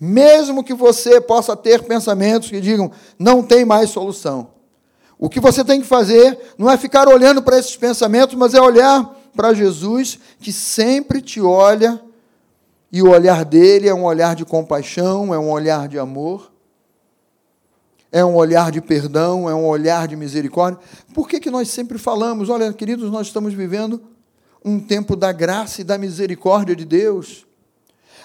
Mesmo 0.00 0.64
que 0.64 0.72
você 0.72 1.20
possa 1.20 1.54
ter 1.54 1.82
pensamentos 1.82 2.48
que 2.48 2.58
digam 2.58 2.90
não 3.18 3.42
tem 3.42 3.66
mais 3.66 3.90
solução. 3.90 4.48
O 5.18 5.28
que 5.28 5.38
você 5.38 5.62
tem 5.62 5.82
que 5.82 5.86
fazer 5.86 6.38
não 6.56 6.70
é 6.70 6.78
ficar 6.78 7.06
olhando 7.06 7.42
para 7.42 7.58
esses 7.58 7.76
pensamentos, 7.76 8.34
mas 8.34 8.54
é 8.54 8.60
olhar 8.62 9.14
para 9.36 9.52
Jesus, 9.52 10.18
que 10.40 10.50
sempre 10.50 11.20
te 11.20 11.42
olha, 11.42 12.00
e 12.90 13.02
o 13.02 13.10
olhar 13.10 13.44
dele 13.44 13.86
é 13.86 13.94
um 13.94 14.04
olhar 14.04 14.34
de 14.34 14.44
compaixão, 14.46 15.34
é 15.34 15.38
um 15.38 15.50
olhar 15.50 15.86
de 15.86 15.98
amor, 15.98 16.50
é 18.10 18.24
um 18.24 18.34
olhar 18.34 18.72
de 18.72 18.80
perdão, 18.80 19.48
é 19.48 19.54
um 19.54 19.66
olhar 19.66 20.08
de 20.08 20.16
misericórdia. 20.16 20.80
Por 21.14 21.28
que, 21.28 21.38
que 21.38 21.50
nós 21.50 21.68
sempre 21.68 21.98
falamos, 21.98 22.48
olha, 22.48 22.72
queridos, 22.72 23.10
nós 23.10 23.26
estamos 23.26 23.52
vivendo 23.52 24.02
um 24.64 24.80
tempo 24.80 25.14
da 25.14 25.30
graça 25.30 25.82
e 25.82 25.84
da 25.84 25.98
misericórdia 25.98 26.74
de 26.74 26.86
Deus 26.86 27.46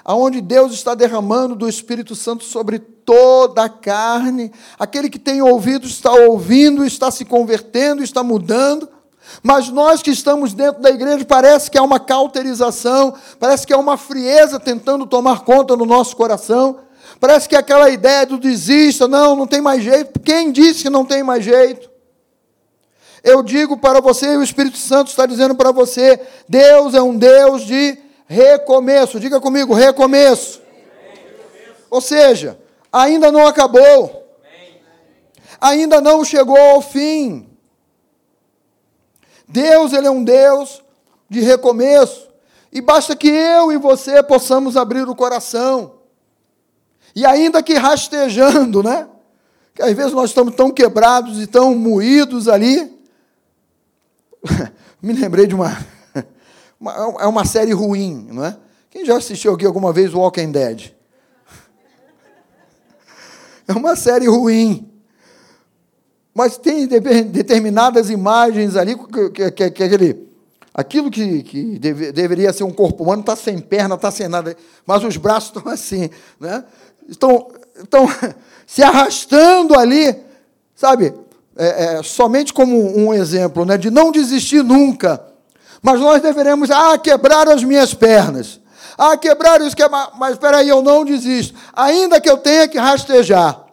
aonde 0.05 0.39
Deus 0.39 0.71
está 0.71 0.93
derramando 0.93 1.55
do 1.55 1.67
Espírito 1.67 2.15
Santo 2.15 2.43
sobre 2.43 2.77
toda 2.77 3.63
a 3.63 3.69
carne. 3.69 4.51
Aquele 4.77 5.09
que 5.09 5.17
tem 5.17 5.41
ouvido 5.41 5.87
está 5.87 6.11
ouvindo, 6.13 6.85
está 6.85 7.09
se 7.09 7.25
convertendo, 7.25 8.03
está 8.03 8.23
mudando. 8.23 8.87
Mas 9.41 9.69
nós 9.69 10.03
que 10.03 10.11
estamos 10.11 10.53
dentro 10.53 10.79
da 10.79 10.91
igreja, 10.91 11.25
parece 11.25 11.71
que 11.71 11.77
há 11.79 11.81
uma 11.81 11.99
cauterização, 11.99 13.15
parece 13.39 13.65
que 13.65 13.73
há 13.73 13.77
uma 13.79 13.97
frieza 13.97 14.59
tentando 14.59 15.07
tomar 15.07 15.39
conta 15.39 15.75
no 15.75 15.85
nosso 15.85 16.15
coração. 16.15 16.77
Parece 17.19 17.49
que 17.49 17.55
é 17.55 17.59
aquela 17.59 17.89
ideia 17.89 18.27
do 18.27 18.37
desista, 18.37 19.07
não, 19.07 19.35
não 19.35 19.47
tem 19.47 19.59
mais 19.59 19.83
jeito. 19.83 20.19
Quem 20.19 20.51
disse 20.51 20.83
que 20.83 20.89
não 20.91 21.03
tem 21.03 21.23
mais 21.23 21.43
jeito? 21.43 21.89
Eu 23.23 23.41
digo 23.41 23.75
para 23.77 23.99
você, 23.99 24.33
e 24.33 24.37
o 24.37 24.43
Espírito 24.43 24.77
Santo 24.77 25.07
está 25.07 25.25
dizendo 25.25 25.55
para 25.55 25.71
você: 25.71 26.21
Deus 26.47 26.93
é 26.93 27.01
um 27.01 27.17
Deus 27.17 27.65
de 27.65 28.04
recomeço. 28.27 29.19
Diga 29.19 29.39
comigo, 29.39 29.73
recomeço. 29.73 30.61
Ou 31.89 32.01
seja, 32.01 32.59
ainda 32.91 33.31
não 33.31 33.47
acabou. 33.47 34.23
Ainda 35.61 36.01
não 36.01 36.23
chegou 36.23 36.57
ao 36.57 36.81
fim. 36.81 37.49
Deus, 39.47 39.93
ele 39.93 40.07
é 40.07 40.11
um 40.11 40.23
Deus 40.23 40.83
de 41.29 41.39
recomeço. 41.39 42.29
E 42.71 42.81
basta 42.81 43.15
que 43.15 43.29
eu 43.29 43.71
e 43.71 43.77
você 43.77 44.21
possamos 44.21 44.75
abrir 44.75 45.07
o 45.07 45.15
coração. 45.15 45.95
E 47.15 47.25
ainda 47.25 47.63
que 47.63 47.75
rastejando, 47.75 48.83
né? 48.83 49.07
Que 49.73 49.81
às 49.81 49.93
vezes 49.93 50.11
nós 50.11 50.29
estamos 50.29 50.55
tão 50.55 50.69
quebrados 50.71 51.41
e 51.41 51.47
tão 51.47 51.73
moídos 51.75 52.49
ali. 52.49 52.93
Me 55.01 55.13
lembrei 55.13 55.47
de 55.47 55.55
uma 55.55 55.94
é 57.19 57.25
uma 57.25 57.45
série 57.45 57.71
ruim, 57.71 58.27
não 58.31 58.45
é? 58.45 58.57
Quem 58.89 59.05
já 59.05 59.17
assistiu 59.17 59.53
aqui 59.53 59.65
alguma 59.65 59.91
vez 59.91 60.13
Walking 60.13 60.51
Dead? 60.51 60.91
É 63.67 63.73
uma 63.73 63.95
série 63.95 64.27
ruim. 64.27 64.87
Mas 66.33 66.55
tem 66.57 66.85
determinadas 66.85 68.11
imagens 68.11 68.75
ali 68.75 68.95
que, 68.95 69.29
que, 69.31 69.51
que 69.51 69.63
aquele, 69.63 70.27
aquilo 70.73 71.09
que, 71.09 71.41
que 71.43 71.79
deve, 71.79 72.11
deveria 72.11 72.53
ser 72.53 72.63
um 72.63 72.71
corpo 72.71 73.03
humano 73.03 73.21
está 73.21 73.35
sem 73.35 73.57
perna, 73.57 73.95
está 73.95 74.11
sem 74.11 74.27
nada, 74.27 74.55
mas 74.85 75.03
os 75.03 75.17
braços 75.17 75.49
estão 75.55 75.71
assim, 75.71 76.09
né? 76.39 76.63
estão, 77.07 77.47
estão 77.81 78.05
se 78.67 78.83
arrastando 78.83 79.77
ali, 79.77 80.15
sabe? 80.75 81.13
É, 81.57 81.95
é, 81.95 82.03
somente 82.03 82.53
como 82.53 82.97
um 82.97 83.13
exemplo, 83.13 83.65
né? 83.65 83.77
de 83.77 83.89
não 83.89 84.11
desistir 84.11 84.61
nunca 84.61 85.34
Mas 85.85 85.99
nós 85.99 86.19
deveremos, 86.19 86.71
ah, 86.71 86.97
quebrar 86.97 87.47
as 87.47 87.63
minhas 87.63 87.93
pernas. 87.93 88.59
Ah, 88.97 89.15
quebrar 89.15 89.61
isso, 89.61 89.75
quebrar. 89.75 90.13
Mas 90.17 90.31
espera 90.31 90.57
aí, 90.57 90.67
eu 90.67 90.81
não 90.81 91.05
desisto. 91.05 91.53
Ainda 91.71 92.19
que 92.19 92.27
eu 92.27 92.39
tenha 92.39 92.67
que 92.67 92.79
rastejar. 92.79 93.65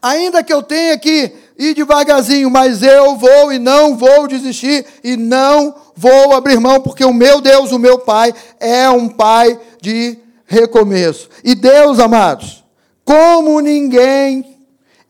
Ainda 0.00 0.42
que 0.42 0.50
eu 0.50 0.62
tenha 0.62 0.96
que 0.96 1.34
ir 1.58 1.74
devagarzinho, 1.74 2.48
mas 2.48 2.82
eu 2.82 3.14
vou 3.16 3.52
e 3.52 3.58
não 3.58 3.94
vou 3.94 4.26
desistir 4.26 4.86
e 5.04 5.18
não 5.18 5.74
vou 5.94 6.32
abrir 6.32 6.58
mão, 6.58 6.80
porque 6.80 7.04
o 7.04 7.12
meu 7.12 7.42
Deus, 7.42 7.72
o 7.72 7.78
meu 7.78 7.98
Pai, 7.98 8.32
é 8.58 8.88
um 8.88 9.06
Pai 9.06 9.60
de 9.82 10.18
recomeço. 10.46 11.28
E 11.44 11.54
Deus, 11.54 11.98
amados, 11.98 12.64
como 13.04 13.60
ninguém, 13.60 14.58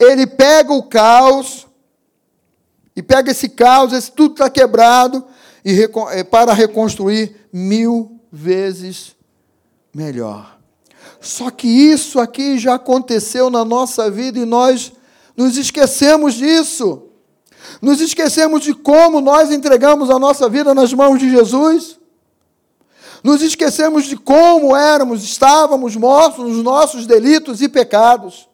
Ele 0.00 0.26
pega 0.26 0.72
o 0.72 0.82
caos, 0.82 1.68
e 2.96 3.00
pega 3.00 3.30
esse 3.30 3.48
caos, 3.48 3.92
esse 3.92 4.10
tudo 4.10 4.32
está 4.32 4.50
quebrado, 4.50 5.24
e 5.64 5.88
eh, 6.12 6.24
para 6.24 6.52
reconstruir 6.52 7.48
mil 7.52 8.20
vezes 8.30 9.16
melhor. 9.94 10.58
Só 11.20 11.50
que 11.50 11.66
isso 11.66 12.18
aqui 12.18 12.58
já 12.58 12.74
aconteceu 12.74 13.50
na 13.50 13.64
nossa 13.64 14.10
vida 14.10 14.38
e 14.38 14.44
nós 14.44 14.92
nos 15.36 15.56
esquecemos 15.56 16.34
disso. 16.34 17.04
Nos 17.80 18.00
esquecemos 18.00 18.62
de 18.62 18.74
como 18.74 19.20
nós 19.20 19.50
entregamos 19.50 20.10
a 20.10 20.18
nossa 20.18 20.48
vida 20.48 20.74
nas 20.74 20.92
mãos 20.92 21.18
de 21.18 21.30
Jesus. 21.30 21.98
Nos 23.22 23.42
esquecemos 23.42 24.06
de 24.06 24.16
como 24.16 24.74
éramos, 24.74 25.22
estávamos 25.22 25.94
mortos 25.94 26.44
nos 26.44 26.64
nossos 26.64 27.06
delitos 27.06 27.60
e 27.60 27.68
pecados. 27.68 28.49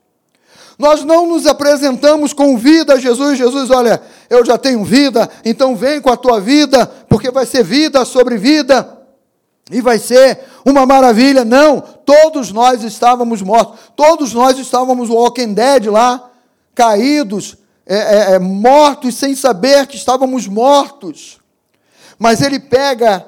Nós 0.78 1.04
não 1.04 1.26
nos 1.26 1.46
apresentamos 1.46 2.32
com 2.32 2.58
vida 2.58 2.94
a 2.94 2.98
Jesus. 2.98 3.38
Jesus, 3.38 3.70
olha, 3.70 4.00
eu 4.28 4.44
já 4.44 4.58
tenho 4.58 4.84
vida, 4.84 5.28
então 5.44 5.74
vem 5.74 6.00
com 6.00 6.10
a 6.10 6.16
tua 6.16 6.38
vida, 6.40 6.86
porque 7.08 7.30
vai 7.30 7.46
ser 7.46 7.64
vida 7.64 8.04
sobre 8.04 8.36
vida 8.36 8.96
e 9.70 9.80
vai 9.80 9.98
ser 9.98 10.40
uma 10.64 10.84
maravilha. 10.84 11.44
Não, 11.44 11.80
todos 11.80 12.52
nós 12.52 12.82
estávamos 12.82 13.40
mortos, 13.40 13.78
todos 13.96 14.34
nós 14.34 14.58
estávamos 14.58 15.08
walking 15.08 15.54
dead 15.54 15.86
lá, 15.86 16.30
caídos, 16.74 17.56
é, 17.86 17.96
é, 17.96 18.34
é, 18.34 18.38
mortos 18.38 19.14
sem 19.14 19.34
saber 19.34 19.86
que 19.86 19.96
estávamos 19.96 20.46
mortos. 20.46 21.40
Mas 22.18 22.42
ele 22.42 22.58
pega 22.58 23.26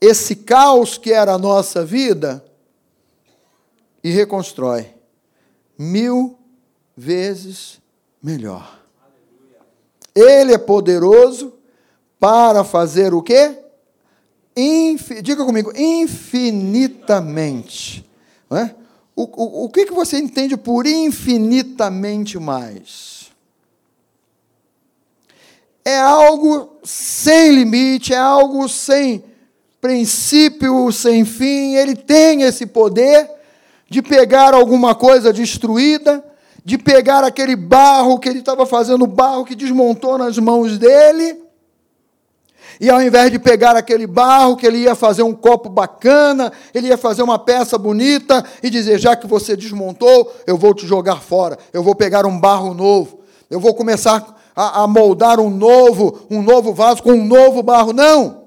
esse 0.00 0.36
caos 0.36 0.98
que 0.98 1.12
era 1.12 1.32
a 1.32 1.38
nossa 1.38 1.84
vida 1.84 2.44
e 4.02 4.10
reconstrói 4.10 4.92
mil 5.78 6.36
vezes 7.02 7.82
melhor. 8.22 8.80
Ele 10.14 10.54
é 10.54 10.58
poderoso 10.58 11.54
para 12.20 12.62
fazer 12.62 13.12
o 13.12 13.20
quê? 13.22 13.58
Infi, 14.56 15.20
diga 15.22 15.44
comigo, 15.44 15.72
infinitamente. 15.74 18.08
Não 18.48 18.58
é? 18.58 18.72
o, 19.16 19.22
o, 19.22 19.64
o 19.64 19.68
que, 19.68 19.86
que 19.86 19.92
você 19.92 20.18
entende 20.18 20.56
por 20.56 20.86
infinitamente 20.86 22.38
mais? 22.38 23.32
É 25.84 25.98
algo 25.98 26.76
sem 26.84 27.50
limite, 27.52 28.14
é 28.14 28.18
algo 28.18 28.68
sem 28.68 29.24
princípio, 29.80 30.92
sem 30.92 31.24
fim. 31.24 31.74
Ele 31.74 31.96
tem 31.96 32.42
esse 32.42 32.66
poder 32.66 33.28
de 33.88 34.00
pegar 34.00 34.54
alguma 34.54 34.94
coisa 34.94 35.32
destruída, 35.32 36.24
de 36.64 36.78
pegar 36.78 37.24
aquele 37.24 37.56
barro 37.56 38.18
que 38.18 38.28
ele 38.28 38.38
estava 38.38 38.64
fazendo, 38.66 39.06
barro 39.06 39.44
que 39.44 39.54
desmontou 39.54 40.16
nas 40.16 40.38
mãos 40.38 40.78
dele, 40.78 41.42
e 42.80 42.90
ao 42.90 43.00
invés 43.00 43.30
de 43.30 43.38
pegar 43.38 43.76
aquele 43.76 44.06
barro, 44.06 44.56
que 44.56 44.66
ele 44.66 44.78
ia 44.78 44.94
fazer 44.94 45.22
um 45.22 45.32
copo 45.32 45.68
bacana, 45.68 46.52
ele 46.74 46.88
ia 46.88 46.96
fazer 46.96 47.22
uma 47.22 47.38
peça 47.38 47.78
bonita 47.78 48.44
e 48.62 48.70
dizer: 48.70 48.98
já 48.98 49.14
que 49.14 49.26
você 49.26 49.56
desmontou, 49.56 50.32
eu 50.46 50.56
vou 50.56 50.74
te 50.74 50.86
jogar 50.86 51.20
fora, 51.20 51.58
eu 51.72 51.82
vou 51.82 51.94
pegar 51.94 52.26
um 52.26 52.38
barro 52.38 52.74
novo, 52.74 53.20
eu 53.48 53.60
vou 53.60 53.74
começar 53.74 54.36
a, 54.56 54.82
a 54.82 54.86
moldar 54.86 55.38
um 55.38 55.50
novo, 55.50 56.26
um 56.30 56.42
novo 56.42 56.72
vaso 56.72 57.02
com 57.02 57.12
um 57.12 57.24
novo 57.24 57.62
barro. 57.62 57.92
Não! 57.92 58.42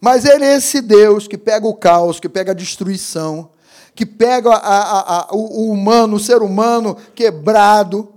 Mas 0.00 0.24
ele 0.24 0.44
é 0.44 0.56
esse 0.56 0.80
Deus 0.80 1.26
que 1.26 1.38
pega 1.38 1.66
o 1.66 1.74
caos, 1.74 2.20
que 2.20 2.28
pega 2.28 2.52
a 2.52 2.54
destruição, 2.54 3.50
que 3.94 4.04
pega 4.04 4.50
a, 4.50 5.20
a, 5.20 5.28
o 5.32 5.70
humano, 5.70 6.16
o 6.16 6.20
ser 6.20 6.42
humano 6.42 6.96
quebrado, 7.14 8.08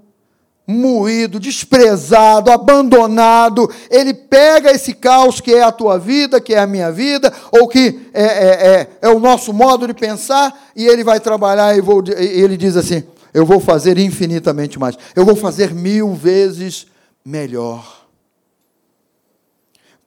moído, 0.68 1.40
desprezado, 1.40 2.52
abandonado. 2.52 3.72
Ele 3.90 4.14
pega 4.14 4.72
esse 4.72 4.94
caos 4.94 5.40
que 5.40 5.54
é 5.54 5.64
a 5.64 5.72
tua 5.72 5.98
vida, 5.98 6.42
que 6.42 6.54
é 6.54 6.60
a 6.60 6.68
minha 6.68 6.92
vida, 6.92 7.32
ou 7.52 7.68
que 7.68 8.10
é, 8.14 8.24
é, 8.24 8.68
é, 8.68 8.88
é 9.04 9.10
o 9.10 9.20
nosso 9.20 9.54
modo 9.54 9.88
de 9.88 9.94
pensar, 9.94 10.54
e 10.76 10.86
ele 10.86 11.04
vai 11.04 11.20
trabalhar 11.20 11.78
e, 11.78 11.82
vou, 11.82 12.04
e 12.06 12.42
ele 12.42 12.58
diz 12.58 12.76
assim: 12.76 13.04
Eu 13.34 13.46
vou 13.46 13.60
fazer 13.60 13.98
infinitamente 13.98 14.78
mais, 14.78 14.98
eu 15.16 15.24
vou 15.24 15.36
fazer 15.36 15.74
mil 15.74 16.14
vezes 16.14 16.88
melhor. 17.24 17.97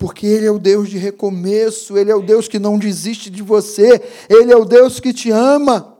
Porque 0.00 0.26
Ele 0.26 0.46
é 0.46 0.50
o 0.50 0.58
Deus 0.58 0.88
de 0.88 0.96
recomeço, 0.96 1.98
Ele 1.98 2.10
é 2.10 2.14
o 2.14 2.22
Deus 2.22 2.48
que 2.48 2.58
não 2.58 2.78
desiste 2.78 3.28
de 3.28 3.42
você, 3.42 4.02
Ele 4.30 4.50
é 4.50 4.56
o 4.56 4.64
Deus 4.64 4.98
que 4.98 5.12
te 5.12 5.30
ama. 5.30 5.94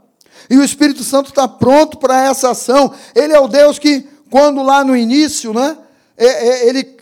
E 0.49 0.57
o 0.57 0.65
Espírito 0.65 1.05
Santo 1.05 1.29
está 1.29 1.47
pronto 1.47 1.99
para 1.99 2.25
essa 2.25 2.51
ação. 2.51 2.95
Ele 3.15 3.35
é 3.35 3.39
o 3.39 3.47
Deus 3.47 3.79
que 3.79 4.09
quando 4.31 4.63
lá 4.63 4.83
no 4.83 4.97
início, 4.97 5.53
né, 5.53 5.77
é, 6.17 6.27
é, 6.27 6.69
ele, 6.69 6.97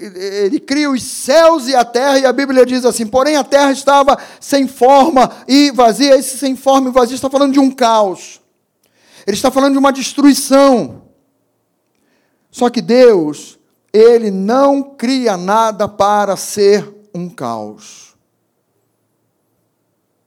ele 0.45 0.59
cria 0.59 0.91
os 0.91 1.01
céus 1.01 1.69
e 1.69 1.77
a 1.77 1.85
terra, 1.85 2.19
e 2.19 2.27
a 2.27 2.33
Bíblia 2.33 2.67
diz 2.67 2.85
assim: 2.85 3.07
porém 3.07 3.37
a 3.37 3.45
terra 3.45 3.71
estava 3.71 4.19
sem 4.41 4.67
forma 4.67 5.31
e 5.47 5.71
vazia. 5.71 6.17
Esse 6.17 6.37
sem 6.37 6.57
forma 6.57 6.89
e 6.89 6.93
vazio 6.93 7.15
está 7.15 7.31
falando 7.31 7.53
de 7.53 7.61
um 7.61 7.71
caos, 7.71 8.41
ele 9.25 9.37
está 9.37 9.53
falando 9.53 9.75
de 9.75 9.79
uma 9.79 9.93
destruição. 9.93 11.03
Só 12.51 12.69
que 12.69 12.83
Deus, 12.83 13.58
ele 13.93 14.31
não 14.31 14.83
cria 14.83 15.37
nada 15.37 15.89
para 15.89 16.37
ser 16.37 16.89
um 17.15 17.29
caos. 17.29 18.17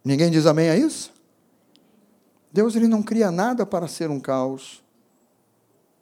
Ninguém 0.04 0.32
diz 0.32 0.46
amém 0.46 0.70
a 0.70 0.76
isso? 0.76 1.12
Deus 2.52 2.76
ele 2.76 2.88
não 2.88 3.02
cria 3.02 3.32
nada 3.32 3.66
para 3.66 3.88
ser 3.88 4.10
um 4.10 4.20
caos. 4.20 4.84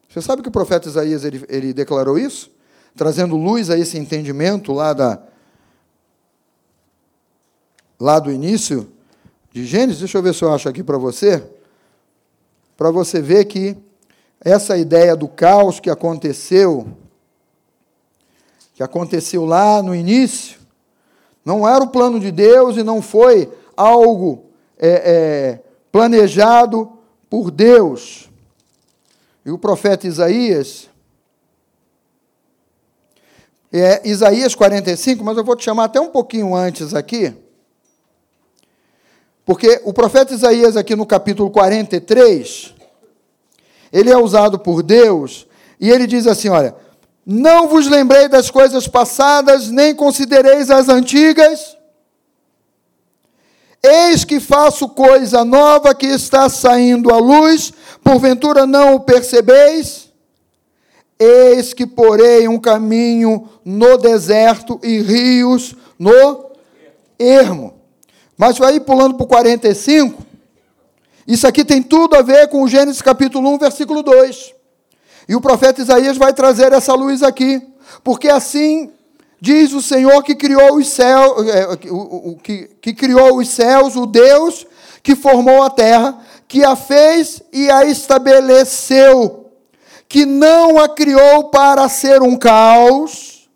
Você 0.10 0.22
sabe 0.22 0.42
que 0.42 0.50
o 0.50 0.52
profeta 0.52 0.88
Isaías 0.88 1.24
ele, 1.24 1.46
ele 1.48 1.74
declarou 1.74 2.18
isso? 2.18 2.50
Trazendo 2.96 3.36
luz 3.36 3.70
a 3.70 3.78
esse 3.78 3.98
entendimento 3.98 4.74
lá, 4.74 4.94
da, 4.94 5.22
lá 8.00 8.20
do 8.20 8.32
início 8.32 8.90
de 9.52 9.66
Gênesis. 9.66 10.00
Deixa 10.00 10.18
eu 10.18 10.24
ver 10.24 10.34
se 10.34 10.44
eu 10.44 10.52
acho 10.52 10.68
aqui 10.68 10.84
para 10.84 10.98
você. 10.98 11.44
Para 12.76 12.90
você 12.90 13.22
ver 13.22 13.46
que 13.46 13.78
essa 14.42 14.78
ideia 14.78 15.16
do 15.16 15.28
caos 15.28 15.80
que 15.80 15.90
aconteceu, 15.90 16.98
que 18.80 18.84
aconteceu 18.84 19.44
lá 19.44 19.84
no 19.84 19.94
início, 19.94 20.58
não 21.44 21.68
era 21.68 21.84
o 21.84 21.90
plano 21.90 22.18
de 22.18 22.32
Deus 22.32 22.78
e 22.78 22.82
não 22.82 23.02
foi 23.02 23.52
algo 23.76 24.46
é, 24.78 24.88
é, 24.90 25.60
planejado 25.92 26.90
por 27.30 27.52
Deus. 27.52 28.30
E 29.46 29.52
o 29.52 29.58
profeta 29.58 30.08
Isaías, 30.08 30.90
é 33.70 34.08
Isaías 34.08 34.56
45, 34.56 35.26
mas 35.26 35.36
eu 35.36 35.44
vou 35.44 35.58
te 35.58 35.66
chamar 35.66 35.84
até 35.84 36.00
um 36.00 36.10
pouquinho 36.10 36.56
antes 36.56 36.94
aqui, 36.94 37.36
porque 39.46 39.82
o 39.84 39.92
profeta 39.92 40.34
Isaías, 40.34 40.78
aqui 40.78 40.96
no 40.96 41.06
capítulo 41.06 41.52
43, 41.52 42.74
ele 43.92 44.10
é 44.10 44.18
usado 44.18 44.58
por 44.58 44.82
Deus, 44.82 45.46
e 45.82 45.92
ele 45.92 46.08
diz 46.08 46.26
assim: 46.26 46.48
olha, 46.48 46.74
não 47.32 47.68
vos 47.68 47.86
lembrei 47.86 48.28
das 48.28 48.50
coisas 48.50 48.88
passadas, 48.88 49.70
nem 49.70 49.94
considereis 49.94 50.72
as 50.72 50.90
antigas. 50.90 51.78
Eis 53.84 54.26
que 54.26 54.40
faço 54.40 54.90
coisa 54.90 55.46
nova 55.46 55.94
que 55.94 56.08
está 56.08 56.50
saindo 56.50 57.14
à 57.14 57.20
luz, 57.20 57.72
porventura 58.04 58.66
não 58.66 58.96
o 58.96 59.02
percebeis? 59.02 60.12
Eis 61.20 61.72
que 61.72 61.86
porei 61.86 62.48
um 62.48 62.58
caminho 62.58 63.48
no 63.64 63.96
deserto 63.96 64.80
e 64.82 65.00
rios 65.00 65.76
no 66.00 66.50
ermo. 67.20 67.76
Mas 68.36 68.58
vai 68.58 68.80
pulando 68.80 69.14
para 69.14 69.26
o 69.26 69.28
45. 69.28 70.26
Isso 71.28 71.46
aqui 71.46 71.64
tem 71.64 71.84
tudo 71.84 72.16
a 72.16 72.24
ver 72.24 72.48
com 72.48 72.68
Gênesis 72.68 73.04
capítulo 73.04 73.52
1, 73.52 73.60
versículo 73.60 74.02
2. 74.02 74.58
E 75.30 75.36
o 75.36 75.40
profeta 75.40 75.80
Isaías 75.80 76.18
vai 76.18 76.34
trazer 76.34 76.74
essa 76.74 76.96
luz 76.96 77.22
aqui. 77.22 77.62
Porque 78.04 78.28
assim 78.28 78.92
diz 79.40 79.72
o 79.74 79.82
Senhor 79.82 80.24
que 80.24 80.34
criou 80.34 80.78
os 80.78 80.88
céus, 80.90 81.48
é, 81.48 81.78
que, 82.42 82.70
que 82.82 82.94
criou 82.96 83.38
os 83.38 83.48
céus, 83.48 83.96
o 83.96 84.08
Deus 84.08 84.66
que 85.04 85.16
formou 85.16 85.62
a 85.62 85.70
terra, 85.70 86.20
que 86.48 86.64
a 86.64 86.76
fez 86.76 87.44
e 87.54 87.70
a 87.70 87.86
estabeleceu, 87.86 89.52
que 90.10 90.26
não 90.26 90.80
a 90.80 90.90
criou 90.90 91.46
para 91.46 91.88
ser 91.88 92.24
um 92.24 92.36
caos, 92.36 93.48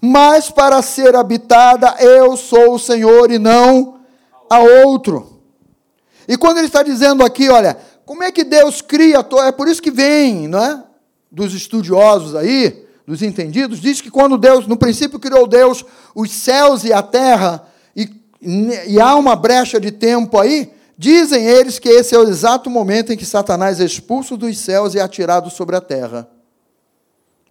mas 0.00 0.50
para 0.50 0.82
ser 0.82 1.14
habitada 1.14 1.94
eu 2.00 2.36
sou 2.36 2.74
o 2.74 2.78
Senhor 2.78 3.30
e 3.30 3.38
não 3.38 4.00
a 4.50 4.58
outro. 4.58 5.40
E 6.26 6.36
quando 6.36 6.58
ele 6.58 6.66
está 6.66 6.82
dizendo 6.82 7.24
aqui, 7.24 7.48
olha, 7.48 7.78
como 8.04 8.24
é 8.24 8.32
que 8.32 8.42
Deus 8.42 8.82
cria, 8.82 9.24
é 9.46 9.52
por 9.52 9.68
isso 9.68 9.80
que 9.80 9.90
vem, 9.90 10.48
não 10.48 10.62
é? 10.62 10.87
Dos 11.30 11.54
estudiosos 11.54 12.34
aí, 12.34 12.86
dos 13.06 13.22
entendidos, 13.22 13.80
diz 13.80 14.00
que 14.00 14.10
quando 14.10 14.38
Deus, 14.38 14.66
no 14.66 14.76
princípio 14.76 15.18
criou 15.18 15.46
Deus 15.46 15.84
os 16.14 16.30
céus 16.30 16.84
e 16.84 16.92
a 16.92 17.02
terra, 17.02 17.66
e, 17.94 18.10
e 18.86 19.00
há 19.00 19.14
uma 19.14 19.34
brecha 19.34 19.80
de 19.80 19.90
tempo 19.90 20.38
aí, 20.38 20.72
dizem 20.96 21.46
eles 21.46 21.78
que 21.78 21.88
esse 21.88 22.14
é 22.14 22.18
o 22.18 22.28
exato 22.28 22.68
momento 22.68 23.12
em 23.12 23.16
que 23.16 23.24
Satanás 23.24 23.80
é 23.80 23.84
expulso 23.84 24.36
dos 24.36 24.58
céus 24.58 24.94
e 24.94 24.98
é 24.98 25.02
atirado 25.02 25.48
sobre 25.50 25.76
a 25.76 25.80
terra. 25.80 26.28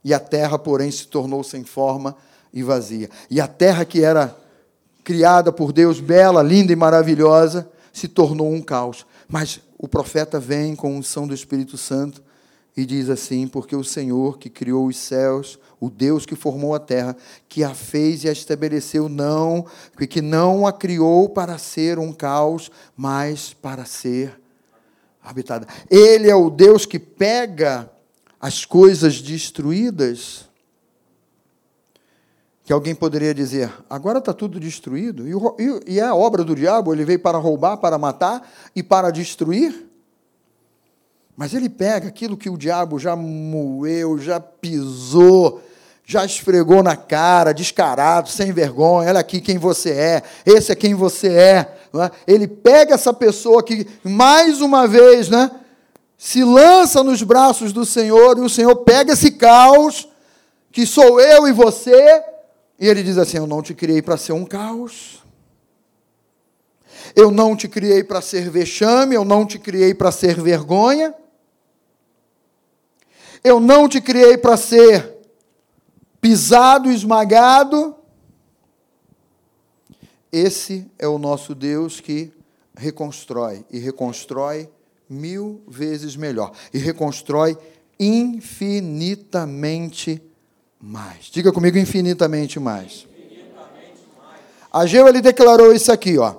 E 0.03 0.13
a 0.13 0.19
terra, 0.19 0.57
porém, 0.59 0.91
se 0.91 1.07
tornou 1.07 1.43
sem 1.43 1.63
forma 1.63 2.15
e 2.53 2.63
vazia. 2.63 3.09
E 3.29 3.41
a 3.41 3.47
terra 3.47 3.83
que 3.83 4.03
era 4.03 4.35
criada 5.03 5.51
por 5.51 5.71
Deus, 5.71 5.99
bela, 5.99 6.43
linda 6.43 6.73
e 6.73 6.75
maravilhosa, 6.75 7.69
se 7.93 8.07
tornou 8.07 8.51
um 8.51 8.61
caos. 8.61 9.05
Mas 9.27 9.59
o 9.77 9.87
profeta 9.87 10.39
vem 10.39 10.75
com 10.75 10.95
unção 10.95 11.27
do 11.27 11.33
Espírito 11.33 11.77
Santo 11.77 12.21
e 12.77 12.85
diz 12.85 13.09
assim: 13.09 13.47
Porque 13.47 13.75
o 13.75 13.83
Senhor 13.83 14.37
que 14.37 14.51
criou 14.51 14.85
os 14.85 14.95
céus, 14.95 15.57
o 15.79 15.89
Deus 15.89 16.27
que 16.27 16.35
formou 16.35 16.75
a 16.75 16.79
terra, 16.79 17.17
que 17.49 17.63
a 17.63 17.73
fez 17.73 18.23
e 18.23 18.29
a 18.29 18.31
estabeleceu, 18.31 19.09
não, 19.09 19.65
que 20.07 20.21
não 20.21 20.67
a 20.67 20.71
criou 20.71 21.27
para 21.27 21.57
ser 21.57 21.97
um 21.97 22.13
caos, 22.13 22.69
mas 22.95 23.51
para 23.51 23.83
ser 23.83 24.39
habitada. 25.23 25.67
Ele 25.89 26.29
é 26.29 26.35
o 26.35 26.51
Deus 26.51 26.85
que 26.85 26.99
pega 26.99 27.91
as 28.39 28.63
coisas 28.63 29.19
destruídas 29.19 30.47
que 32.63 32.73
alguém 32.73 32.93
poderia 32.93 33.33
dizer: 33.33 33.73
agora 33.89 34.19
está 34.19 34.33
tudo 34.33 34.59
destruído, 34.59 35.25
e, 35.25 35.93
e 35.93 35.99
é 35.99 36.03
a 36.03 36.13
obra 36.13 36.43
do 36.43 36.53
diabo, 36.53 36.93
ele 36.93 37.05
veio 37.05 37.19
para 37.19 37.37
roubar, 37.37 37.77
para 37.77 37.97
matar 37.97 38.47
e 38.75 38.83
para 38.83 39.09
destruir. 39.09 39.86
Mas 41.37 41.53
ele 41.53 41.69
pega 41.69 42.07
aquilo 42.07 42.35
que 42.35 42.49
o 42.49 42.57
diabo 42.57 42.97
já 42.97 43.15
moeu, 43.15 44.17
já 44.17 44.39
pisou, 44.39 45.61
já 46.03 46.25
esfregou 46.25 46.81
na 46.81 46.95
cara, 46.95 47.53
descarado, 47.53 48.27
sem 48.27 48.51
vergonha, 48.51 49.09
olha 49.09 49.19
aqui 49.19 49.39
quem 49.39 49.59
você 49.59 49.91
é, 49.91 50.23
esse 50.43 50.71
é 50.71 50.75
quem 50.75 50.95
você 50.95 51.27
é. 51.27 51.77
é? 51.93 52.11
Ele 52.25 52.47
pega 52.47 52.95
essa 52.95 53.13
pessoa 53.13 53.61
que, 53.61 53.85
mais 54.03 54.61
uma 54.61 54.87
vez, 54.87 55.29
né, 55.29 55.51
se 56.17 56.43
lança 56.43 57.03
nos 57.03 57.21
braços 57.21 57.71
do 57.71 57.85
Senhor, 57.85 58.39
e 58.39 58.41
o 58.41 58.49
Senhor 58.49 58.75
pega 58.77 59.13
esse 59.13 59.29
caos, 59.29 60.09
que 60.71 60.87
sou 60.87 61.21
eu 61.21 61.47
e 61.47 61.51
você, 61.51 62.23
e 62.79 62.87
ele 62.87 63.03
diz 63.03 63.17
assim: 63.17 63.37
Eu 63.37 63.45
não 63.45 63.61
te 63.61 63.75
criei 63.75 64.01
para 64.01 64.17
ser 64.17 64.33
um 64.33 64.43
caos. 64.43 65.23
Eu 67.15 67.29
não 67.31 67.55
te 67.55 67.67
criei 67.67 68.03
para 68.03 68.21
ser 68.21 68.49
vexame, 68.49 69.15
eu 69.15 69.23
não 69.23 69.45
te 69.45 69.59
criei 69.59 69.93
para 69.93 70.11
ser 70.11 70.41
vergonha. 70.41 71.13
Eu 73.47 73.59
não 73.61 73.87
te 73.87 74.01
criei 74.01 74.37
para 74.37 74.57
ser 74.57 75.15
pisado, 76.19 76.91
esmagado. 76.91 77.95
Esse 80.29 80.85
é 80.99 81.07
o 81.07 81.17
nosso 81.17 81.55
Deus 81.55 82.01
que 82.01 82.33
reconstrói 82.75 83.63
e 83.71 83.79
reconstrói 83.79 84.69
mil 85.09 85.63
vezes 85.65 86.17
melhor 86.17 86.51
e 86.73 86.77
reconstrói 86.77 87.57
infinitamente 87.97 90.21
mais. 90.77 91.27
Diga 91.31 91.53
comigo 91.53 91.77
infinitamente 91.77 92.59
mais. 92.59 93.07
Ageu 94.73 95.07
ele 95.07 95.21
declarou 95.21 95.71
isso 95.71 95.89
aqui, 95.89 96.17
ó. 96.17 96.35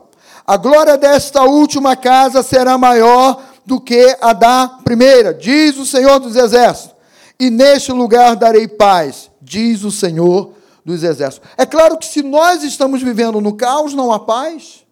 A 0.47 0.59
glória 0.59 0.99
desta 0.99 1.43
última 1.45 1.97
casa 1.97 2.43
será 2.43 2.77
maior 2.77 3.43
do 3.65 3.81
que 3.81 4.15
a 4.21 4.35
da 4.35 4.69
primeira, 4.85 5.33
diz 5.33 5.79
o 5.79 5.87
Senhor 5.87 6.19
dos 6.19 6.37
Exércitos. 6.37 6.98
E 7.39 7.51
neste 7.51 7.93
lugar 7.93 8.35
darei 8.37 8.67
paz, 8.67 9.31
diz 9.41 9.85
o 9.85 9.91
Senhor 9.91 10.55
dos 10.85 11.03
Exércitos. 11.03 11.49
É 11.57 11.65
claro 11.65 11.97
que 11.97 12.07
se 12.07 12.23
nós 12.23 12.63
estamos 12.65 13.03
vivendo 13.03 13.41
no 13.41 13.55
caos, 13.55 13.95
não 13.95 14.13
há 14.13 14.19
paz. 14.19 14.85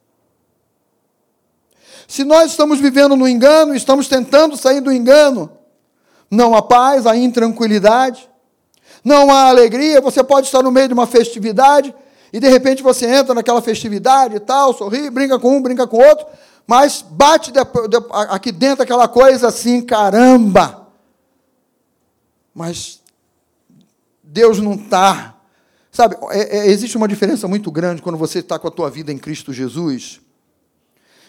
Se 2.07 2.23
nós 2.23 2.53
estamos 2.53 2.79
vivendo 2.79 3.17
no 3.17 3.27
engano, 3.27 3.75
estamos 3.75 4.07
tentando 4.07 4.57
sair 4.57 4.81
do 4.81 4.93
engano, 4.93 5.51
não 6.31 6.55
há 6.55 6.63
paz, 6.63 7.07
há 7.07 7.17
intranquilidade 7.17 8.29
não 9.07 9.31
há 9.31 9.49
alegria, 9.49 10.01
você 10.01 10.25
pode 10.25 10.47
estar 10.47 10.65
no 10.65 10.73
meio 10.73 10.89
de 10.89 10.95
uma 10.95 11.07
festividade 11.07 11.95
e 12.33 12.41
de 12.41 12.49
repente 12.49 12.83
você 12.83 13.07
entra 13.07 13.33
naquela 13.33 13.63
festividade 13.63 14.35
e 14.35 14.41
tal, 14.41 14.75
sorri, 14.75 15.09
brinca 15.11 15.39
com 15.39 15.57
um, 15.57 15.63
brinca 15.63 15.87
com 15.87 15.99
outro, 15.99 16.27
mas 16.67 17.05
bate 17.09 17.53
aqui 18.31 18.51
dentro 18.51 18.83
aquela 18.83 19.07
coisa 19.07 19.47
assim, 19.47 19.81
caramba. 19.81 20.86
Mas 22.57 23.03
Deus 24.25 24.59
não 24.61 24.73
está. 24.73 25.39
Sabe, 25.93 26.17
é, 26.31 26.61
é, 26.61 26.67
existe 26.69 26.97
uma 26.97 27.07
diferença 27.07 27.47
muito 27.47 27.71
grande 27.71 28.01
quando 28.01 28.17
você 28.17 28.39
está 28.39 28.59
com 28.59 28.67
a 28.67 28.71
tua 28.71 28.89
vida 28.89 29.13
em 29.13 29.19
Cristo 29.19 29.53
Jesus 29.53 30.23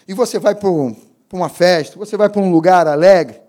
e 0.06 0.14
você 0.14 0.38
vai 0.38 0.54
para 0.54 0.70
uma 0.70 1.50
festa, 1.50 1.98
você 1.98 2.16
vai 2.16 2.30
para 2.30 2.40
um 2.40 2.50
lugar 2.50 2.86
alegre 2.86 3.42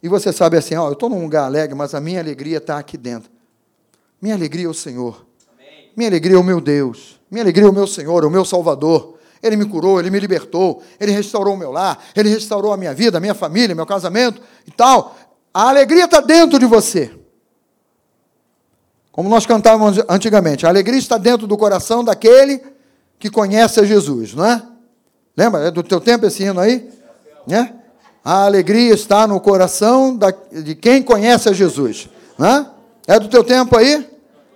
e 0.00 0.08
você 0.08 0.32
sabe 0.32 0.56
assim, 0.56 0.76
ó, 0.76 0.86
eu 0.86 0.92
estou 0.92 1.10
num 1.10 1.20
lugar 1.20 1.46
alegre, 1.46 1.74
mas 1.74 1.96
a 1.96 2.00
minha 2.00 2.20
alegria 2.20 2.58
está 2.58 2.78
aqui 2.78 2.96
dentro. 2.96 3.28
Minha 4.22 4.36
alegria 4.36 4.66
é 4.66 4.68
o 4.68 4.74
Senhor. 4.74 5.26
Amém. 5.52 5.90
Minha 5.96 6.10
alegria 6.10 6.36
é 6.36 6.38
o 6.38 6.44
meu 6.44 6.60
Deus. 6.60 7.20
Minha 7.28 7.42
alegria 7.42 7.66
é 7.66 7.70
o 7.70 7.74
meu 7.74 7.88
Senhor, 7.88 8.24
o 8.24 8.30
meu 8.30 8.44
Salvador. 8.44 9.18
Ele 9.42 9.56
me 9.56 9.64
curou, 9.64 9.98
ele 9.98 10.10
me 10.10 10.20
libertou, 10.20 10.80
ele 11.00 11.10
restaurou 11.10 11.54
o 11.54 11.56
meu 11.56 11.72
lar, 11.72 11.98
ele 12.14 12.28
restaurou 12.28 12.72
a 12.72 12.76
minha 12.76 12.94
vida, 12.94 13.18
a 13.18 13.20
minha 13.20 13.34
família, 13.34 13.74
meu 13.74 13.86
casamento 13.86 14.40
e 14.64 14.70
tal. 14.70 15.16
A 15.52 15.68
alegria 15.68 16.04
está 16.04 16.20
dentro 16.20 16.58
de 16.58 16.66
você. 16.66 17.10
Como 19.10 19.28
nós 19.28 19.44
cantávamos 19.44 19.98
antigamente, 20.08 20.64
a 20.64 20.68
alegria 20.68 20.98
está 20.98 21.18
dentro 21.18 21.46
do 21.46 21.56
coração 21.56 22.04
daquele 22.04 22.62
que 23.18 23.28
conhece 23.28 23.80
a 23.80 23.84
Jesus, 23.84 24.34
não 24.34 24.46
é? 24.46 24.62
Lembra? 25.36 25.66
É 25.66 25.70
do 25.70 25.82
teu 25.82 26.00
tempo 26.00 26.26
esse 26.26 26.42
hino 26.42 26.60
aí? 26.60 26.88
Né? 27.46 27.74
A 28.24 28.44
alegria 28.44 28.94
está 28.94 29.26
no 29.26 29.40
coração 29.40 30.16
da, 30.16 30.32
de 30.52 30.74
quem 30.74 31.02
conhece 31.02 31.48
a 31.48 31.52
Jesus. 31.52 32.08
Não 32.38 32.46
é? 32.46 32.66
É 33.06 33.18
do 33.18 33.28
teu 33.28 33.42
tempo 33.42 33.76
aí? 33.76 34.08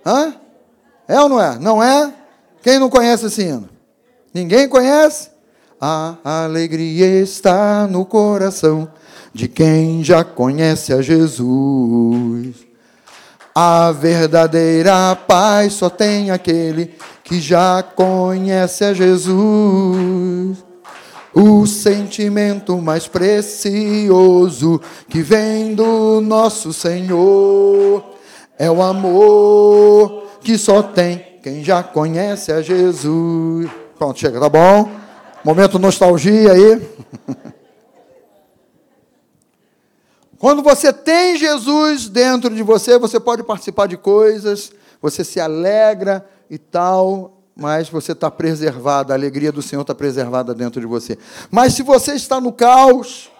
Hã? 0.05 0.33
É 1.07 1.19
ou 1.19 1.27
não 1.27 1.41
é? 1.41 1.59
Não 1.59 1.83
é? 1.83 2.13
Quem 2.63 2.79
não 2.79 2.89
conhece 2.89 3.25
esse 3.25 3.43
hino? 3.43 3.69
Ninguém 4.33 4.67
conhece? 4.67 5.29
A 5.79 6.15
alegria 6.45 7.21
está 7.21 7.85
no 7.87 8.05
coração 8.05 8.89
de 9.35 9.49
quem 9.49 10.01
já 10.01 10.23
conhece 10.23 10.93
a 10.93 11.01
Jesus. 11.01 12.55
A 13.53 13.91
verdadeira 13.91 15.13
paz 15.13 15.73
só 15.73 15.89
tem 15.89 16.31
aquele 16.31 16.93
que 17.21 17.41
já 17.41 17.83
conhece 17.83 18.85
a 18.85 18.93
Jesus. 18.93 20.63
O 21.33 21.67
sentimento 21.67 22.77
mais 22.77 23.09
precioso 23.09 24.79
que 25.09 25.21
vem 25.21 25.75
do 25.75 26.21
nosso 26.21 26.71
Senhor 26.71 28.05
é 28.57 28.71
o 28.71 28.81
amor 28.81 30.27
que 30.39 30.57
só 30.57 30.81
tem 30.81 31.21
quem 31.43 31.61
já 31.61 31.83
conhece 31.83 32.53
a 32.53 32.61
Jesus. 32.61 33.69
Pronto, 33.97 34.17
chega, 34.17 34.39
tá 34.39 34.47
bom? 34.47 34.89
Momento 35.43 35.77
nostalgia 35.77 36.53
aí. 36.53 36.81
Quando 40.37 40.61
você 40.61 40.91
tem 40.91 41.37
Jesus 41.37 42.09
dentro 42.09 42.53
de 42.53 42.61
você, 42.61 42.97
você 42.97 43.19
pode 43.19 43.43
participar 43.43 43.87
de 43.87 43.97
coisas, 43.97 44.71
você 45.01 45.23
se 45.23 45.39
alegra 45.39 46.27
e 46.49 46.57
tal, 46.57 47.41
mas 47.55 47.89
você 47.89 48.11
está 48.11 48.29
preservado, 48.29 49.13
a 49.13 49.15
alegria 49.15 49.51
do 49.51 49.61
Senhor 49.61 49.81
está 49.81 49.95
preservada 49.95 50.53
dentro 50.53 50.81
de 50.81 50.87
você. 50.87 51.17
Mas 51.49 51.73
se 51.73 51.83
você 51.83 52.13
está 52.13 52.41
no 52.41 52.51
caos, 52.51 53.31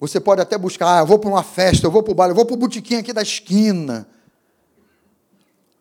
você 0.00 0.18
pode 0.18 0.40
até 0.40 0.58
buscar, 0.58 0.98
ah, 0.98 1.00
eu 1.00 1.06
vou 1.06 1.18
para 1.18 1.30
uma 1.30 1.42
festa, 1.42 1.86
eu 1.86 1.90
vou 1.90 2.02
para 2.02 2.12
o 2.12 2.14
bar, 2.14 2.28
eu 2.28 2.34
vou 2.34 2.44
para 2.44 2.54
o 2.54 2.58
botiquinho 2.58 3.00
aqui 3.00 3.12
da 3.12 3.22
esquina. 3.22 4.08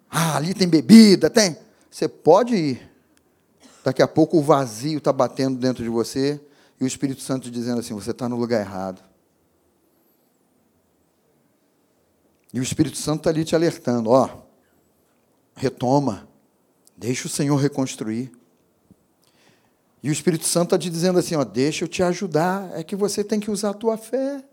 Ah, 0.10 0.38
ali 0.38 0.54
tem 0.54 0.68
bebida, 0.68 1.30
tem. 1.30 1.58
Você 1.90 2.08
pode 2.08 2.56
ir. 2.56 2.92
Daqui 3.84 4.02
a 4.02 4.08
pouco 4.08 4.38
o 4.38 4.42
vazio 4.42 4.98
está 4.98 5.14
batendo 5.14 5.58
dentro 5.58 5.84
de 5.84 5.90
você 5.90 6.40
e 6.80 6.84
o 6.84 6.88
Espírito 6.88 7.22
Santo 7.22 7.50
dizendo 7.50 7.80
assim: 7.80 7.94
você 7.94 8.12
está 8.12 8.28
no 8.28 8.36
lugar 8.36 8.60
errado. 8.60 9.07
E 12.54 12.60
o 12.60 12.64
Espírito 12.64 12.98
Santo 12.98 13.22
está 13.22 13.30
ali 13.30 13.44
te 13.44 13.56
alertando: 13.56 14.10
ó, 14.10 14.30
retoma, 15.56 16.28
deixa 16.96 17.28
o 17.28 17.30
Senhor 17.30 17.58
reconstruir. 17.58 18.32
E 20.02 20.10
o 20.10 20.14
Espírito 20.14 20.46
Santo 20.46 20.68
está 20.68 20.78
te 20.78 20.90
dizendo 20.90 21.20
assim: 21.20 21.36
ó, 21.36 21.44
deixa 21.44 21.84
eu 21.84 21.88
te 21.88 22.02
ajudar, 22.04 22.72
é 22.78 22.84
que 22.84 22.96
você 22.96 23.24
tem 23.24 23.40
que 23.40 23.52
usar 23.52 23.72
a 23.72 23.74
tua 23.74 23.98
fé. 23.98 24.44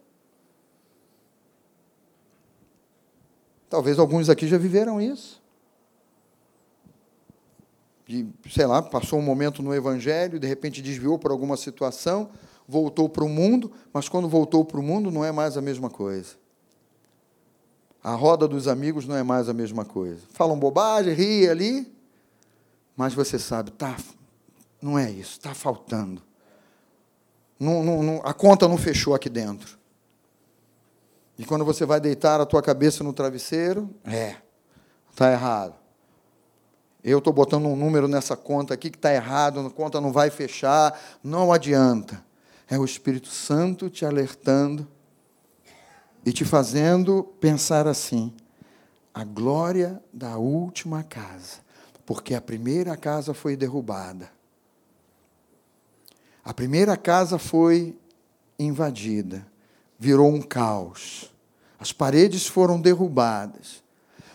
Talvez 3.68 3.98
alguns 3.98 4.28
aqui 4.28 4.46
já 4.46 4.56
viveram 4.56 5.00
isso. 5.00 5.42
de, 8.06 8.26
sei 8.50 8.66
lá, 8.66 8.82
passou 8.82 9.18
um 9.18 9.22
momento 9.22 9.62
no 9.62 9.74
Evangelho, 9.74 10.38
de 10.38 10.46
repente 10.46 10.82
desviou 10.82 11.18
por 11.18 11.30
alguma 11.30 11.56
situação, 11.56 12.30
voltou 12.68 13.08
para 13.08 13.24
o 13.24 13.28
mundo, 13.28 13.72
mas 13.92 14.08
quando 14.08 14.28
voltou 14.28 14.64
para 14.64 14.78
o 14.78 14.82
mundo 14.82 15.10
não 15.10 15.24
é 15.24 15.32
mais 15.32 15.56
a 15.56 15.62
mesma 15.62 15.90
coisa. 15.90 16.36
A 18.04 18.14
roda 18.14 18.46
dos 18.46 18.68
amigos 18.68 19.06
não 19.06 19.16
é 19.16 19.22
mais 19.22 19.48
a 19.48 19.54
mesma 19.54 19.82
coisa. 19.82 20.20
Falam 20.34 20.58
bobagem, 20.58 21.14
riem 21.14 21.48
ali, 21.48 21.96
mas 22.94 23.14
você 23.14 23.38
sabe, 23.38 23.70
tá, 23.70 23.96
não 24.80 24.98
é 24.98 25.10
isso, 25.10 25.32
está 25.32 25.54
faltando. 25.54 26.22
Não, 27.58 27.82
não, 27.82 28.02
não, 28.02 28.20
a 28.22 28.34
conta 28.34 28.68
não 28.68 28.76
fechou 28.76 29.14
aqui 29.14 29.30
dentro. 29.30 29.78
E 31.38 31.46
quando 31.46 31.64
você 31.64 31.86
vai 31.86 31.98
deitar 31.98 32.38
a 32.42 32.44
tua 32.44 32.60
cabeça 32.60 33.02
no 33.02 33.14
travesseiro, 33.14 33.88
é, 34.04 34.36
está 35.10 35.32
errado. 35.32 35.74
Eu 37.02 37.18
estou 37.18 37.32
botando 37.32 37.64
um 37.64 37.76
número 37.76 38.06
nessa 38.06 38.36
conta 38.36 38.74
aqui 38.74 38.90
que 38.90 38.98
está 38.98 39.14
errado, 39.14 39.60
a 39.60 39.70
conta 39.70 39.98
não 39.98 40.12
vai 40.12 40.28
fechar, 40.28 40.98
não 41.22 41.50
adianta. 41.50 42.22
É 42.68 42.78
o 42.78 42.84
Espírito 42.84 43.28
Santo 43.28 43.88
te 43.88 44.04
alertando 44.04 44.86
e 46.24 46.32
te 46.32 46.44
fazendo 46.44 47.24
pensar 47.40 47.86
assim: 47.86 48.32
a 49.12 49.24
glória 49.24 50.02
da 50.12 50.38
última 50.38 51.02
casa, 51.02 51.58
porque 52.06 52.34
a 52.34 52.40
primeira 52.40 52.96
casa 52.96 53.34
foi 53.34 53.56
derrubada. 53.56 54.30
A 56.44 56.52
primeira 56.52 56.96
casa 56.96 57.38
foi 57.38 57.96
invadida, 58.58 59.46
virou 59.98 60.32
um 60.32 60.42
caos. 60.42 61.32
As 61.78 61.92
paredes 61.92 62.46
foram 62.46 62.80
derrubadas. 62.80 63.82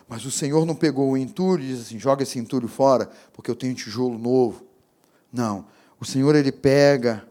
Mas 0.08 0.26
o 0.26 0.32
Senhor 0.32 0.66
não 0.66 0.74
pegou 0.74 1.12
o 1.12 1.18
entulho 1.18 1.64
e 1.64 1.68
disse 1.68 1.82
assim: 1.82 2.00
joga 2.00 2.24
esse 2.24 2.40
entulho 2.40 2.68
fora, 2.68 3.10
porque 3.32 3.50
eu 3.50 3.56
tenho 3.56 3.76
tijolo 3.76 4.18
novo. 4.18 4.66
Não. 5.32 5.66
O 6.00 6.06
Senhor, 6.06 6.36
ele 6.36 6.52
pega 6.52 7.28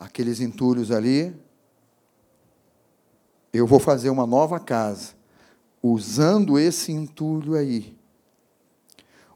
aqueles 0.00 0.40
entulhos 0.40 0.90
ali, 0.90 1.34
eu 3.56 3.66
vou 3.66 3.78
fazer 3.78 4.10
uma 4.10 4.26
nova 4.26 4.58
casa, 4.58 5.14
usando 5.82 6.58
esse 6.58 6.92
entulho 6.92 7.54
aí, 7.54 7.96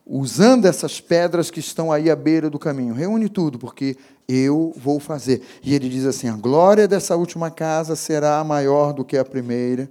usando 0.04 0.66
essas 0.66 1.00
pedras 1.00 1.50
que 1.50 1.60
estão 1.60 1.92
aí 1.92 2.10
à 2.10 2.16
beira 2.16 2.50
do 2.50 2.58
caminho. 2.58 2.94
Reúne 2.94 3.28
tudo, 3.28 3.58
porque 3.58 3.96
eu 4.28 4.72
vou 4.76 4.98
fazer. 4.98 5.42
E 5.62 5.74
ele 5.74 5.88
diz 5.88 6.04
assim: 6.04 6.28
a 6.28 6.36
glória 6.36 6.88
dessa 6.88 7.16
última 7.16 7.50
casa 7.50 7.94
será 7.94 8.42
maior 8.42 8.92
do 8.92 9.04
que 9.04 9.16
a 9.16 9.24
primeira. 9.24 9.90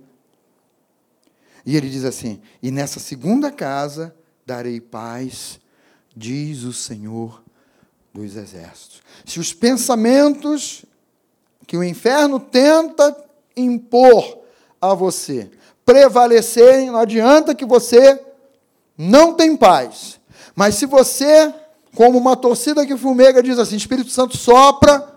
E 1.65 1.77
ele 1.77 1.89
diz 1.89 2.03
assim: 2.03 2.41
e 2.61 2.71
nessa 2.71 2.99
segunda 2.99 3.51
casa 3.51 4.15
darei 4.45 4.81
paz, 4.81 5.59
diz 6.15 6.63
o 6.63 6.73
Senhor 6.73 7.41
dos 8.13 8.35
exércitos. 8.35 9.01
Se 9.25 9.39
os 9.39 9.53
pensamentos 9.53 10.85
que 11.67 11.77
o 11.77 11.83
inferno 11.83 12.39
tenta 12.39 13.15
impor 13.55 14.39
a 14.81 14.93
você 14.93 15.49
prevalecerem, 15.89 16.91
não 16.91 16.99
adianta 16.99 17.55
que 17.55 17.65
você 17.65 18.23
não 18.95 19.33
tem 19.33 19.57
paz. 19.57 20.19
Mas 20.55 20.75
se 20.75 20.85
você, 20.85 21.51
como 21.95 22.15
uma 22.15 22.35
torcida 22.35 22.85
que 22.85 22.95
fumega, 22.95 23.41
diz 23.41 23.57
assim: 23.57 23.75
Espírito 23.75 24.11
Santo 24.11 24.37
sopra, 24.37 25.15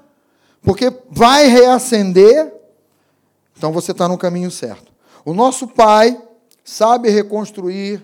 porque 0.63 0.91
vai 1.11 1.47
reacender, 1.47 2.55
então 3.55 3.71
você 3.71 3.93
está 3.93 4.09
no 4.09 4.17
caminho 4.17 4.51
certo. 4.51 4.91
O 5.27 5.35
nosso 5.35 5.69
Pai 5.69 6.19
sabe 6.65 7.11
reconstruir 7.11 8.03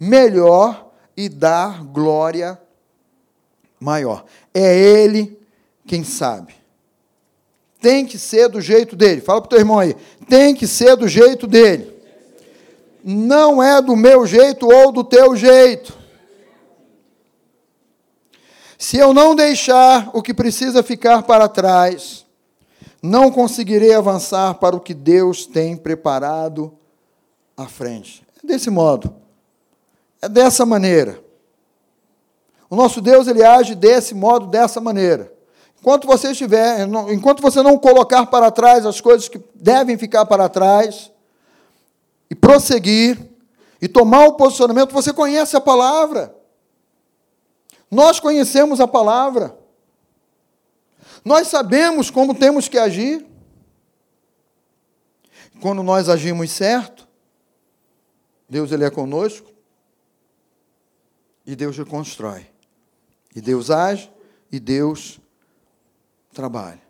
melhor 0.00 0.90
e 1.14 1.28
dar 1.28 1.84
glória 1.84 2.58
maior. 3.78 4.24
É 4.54 4.74
Ele 4.74 5.38
quem 5.86 6.02
sabe. 6.02 6.54
Tem 7.80 8.06
que 8.06 8.18
ser 8.18 8.48
do 8.48 8.60
jeito 8.60 8.96
dele. 8.96 9.20
Fala 9.20 9.40
para 9.40 9.46
o 9.46 9.50
teu 9.50 9.58
irmão 9.58 9.78
aí. 9.78 9.94
Tem 10.28 10.54
que 10.54 10.66
ser 10.66 10.96
do 10.96 11.06
jeito 11.06 11.46
dele. 11.46 11.94
Não 13.04 13.62
é 13.62 13.80
do 13.80 13.94
meu 13.94 14.26
jeito 14.26 14.66
ou 14.66 14.90
do 14.90 15.04
teu 15.04 15.36
jeito. 15.36 15.96
Se 18.78 18.96
eu 18.96 19.14
não 19.14 19.34
deixar 19.34 20.10
o 20.12 20.22
que 20.22 20.34
precisa 20.34 20.82
ficar 20.82 21.22
para 21.22 21.48
trás, 21.48 22.26
não 23.02 23.30
conseguirei 23.30 23.94
avançar 23.94 24.54
para 24.54 24.76
o 24.76 24.80
que 24.80 24.92
Deus 24.92 25.46
tem 25.46 25.76
preparado 25.76 26.76
à 27.56 27.66
frente. 27.66 28.26
É 28.42 28.46
desse 28.46 28.68
modo. 28.68 29.14
É 30.20 30.28
dessa 30.28 30.66
maneira. 30.66 31.22
O 32.68 32.74
nosso 32.74 33.00
Deus 33.00 33.28
ele 33.28 33.44
age 33.44 33.74
desse 33.74 34.14
modo, 34.14 34.46
dessa 34.46 34.80
maneira. 34.80 35.32
Enquanto 35.80 36.06
você 36.06 36.32
estiver, 36.32 36.86
enquanto 37.12 37.40
você 37.40 37.62
não 37.62 37.78
colocar 37.78 38.26
para 38.26 38.50
trás 38.50 38.84
as 38.84 39.00
coisas 39.00 39.28
que 39.28 39.40
devem 39.54 39.96
ficar 39.96 40.26
para 40.26 40.48
trás 40.48 41.12
e 42.28 42.34
prosseguir 42.34 43.18
e 43.80 43.86
tomar 43.86 44.26
o 44.26 44.34
posicionamento, 44.34 44.92
você 44.92 45.12
conhece 45.12 45.56
a 45.56 45.60
palavra. 45.60 46.34
Nós 47.90 48.18
conhecemos 48.18 48.80
a 48.80 48.88
palavra. 48.88 49.56
Nós 51.24 51.48
sabemos 51.48 52.10
como 52.10 52.34
temos 52.34 52.68
que 52.68 52.78
agir. 52.78 53.24
Quando 55.60 55.82
nós 55.82 56.08
agimos 56.08 56.50
certo, 56.50 57.06
Deus 58.48 58.70
ele 58.72 58.84
é 58.84 58.90
conosco 58.90 59.50
e 61.44 61.54
Deus 61.54 61.76
reconstrói. 61.76 62.46
E 63.34 63.40
Deus 63.40 63.70
age 63.70 64.10
e 64.50 64.58
Deus 64.58 65.20
trabalha. 66.36 66.82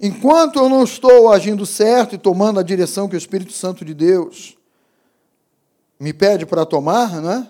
Enquanto 0.00 0.58
eu 0.58 0.68
não 0.68 0.82
estou 0.82 1.30
agindo 1.30 1.66
certo 1.66 2.14
e 2.14 2.18
tomando 2.18 2.58
a 2.58 2.62
direção 2.62 3.08
que 3.08 3.14
o 3.14 3.18
Espírito 3.18 3.52
Santo 3.52 3.84
de 3.84 3.92
Deus 3.92 4.56
me 6.00 6.14
pede 6.14 6.46
para 6.46 6.64
tomar, 6.64 7.20
né? 7.20 7.46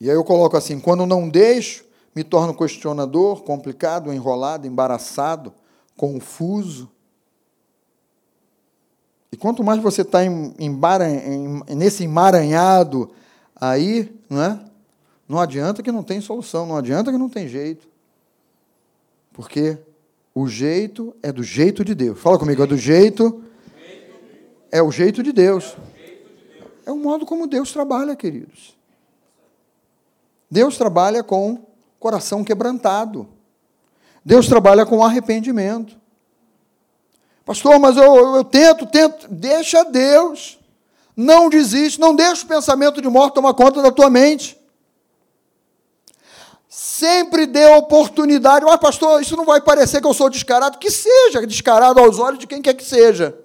E 0.00 0.10
aí 0.10 0.16
eu 0.16 0.24
coloco 0.24 0.56
assim: 0.56 0.80
quando 0.80 1.06
não 1.06 1.28
deixo, 1.28 1.84
me 2.14 2.24
torno 2.24 2.54
questionador, 2.54 3.42
complicado, 3.42 4.12
enrolado, 4.12 4.66
embaraçado, 4.66 5.52
confuso. 5.96 6.90
E 9.30 9.36
quanto 9.36 9.62
mais 9.62 9.80
você 9.80 10.02
está 10.02 10.20
nesse 11.68 12.02
emaranhado 12.02 13.10
aí, 13.54 14.12
não 14.28 14.42
é? 14.42 14.60
Não 15.28 15.38
adianta 15.38 15.82
que 15.82 15.92
não 15.92 16.02
tem 16.02 16.20
solução, 16.20 16.66
não 16.66 16.76
adianta 16.76 17.12
que 17.12 17.18
não 17.18 17.28
tem 17.28 17.46
jeito. 17.46 17.89
Porque 19.40 19.78
o 20.34 20.46
jeito 20.46 21.16
é 21.22 21.32
do 21.32 21.42
jeito 21.42 21.82
de 21.82 21.94
Deus. 21.94 22.20
Fala 22.20 22.38
comigo, 22.38 22.62
é 22.62 22.66
do 22.66 22.76
jeito. 22.76 23.42
É 24.70 24.82
o 24.82 24.92
jeito 24.92 25.22
de 25.22 25.32
Deus. 25.32 25.78
É 26.84 26.92
o 26.92 26.96
modo 26.98 27.24
como 27.24 27.46
Deus 27.46 27.72
trabalha, 27.72 28.14
queridos. 28.14 28.76
Deus 30.50 30.76
trabalha 30.76 31.22
com 31.22 31.64
coração 31.98 32.44
quebrantado. 32.44 33.26
Deus 34.22 34.46
trabalha 34.46 34.84
com 34.84 35.02
arrependimento. 35.02 35.98
Pastor, 37.42 37.78
mas 37.78 37.96
eu, 37.96 38.14
eu, 38.14 38.36
eu 38.36 38.44
tento, 38.44 38.84
tento. 38.84 39.26
Deixa 39.26 39.84
Deus. 39.84 40.58
Não 41.16 41.48
desiste, 41.48 41.98
não 41.98 42.14
deixa 42.14 42.44
o 42.44 42.46
pensamento 42.46 43.00
de 43.00 43.08
morte 43.08 43.36
tomar 43.36 43.54
conta 43.54 43.80
da 43.80 43.90
tua 43.90 44.10
mente. 44.10 44.59
Sempre 46.72 47.46
dê 47.46 47.66
oportunidade. 47.66 48.64
Mas, 48.64 48.78
pastor, 48.78 49.20
isso 49.20 49.36
não 49.36 49.44
vai 49.44 49.60
parecer 49.60 50.00
que 50.00 50.06
eu 50.06 50.14
sou 50.14 50.30
descarado. 50.30 50.78
Que 50.78 50.88
seja 50.88 51.44
descarado 51.44 51.98
aos 51.98 52.20
olhos 52.20 52.38
de 52.38 52.46
quem 52.46 52.62
quer 52.62 52.74
que 52.74 52.84
seja. 52.84 53.36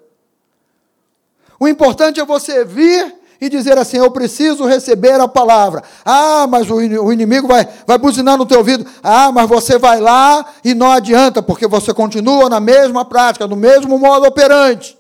O 1.60 1.68
importante 1.68 2.20
é 2.20 2.26
você 2.26 2.64
vir 2.64 3.16
e 3.42 3.50
dizer 3.50 3.80
assim: 3.80 3.98
Eu 3.98 4.12
preciso 4.12 4.66
receber 4.66 5.20
a 5.20 5.28
palavra. 5.28 5.82
Ah, 6.06 6.46
mas 6.46 6.70
o 6.70 7.12
inimigo 7.12 7.48
vai, 7.48 7.68
vai 7.88 7.98
buzinar 7.98 8.38
no 8.38 8.46
teu 8.46 8.60
ouvido. 8.60 8.86
Ah, 9.02 9.32
mas 9.32 9.50
você 9.50 9.80
vai 9.80 10.00
lá 10.00 10.46
e 10.64 10.76
não 10.76 10.92
adianta, 10.92 11.42
porque 11.42 11.66
você 11.66 11.96
continua 11.96 12.48
na 12.48 12.60
mesma 12.60 13.04
prática, 13.06 13.48
no 13.48 13.56
mesmo 13.56 13.98
modo 13.98 14.28
operante. 14.28 14.96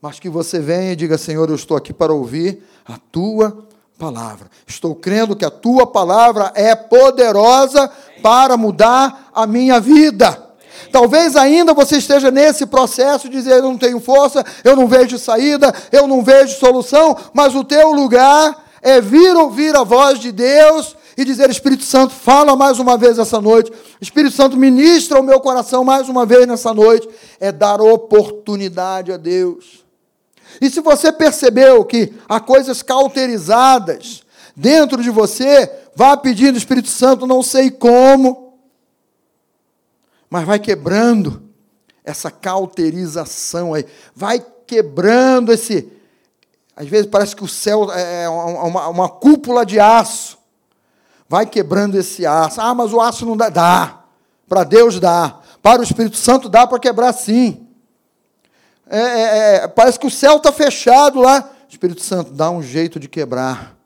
Mas 0.00 0.18
que 0.18 0.30
você 0.30 0.58
venha 0.58 0.92
e 0.92 0.96
diga: 0.96 1.18
Senhor, 1.18 1.50
eu 1.50 1.56
estou 1.56 1.76
aqui 1.76 1.92
para 1.92 2.14
ouvir 2.14 2.62
a 2.86 2.96
tua 3.12 3.65
palavra. 3.98 4.50
Estou 4.66 4.94
crendo 4.94 5.36
que 5.36 5.44
a 5.44 5.50
tua 5.50 5.86
palavra 5.86 6.52
é 6.54 6.74
poderosa 6.74 7.90
para 8.22 8.56
mudar 8.56 9.30
a 9.34 9.46
minha 9.46 9.80
vida. 9.80 10.44
Talvez 10.92 11.36
ainda 11.36 11.74
você 11.74 11.96
esteja 11.98 12.30
nesse 12.30 12.66
processo 12.66 13.28
de 13.28 13.36
dizer: 13.36 13.54
eu 13.54 13.62
não 13.62 13.78
tenho 13.78 14.00
força, 14.00 14.44
eu 14.62 14.76
não 14.76 14.86
vejo 14.86 15.18
saída, 15.18 15.74
eu 15.90 16.06
não 16.06 16.22
vejo 16.22 16.58
solução, 16.58 17.16
mas 17.32 17.54
o 17.54 17.64
teu 17.64 17.92
lugar 17.92 18.64
é 18.82 19.00
vir 19.00 19.34
ouvir 19.36 19.74
a 19.74 19.82
voz 19.82 20.18
de 20.18 20.30
Deus 20.30 20.96
e 21.16 21.24
dizer: 21.24 21.48
Espírito 21.50 21.84
Santo, 21.84 22.12
fala 22.12 22.54
mais 22.54 22.78
uma 22.78 22.96
vez 22.98 23.18
essa 23.18 23.40
noite. 23.40 23.72
Espírito 24.00 24.34
Santo, 24.34 24.56
ministra 24.56 25.18
o 25.18 25.22
meu 25.22 25.40
coração 25.40 25.82
mais 25.82 26.08
uma 26.08 26.26
vez 26.26 26.46
nessa 26.46 26.74
noite. 26.74 27.08
É 27.40 27.50
dar 27.50 27.80
oportunidade 27.80 29.10
a 29.12 29.16
Deus. 29.16 29.85
E 30.60 30.70
se 30.70 30.80
você 30.80 31.12
percebeu 31.12 31.84
que 31.84 32.14
há 32.28 32.40
coisas 32.40 32.82
cauterizadas 32.82 34.22
dentro 34.54 35.02
de 35.02 35.10
você, 35.10 35.70
vá 35.94 36.16
pedindo 36.16 36.58
Espírito 36.58 36.88
Santo, 36.88 37.26
não 37.26 37.42
sei 37.42 37.70
como, 37.70 38.58
mas 40.30 40.44
vai 40.46 40.58
quebrando 40.58 41.42
essa 42.04 42.30
cauterização 42.30 43.74
aí, 43.74 43.84
vai 44.14 44.44
quebrando 44.66 45.52
esse. 45.52 45.92
Às 46.74 46.88
vezes 46.88 47.06
parece 47.06 47.34
que 47.34 47.44
o 47.44 47.48
céu 47.48 47.90
é 47.90 48.28
uma, 48.28 48.88
uma 48.88 49.08
cúpula 49.08 49.64
de 49.64 49.80
aço. 49.80 50.38
Vai 51.28 51.46
quebrando 51.46 51.96
esse 51.96 52.24
aço. 52.24 52.60
Ah, 52.60 52.74
mas 52.74 52.92
o 52.92 53.00
aço 53.00 53.24
não 53.24 53.36
dá. 53.36 53.48
Dá. 53.48 54.04
Para 54.48 54.62
Deus 54.62 55.00
dá. 55.00 55.40
Para 55.62 55.80
o 55.80 55.84
Espírito 55.84 56.16
Santo 56.16 56.48
dá 56.48 56.66
para 56.66 56.78
quebrar 56.78 57.12
sim. 57.12 57.65
É, 58.88 58.98
é, 58.98 59.54
é, 59.56 59.68
parece 59.68 59.98
que 59.98 60.06
o 60.06 60.10
céu 60.10 60.36
está 60.36 60.52
fechado 60.52 61.20
lá. 61.20 61.52
Espírito 61.68 62.02
Santo, 62.02 62.32
dá 62.32 62.50
um 62.50 62.62
jeito 62.62 63.00
de 63.00 63.08
quebrar. 63.08 63.76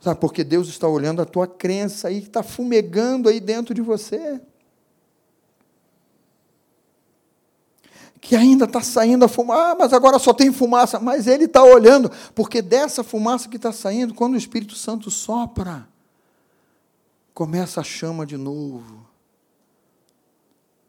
Sabe, 0.00 0.20
porque 0.20 0.42
Deus 0.42 0.68
está 0.68 0.88
olhando 0.88 1.20
a 1.22 1.24
tua 1.24 1.46
crença 1.46 2.08
aí, 2.08 2.18
está 2.18 2.42
fumegando 2.42 3.28
aí 3.28 3.40
dentro 3.40 3.74
de 3.74 3.80
você. 3.80 4.40
Que 8.20 8.36
ainda 8.36 8.64
está 8.64 8.80
saindo 8.80 9.24
a 9.24 9.28
fumaça, 9.28 9.72
ah, 9.72 9.74
mas 9.76 9.92
agora 9.92 10.18
só 10.18 10.32
tem 10.32 10.52
fumaça. 10.52 11.00
Mas 11.00 11.26
Ele 11.26 11.44
está 11.44 11.62
olhando, 11.62 12.10
porque 12.34 12.62
dessa 12.62 13.02
fumaça 13.02 13.48
que 13.48 13.56
está 13.56 13.72
saindo, 13.72 14.14
quando 14.14 14.34
o 14.34 14.38
Espírito 14.38 14.76
Santo 14.76 15.10
sopra, 15.10 15.88
começa 17.34 17.80
a 17.80 17.84
chama 17.84 18.24
de 18.24 18.36
novo. 18.36 19.06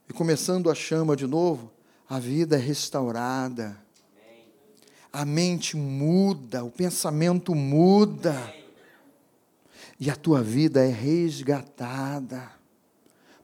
E 0.08 0.14
começando 0.14 0.70
a 0.70 0.76
chama 0.76 1.16
de 1.16 1.26
novo, 1.26 1.73
a 2.10 2.20
vida 2.20 2.56
é 2.56 2.60
restaurada. 2.60 3.78
A 5.12 5.26
mente 5.26 5.78
muda, 5.78 6.64
o 6.64 6.72
pensamento 6.72 7.54
muda. 7.54 8.36
E 10.00 10.10
a 10.10 10.16
tua 10.16 10.42
vida 10.42 10.84
é 10.84 10.90
resgatada 10.90 12.52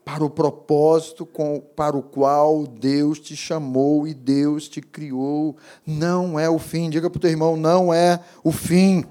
para 0.03 0.25
o 0.25 0.29
propósito 0.29 1.23
com, 1.23 1.61
para 1.75 1.95
o 1.95 2.01
qual 2.01 2.65
Deus 2.65 3.19
te 3.19 3.35
chamou 3.35 4.07
e 4.07 4.13
Deus 4.13 4.67
te 4.67 4.81
criou. 4.81 5.55
Não 5.85 6.39
é 6.39 6.49
o 6.49 6.57
fim. 6.57 6.89
Diga 6.89 7.09
para 7.09 7.17
o 7.17 7.21
teu 7.21 7.29
irmão: 7.29 7.55
não 7.55 7.93
é 7.93 8.19
o 8.43 8.51
fim. 8.51 9.05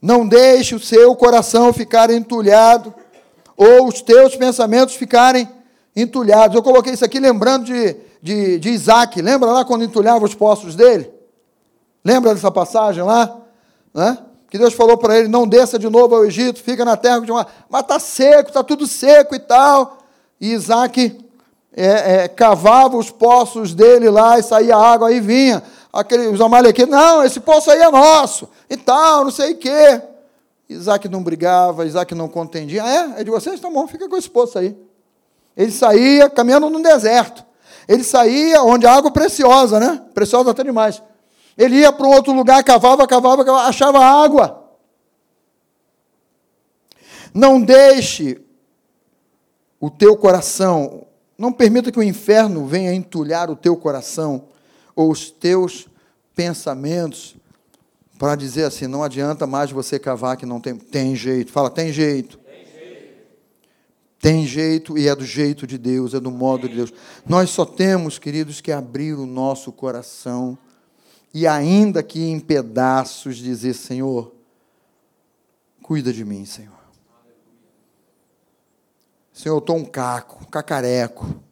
Não 0.00 0.26
deixe 0.26 0.74
o 0.74 0.80
seu 0.80 1.14
coração 1.14 1.72
ficar 1.72 2.10
entulhado, 2.10 2.92
ou 3.56 3.86
os 3.86 4.02
teus 4.02 4.34
pensamentos 4.34 4.96
ficarem 4.96 5.48
entulhados. 5.94 6.56
Eu 6.56 6.62
coloquei 6.62 6.92
isso 6.92 7.04
aqui 7.04 7.18
lembrando 7.20 7.66
de, 7.66 7.96
de, 8.22 8.58
de 8.58 8.70
Isaac. 8.70 9.20
Lembra 9.20 9.50
lá 9.50 9.64
quando 9.64 9.84
entulhava 9.84 10.24
os 10.24 10.34
poços 10.34 10.74
dele? 10.74 11.10
Lembra 12.04 12.34
dessa 12.34 12.50
passagem 12.50 13.02
lá? 13.02 13.38
Né? 13.94 14.18
Que 14.50 14.58
Deus 14.58 14.74
falou 14.74 14.96
para 14.96 15.18
ele: 15.18 15.28
não 15.28 15.46
desça 15.46 15.78
de 15.78 15.88
novo 15.88 16.14
ao 16.14 16.24
Egito, 16.24 16.62
fica 16.62 16.84
na 16.84 16.96
terra 16.96 17.20
de 17.20 17.30
uma. 17.30 17.46
Mas 17.68 17.82
está 17.82 17.98
seco, 17.98 18.48
está 18.48 18.62
tudo 18.62 18.86
seco 18.86 19.34
e 19.34 19.38
tal. 19.38 19.98
E 20.40 20.52
Isaac 20.52 21.18
é, 21.74 21.86
é, 22.24 22.28
cavava 22.28 22.96
os 22.96 23.10
poços 23.10 23.74
dele 23.74 24.10
lá 24.10 24.38
e 24.38 24.42
saía 24.42 24.76
água, 24.76 25.08
aí 25.08 25.20
vinha. 25.20 25.62
Aquele, 25.92 26.28
os 26.28 26.40
amalequitas, 26.40 26.90
não, 26.90 27.22
esse 27.22 27.38
poço 27.38 27.70
aí 27.70 27.80
é 27.80 27.90
nosso, 27.90 28.48
e 28.68 28.78
tal, 28.78 29.24
não 29.24 29.30
sei 29.30 29.52
o 29.52 29.58
quê. 29.58 30.00
Isaac 30.68 31.06
não 31.06 31.22
brigava, 31.22 31.84
Isaac 31.84 32.14
não 32.14 32.28
contendia. 32.28 32.82
Ah, 32.82 33.14
é? 33.16 33.20
É 33.20 33.24
de 33.24 33.30
vocês? 33.30 33.60
Tá 33.60 33.68
bom, 33.68 33.86
fica 33.86 34.08
com 34.08 34.16
esse 34.16 34.28
poço 34.28 34.58
aí. 34.58 34.74
Ele 35.56 35.70
saía 35.70 36.30
caminhando 36.30 36.70
no 36.70 36.82
deserto. 36.82 37.44
Ele 37.88 38.04
saía 38.04 38.62
onde 38.62 38.86
a 38.86 38.94
água 38.94 39.08
é 39.08 39.12
preciosa, 39.12 39.78
né? 39.78 40.02
Preciosa 40.14 40.50
até 40.50 40.62
demais. 40.62 41.02
Ele 41.56 41.76
ia 41.76 41.92
para 41.92 42.06
um 42.06 42.10
outro 42.10 42.32
lugar, 42.32 42.62
cavava, 42.64 43.06
cavava, 43.06 43.44
cavava, 43.44 43.68
achava 43.68 43.98
água. 43.98 44.62
Não 47.34 47.60
deixe 47.60 48.40
o 49.80 49.90
teu 49.90 50.16
coração, 50.16 51.06
não 51.36 51.52
permita 51.52 51.90
que 51.90 51.98
o 51.98 52.02
inferno 52.02 52.66
venha 52.66 52.94
entulhar 52.94 53.50
o 53.50 53.56
teu 53.56 53.76
coração 53.76 54.44
ou 54.94 55.10
os 55.10 55.30
teus 55.30 55.88
pensamentos 56.34 57.34
para 58.18 58.36
dizer 58.36 58.64
assim, 58.64 58.86
não 58.86 59.02
adianta 59.02 59.46
mais 59.46 59.72
você 59.72 59.98
cavar 59.98 60.36
que 60.36 60.46
não 60.46 60.60
tem, 60.60 60.76
tem 60.76 61.16
jeito. 61.16 61.50
Fala, 61.50 61.68
tem 61.68 61.92
jeito. 61.92 62.38
Tem 64.22 64.46
jeito 64.46 64.96
e 64.96 65.08
é 65.08 65.16
do 65.16 65.26
jeito 65.26 65.66
de 65.66 65.76
Deus, 65.76 66.14
é 66.14 66.20
do 66.20 66.30
modo 66.30 66.68
de 66.68 66.76
Deus. 66.76 66.94
Nós 67.26 67.50
só 67.50 67.64
temos, 67.66 68.20
queridos, 68.20 68.60
que 68.60 68.70
abrir 68.70 69.14
o 69.14 69.26
nosso 69.26 69.72
coração 69.72 70.56
e, 71.34 71.44
ainda 71.44 72.04
que 72.04 72.22
em 72.22 72.38
pedaços, 72.38 73.36
dizer: 73.36 73.74
Senhor, 73.74 74.32
cuida 75.82 76.12
de 76.12 76.24
mim, 76.24 76.44
Senhor. 76.44 76.78
Senhor, 79.32 79.56
eu 79.56 79.58
estou 79.58 79.76
um 79.76 79.84
caco, 79.84 80.46
cacareco. 80.46 81.42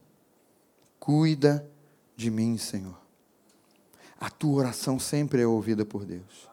Cuida 1.01 1.69
de 2.17 2.31
mim, 2.31 2.57
Senhor. 2.57 3.01
A 4.21 4.31
tua 4.31 4.61
oração 4.61 4.97
sempre 4.97 5.43
é 5.43 5.47
ouvida 5.47 5.85
por 5.85 6.05
Deus. 6.05 6.49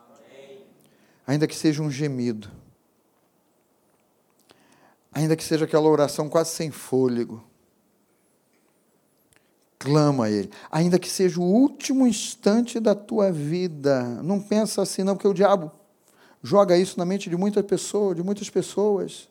Ainda 1.28 1.46
que 1.46 1.56
seja 1.56 1.84
um 1.84 1.92
gemido 1.92 2.50
ainda 5.12 5.36
que 5.36 5.44
seja 5.44 5.66
aquela 5.66 5.88
oração 5.88 6.30
quase 6.30 6.52
sem 6.52 6.72
fôlego. 6.72 7.44
Clama 9.80 10.26
a 10.26 10.32
Ele, 10.32 10.50
ainda 10.72 10.98
que 10.98 11.10
seja 11.10 11.40
o 11.40 11.44
último 11.44 12.08
instante 12.08 12.80
da 12.80 12.96
tua 12.96 13.32
vida. 13.32 14.04
Não 14.24 14.40
pensa 14.40 14.82
assim, 14.82 15.04
não, 15.04 15.16
porque 15.16 15.28
o 15.28 15.34
diabo 15.34 15.72
joga 16.42 16.78
isso 16.78 16.98
na 16.98 17.06
mente 17.06 17.30
de 17.30 17.38
muitas 17.38 17.64
pessoas, 17.66 18.16
de 18.16 18.24
muitas 18.24 18.50
pessoas. 18.50 19.30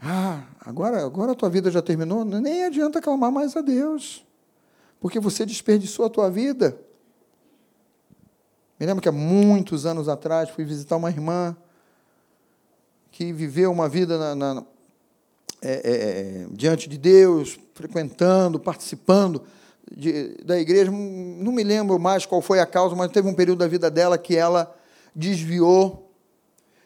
Ah, 0.00 0.44
agora, 0.60 1.04
agora 1.04 1.32
a 1.32 1.34
tua 1.34 1.48
vida 1.48 1.70
já 1.70 1.80
terminou, 1.80 2.24
nem 2.24 2.64
adianta 2.64 3.00
clamar 3.00 3.32
mais 3.32 3.56
a 3.56 3.60
Deus, 3.60 4.24
porque 5.00 5.18
você 5.18 5.46
desperdiçou 5.46 6.04
a 6.04 6.10
tua 6.10 6.30
vida. 6.30 6.78
Me 8.78 8.86
lembro 8.86 9.02
que 9.02 9.08
há 9.08 9.12
muitos 9.12 9.86
anos 9.86 10.08
atrás 10.08 10.50
fui 10.50 10.64
visitar 10.64 10.96
uma 10.96 11.08
irmã 11.08 11.56
que 13.14 13.32
viveu 13.32 13.70
uma 13.70 13.88
vida 13.88 14.18
na, 14.18 14.54
na, 14.54 14.64
é, 15.62 15.72
é, 15.72 15.92
é, 15.92 16.46
diante 16.50 16.88
de 16.88 16.98
Deus, 16.98 17.60
frequentando, 17.72 18.58
participando 18.58 19.44
de, 19.88 20.34
da 20.44 20.58
igreja. 20.58 20.90
Não 20.90 21.52
me 21.52 21.62
lembro 21.62 21.96
mais 21.96 22.26
qual 22.26 22.42
foi 22.42 22.58
a 22.58 22.66
causa, 22.66 22.96
mas 22.96 23.12
teve 23.12 23.28
um 23.28 23.34
período 23.34 23.60
da 23.60 23.68
vida 23.68 23.88
dela 23.88 24.18
que 24.18 24.36
ela 24.36 24.74
desviou. 25.14 26.10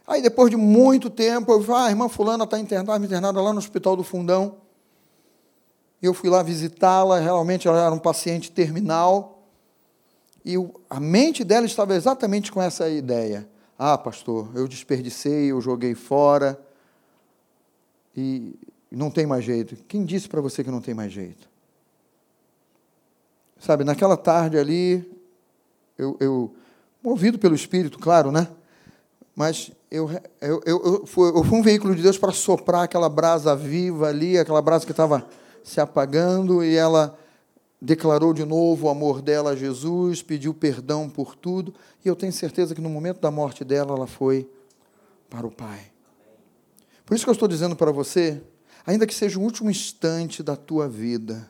Aí, 0.07 0.21
depois 0.21 0.51
de 0.51 0.57
muito 0.57 1.09
tempo, 1.09 1.51
eu 1.51 1.63
falei, 1.63 1.83
ah, 1.83 1.87
a 1.87 1.91
irmã 1.91 2.11
fulana 2.11 2.45
está 2.45 2.59
internada, 2.59 3.03
internada 3.03 3.41
lá 3.41 3.51
no 3.51 3.59
Hospital 3.59 3.97
do 3.97 4.05
Fundão. 4.05 4.57
Eu 6.03 6.13
fui 6.13 6.29
lá 6.29 6.43
visitá-la, 6.43 7.19
realmente 7.19 7.67
ela 7.67 7.87
era 7.87 7.95
um 7.95 7.99
paciente 7.99 8.51
terminal. 8.53 9.45
E 10.45 10.57
a 10.91 11.01
mente 11.01 11.43
dela 11.43 11.65
estava 11.65 11.95
exatamente 11.95 12.53
com 12.53 12.61
essa 12.61 12.87
ideia. 12.87 13.49
Ah, 13.79 13.97
pastor, 13.97 14.51
eu 14.57 14.67
desperdicei, 14.67 15.53
eu 15.53 15.61
joguei 15.61 15.95
fora 15.95 16.61
e 18.17 18.59
não 18.91 19.09
tem 19.09 19.25
mais 19.25 19.45
jeito. 19.45 19.77
Quem 19.87 20.05
disse 20.05 20.29
para 20.29 20.41
você 20.41 20.65
que 20.65 20.71
não 20.71 20.81
tem 20.81 20.95
mais 20.95 21.13
jeito? 21.13 21.49
Sabe, 23.61 23.85
naquela 23.85 24.17
tarde 24.17 24.59
ali, 24.59 25.09
eu, 25.97 26.17
eu 26.19 26.55
movido 27.03 27.39
pelo 27.39 27.55
Espírito, 27.55 27.99
claro, 27.99 28.33
né? 28.33 28.49
Mas 29.35 29.71
eu, 29.89 30.11
eu, 30.41 30.61
eu, 30.67 30.83
eu, 30.85 31.07
fui, 31.07 31.29
eu 31.29 31.45
fui 31.45 31.59
um 31.59 31.63
veículo 31.63 31.95
de 31.95 32.03
Deus 32.03 32.19
para 32.19 32.33
soprar 32.33 32.83
aquela 32.83 33.09
brasa 33.09 33.55
viva 33.55 34.09
ali, 34.09 34.37
aquela 34.37 34.61
brasa 34.61 34.85
que 34.85 34.91
estava 34.91 35.25
se 35.63 35.81
apagando, 35.81 36.65
e 36.65 36.75
ela 36.75 37.17
declarou 37.81 38.35
de 38.35 38.45
novo 38.45 38.87
o 38.87 38.91
amor 38.91 39.23
dela 39.23 39.51
a 39.51 39.57
Jesus, 39.57 40.23
pediu 40.23 40.53
perdão 40.53 41.09
por 41.09 41.37
tudo, 41.37 41.75
e 42.05 42.09
eu 42.09 42.17
tenho 42.17 42.33
certeza 42.33 42.75
que 42.75 42.81
no 42.81 42.91
momento 42.91 43.21
da 43.21 43.31
morte 43.31 43.65
dela, 43.65 43.95
ela 43.95 44.07
foi 44.07 44.49
para 45.31 45.47
o 45.47 45.51
Pai. 45.51 45.93
Por 47.07 47.15
isso 47.15 47.25
que 47.25 47.31
eu 47.31 47.35
estou 47.35 47.49
dizendo 47.49 47.77
para 47.77 47.93
você, 47.93 48.43
ainda 48.85 49.07
que 49.07 49.15
seja 49.15 49.39
o 49.39 49.43
último 49.43 49.71
instante 49.71 50.43
da 50.43 50.57
tua 50.57 50.89
vida, 50.89 51.49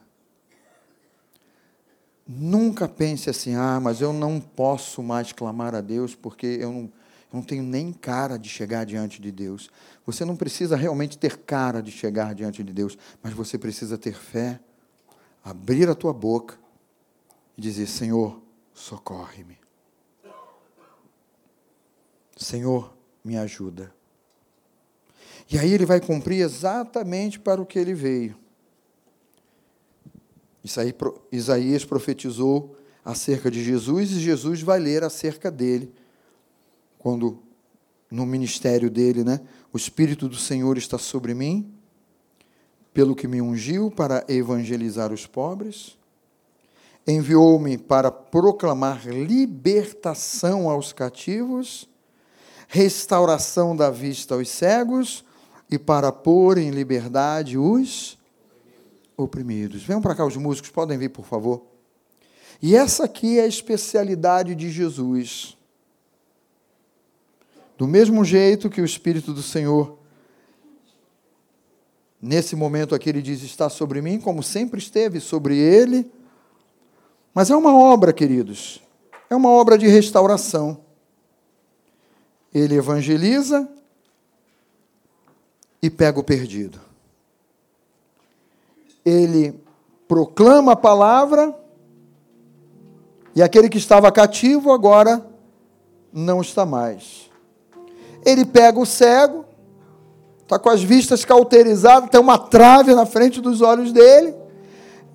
nunca 2.27 2.87
pense 2.87 3.31
assim: 3.31 3.55
ah, 3.55 3.81
mas 3.81 4.01
eu 4.01 4.13
não 4.13 4.41
posso 4.41 5.03
mais 5.03 5.33
clamar 5.33 5.75
a 5.75 5.81
Deus 5.81 6.15
porque 6.15 6.47
eu 6.61 6.71
não, 6.71 6.81
eu 6.83 6.93
não 7.33 7.43
tenho 7.43 7.63
nem 7.63 7.93
cara 7.93 8.39
de 8.39 8.49
chegar 8.49 8.85
diante 8.85 9.21
de 9.21 9.33
Deus. 9.33 9.71
Você 10.05 10.25
não 10.25 10.37
precisa 10.37 10.77
realmente 10.77 11.19
ter 11.19 11.39
cara 11.39 11.83
de 11.83 11.91
chegar 11.91 12.35
diante 12.35 12.63
de 12.63 12.73
Deus, 12.73 12.97
mas 13.23 13.33
você 13.33 13.59
precisa 13.59 13.97
ter 13.97 14.15
fé 14.15 14.61
abrir 15.51 15.89
a 15.89 15.95
tua 15.95 16.13
boca 16.13 16.59
e 17.57 17.61
dizer: 17.61 17.87
Senhor, 17.87 18.41
socorre-me. 18.73 19.59
Senhor, 22.37 22.95
me 23.25 23.37
ajuda. 23.37 23.93
E 25.51 25.59
aí 25.59 25.73
ele 25.73 25.87
vai 25.87 26.01
cumprir 26.01 26.41
exatamente 26.43 27.41
para 27.41 27.61
o 27.61 27.67
que 27.67 27.79
ele 27.79 27.95
veio. 27.95 28.37
Isaías 31.33 31.85
profetizou 31.85 32.77
acerca 33.05 33.51
de 33.51 33.65
Jesus 33.65 34.11
e 34.11 34.21
Jesus 34.21 34.61
vai 34.61 34.79
ler 34.79 35.03
acerca 35.03 35.51
dele 35.51 35.93
quando 36.99 37.43
no 38.11 38.27
ministério 38.27 38.91
dele, 38.91 39.25
né? 39.25 39.41
O 39.73 39.77
espírito 39.77 40.29
do 40.29 40.37
Senhor 40.37 40.77
está 40.77 40.99
sobre 40.99 41.33
mim, 41.35 41.73
pelo 42.93 43.15
que 43.15 43.29
me 43.29 43.41
ungiu 43.41 43.91
para 43.91 44.25
evangelizar 44.29 45.13
os 45.13 45.27
pobres, 45.27 45.97
enviou-me 47.07 47.79
para 47.79 48.11
proclamar 48.11 49.07
libertação 49.07 50.69
aos 50.69 50.93
cativos, 50.93 51.89
restauração 52.69 53.75
da 53.75 53.91
vista 53.91 54.35
aos 54.35 54.49
cegos 54.49 55.25
e 55.71 55.79
para 55.79 56.13
pôr 56.13 56.59
em 56.59 56.71
liberdade 56.71 57.57
os 57.57 58.19
oprimidos. 59.17 59.83
Venham 59.83 60.01
para 60.01 60.15
cá 60.15 60.25
os 60.25 60.37
músicos, 60.37 60.71
podem 60.71 60.99
vir, 60.99 61.11
por 61.11 61.25
favor. 61.25 61.63
E 62.61 62.75
essa 62.75 63.05
aqui 63.05 63.39
é 63.39 63.43
a 63.43 63.49
especialidade 63.49 64.55
de 64.55 64.71
Jesus. 64.71 65.57
Do 67.77 67.87
mesmo 67.87 68.25
jeito 68.25 68.69
que 68.69 68.81
o 68.81 68.85
Espírito 68.85 69.33
do 69.33 69.43
Senhor, 69.43 69.98
nesse 72.21 72.57
momento 72.57 72.95
aqui, 72.95 73.09
ele 73.09 73.23
diz: 73.23 73.43
está 73.43 73.69
sobre 73.69 74.01
mim, 74.03 74.21
como 74.21 74.43
sempre 74.43 74.79
esteve 74.79 75.21
sobre 75.21 75.57
ele. 75.57 76.11
Mas 77.35 77.51
é 77.51 77.57
uma 77.57 77.77
obra, 77.77 78.13
queridos, 78.13 78.83
é 79.31 79.37
uma 79.37 79.51
obra 79.51 79.79
de 79.79 79.87
restauração. 79.87 80.81
Ele 82.53 82.75
evangeliza 82.75 83.69
e 85.83 85.89
pega 85.89 86.19
o 86.19 86.25
perdido. 86.25 86.81
Ele 89.05 89.55
proclama 90.09 90.73
a 90.73 90.77
palavra 90.77 91.55
e 93.35 93.43
aquele 93.43 93.69
que 93.69 93.79
estava 93.79 94.11
cativo 94.11 94.73
agora 94.73 95.25
não 96.13 96.41
está 96.41 96.67
mais. 96.67 97.31
Ele 98.25 98.45
pega 98.45 98.81
o 98.81 98.87
cego, 98.87 99.45
está 100.49 100.59
com 100.59 100.71
as 100.71 100.83
vistas 100.83 101.27
cauterizadas, 101.27 102.09
tem 102.09 102.19
uma 102.19 102.39
trave 102.39 102.95
na 102.95 103.05
frente 103.05 103.39
dos 103.39 103.61
olhos 103.61 103.93
dele, 103.93 104.35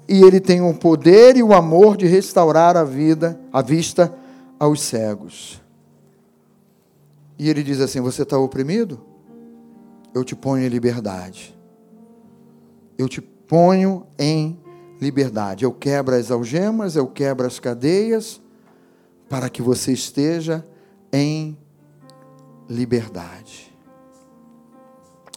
e 0.07 0.21
ele 0.21 0.39
tem 0.39 0.61
o 0.61 0.75
poder 0.75 1.35
e 1.35 1.41
o 1.41 1.53
amor 1.53 1.97
de 1.97 2.05
restaurar 2.05 2.77
a 2.77 2.83
vida, 2.83 3.39
a 3.51 3.59
vista 3.59 4.13
aos 4.59 4.79
cegos. 4.81 5.59
E 7.39 7.49
ele 7.49 7.63
diz 7.63 7.81
assim: 7.81 7.99
Você 7.99 8.21
está 8.21 8.37
oprimido? 8.37 9.01
Eu 10.13 10.23
te 10.23 10.35
ponho 10.35 10.63
em 10.63 10.69
liberdade. 10.69 11.57
Eu 12.95 13.09
te 13.09 13.19
ponho 13.19 14.05
em 14.19 14.59
liberdade. 15.01 15.65
Eu 15.65 15.71
quebro 15.71 16.13
as 16.13 16.29
algemas, 16.29 16.95
eu 16.95 17.07
quebro 17.07 17.47
as 17.47 17.59
cadeias, 17.59 18.39
para 19.27 19.49
que 19.49 19.63
você 19.63 19.93
esteja 19.93 20.63
em 21.11 21.57
liberdade. 22.69 23.72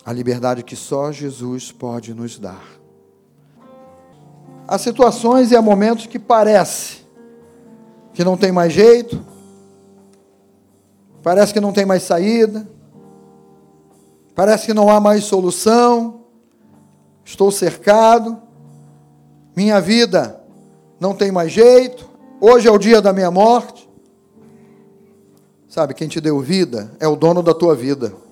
A 0.06 0.12
liberdade 0.12 0.62
que 0.62 0.76
só 0.76 1.10
Jesus 1.10 1.72
pode 1.72 2.14
nos 2.14 2.38
dar. 2.38 2.64
Há 4.68 4.78
situações 4.78 5.50
e 5.50 5.56
há 5.56 5.60
momentos 5.60 6.06
que 6.06 6.16
parece 6.16 7.04
que 8.14 8.22
não 8.22 8.36
tem 8.36 8.52
mais 8.52 8.72
jeito, 8.72 9.20
parece 11.24 11.52
que 11.52 11.60
não 11.60 11.72
tem 11.72 11.84
mais 11.84 12.04
saída, 12.04 12.68
parece 14.32 14.66
que 14.66 14.72
não 14.72 14.88
há 14.88 15.00
mais 15.00 15.24
solução, 15.24 16.20
estou 17.24 17.50
cercado, 17.50 18.40
minha 19.56 19.80
vida 19.80 20.40
não 21.00 21.16
tem 21.16 21.32
mais 21.32 21.50
jeito, 21.50 22.08
hoje 22.40 22.68
é 22.68 22.70
o 22.70 22.78
dia 22.78 23.02
da 23.02 23.12
minha 23.12 23.30
morte. 23.32 23.90
Sabe, 25.68 25.94
quem 25.94 26.06
te 26.06 26.20
deu 26.20 26.38
vida 26.38 26.92
é 27.00 27.08
o 27.08 27.16
dono 27.16 27.42
da 27.42 27.52
tua 27.52 27.74
vida. 27.74 28.25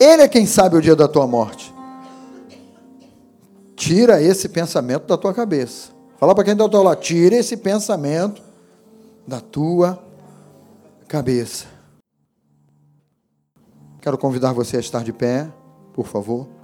Ele 0.00 0.22
é 0.22 0.28
quem 0.28 0.46
sabe 0.46 0.76
o 0.76 0.80
dia 0.80 0.94
da 0.94 1.08
tua 1.08 1.26
morte. 1.26 1.74
Tira 3.74 4.22
esse 4.22 4.48
pensamento 4.48 5.06
da 5.06 5.16
tua 5.16 5.34
cabeça. 5.34 5.90
Fala 6.18 6.34
para 6.34 6.44
quem 6.44 6.52
está 6.52 6.64
ao 6.64 6.70
teu 6.70 6.82
lado, 6.82 7.00
tira 7.00 7.36
esse 7.36 7.56
pensamento 7.56 8.42
da 9.26 9.40
tua 9.40 10.02
cabeça. 11.06 11.66
Quero 14.00 14.18
convidar 14.18 14.52
você 14.52 14.76
a 14.78 14.80
estar 14.80 15.04
de 15.04 15.12
pé, 15.12 15.48
por 15.92 16.06
favor. 16.06 16.57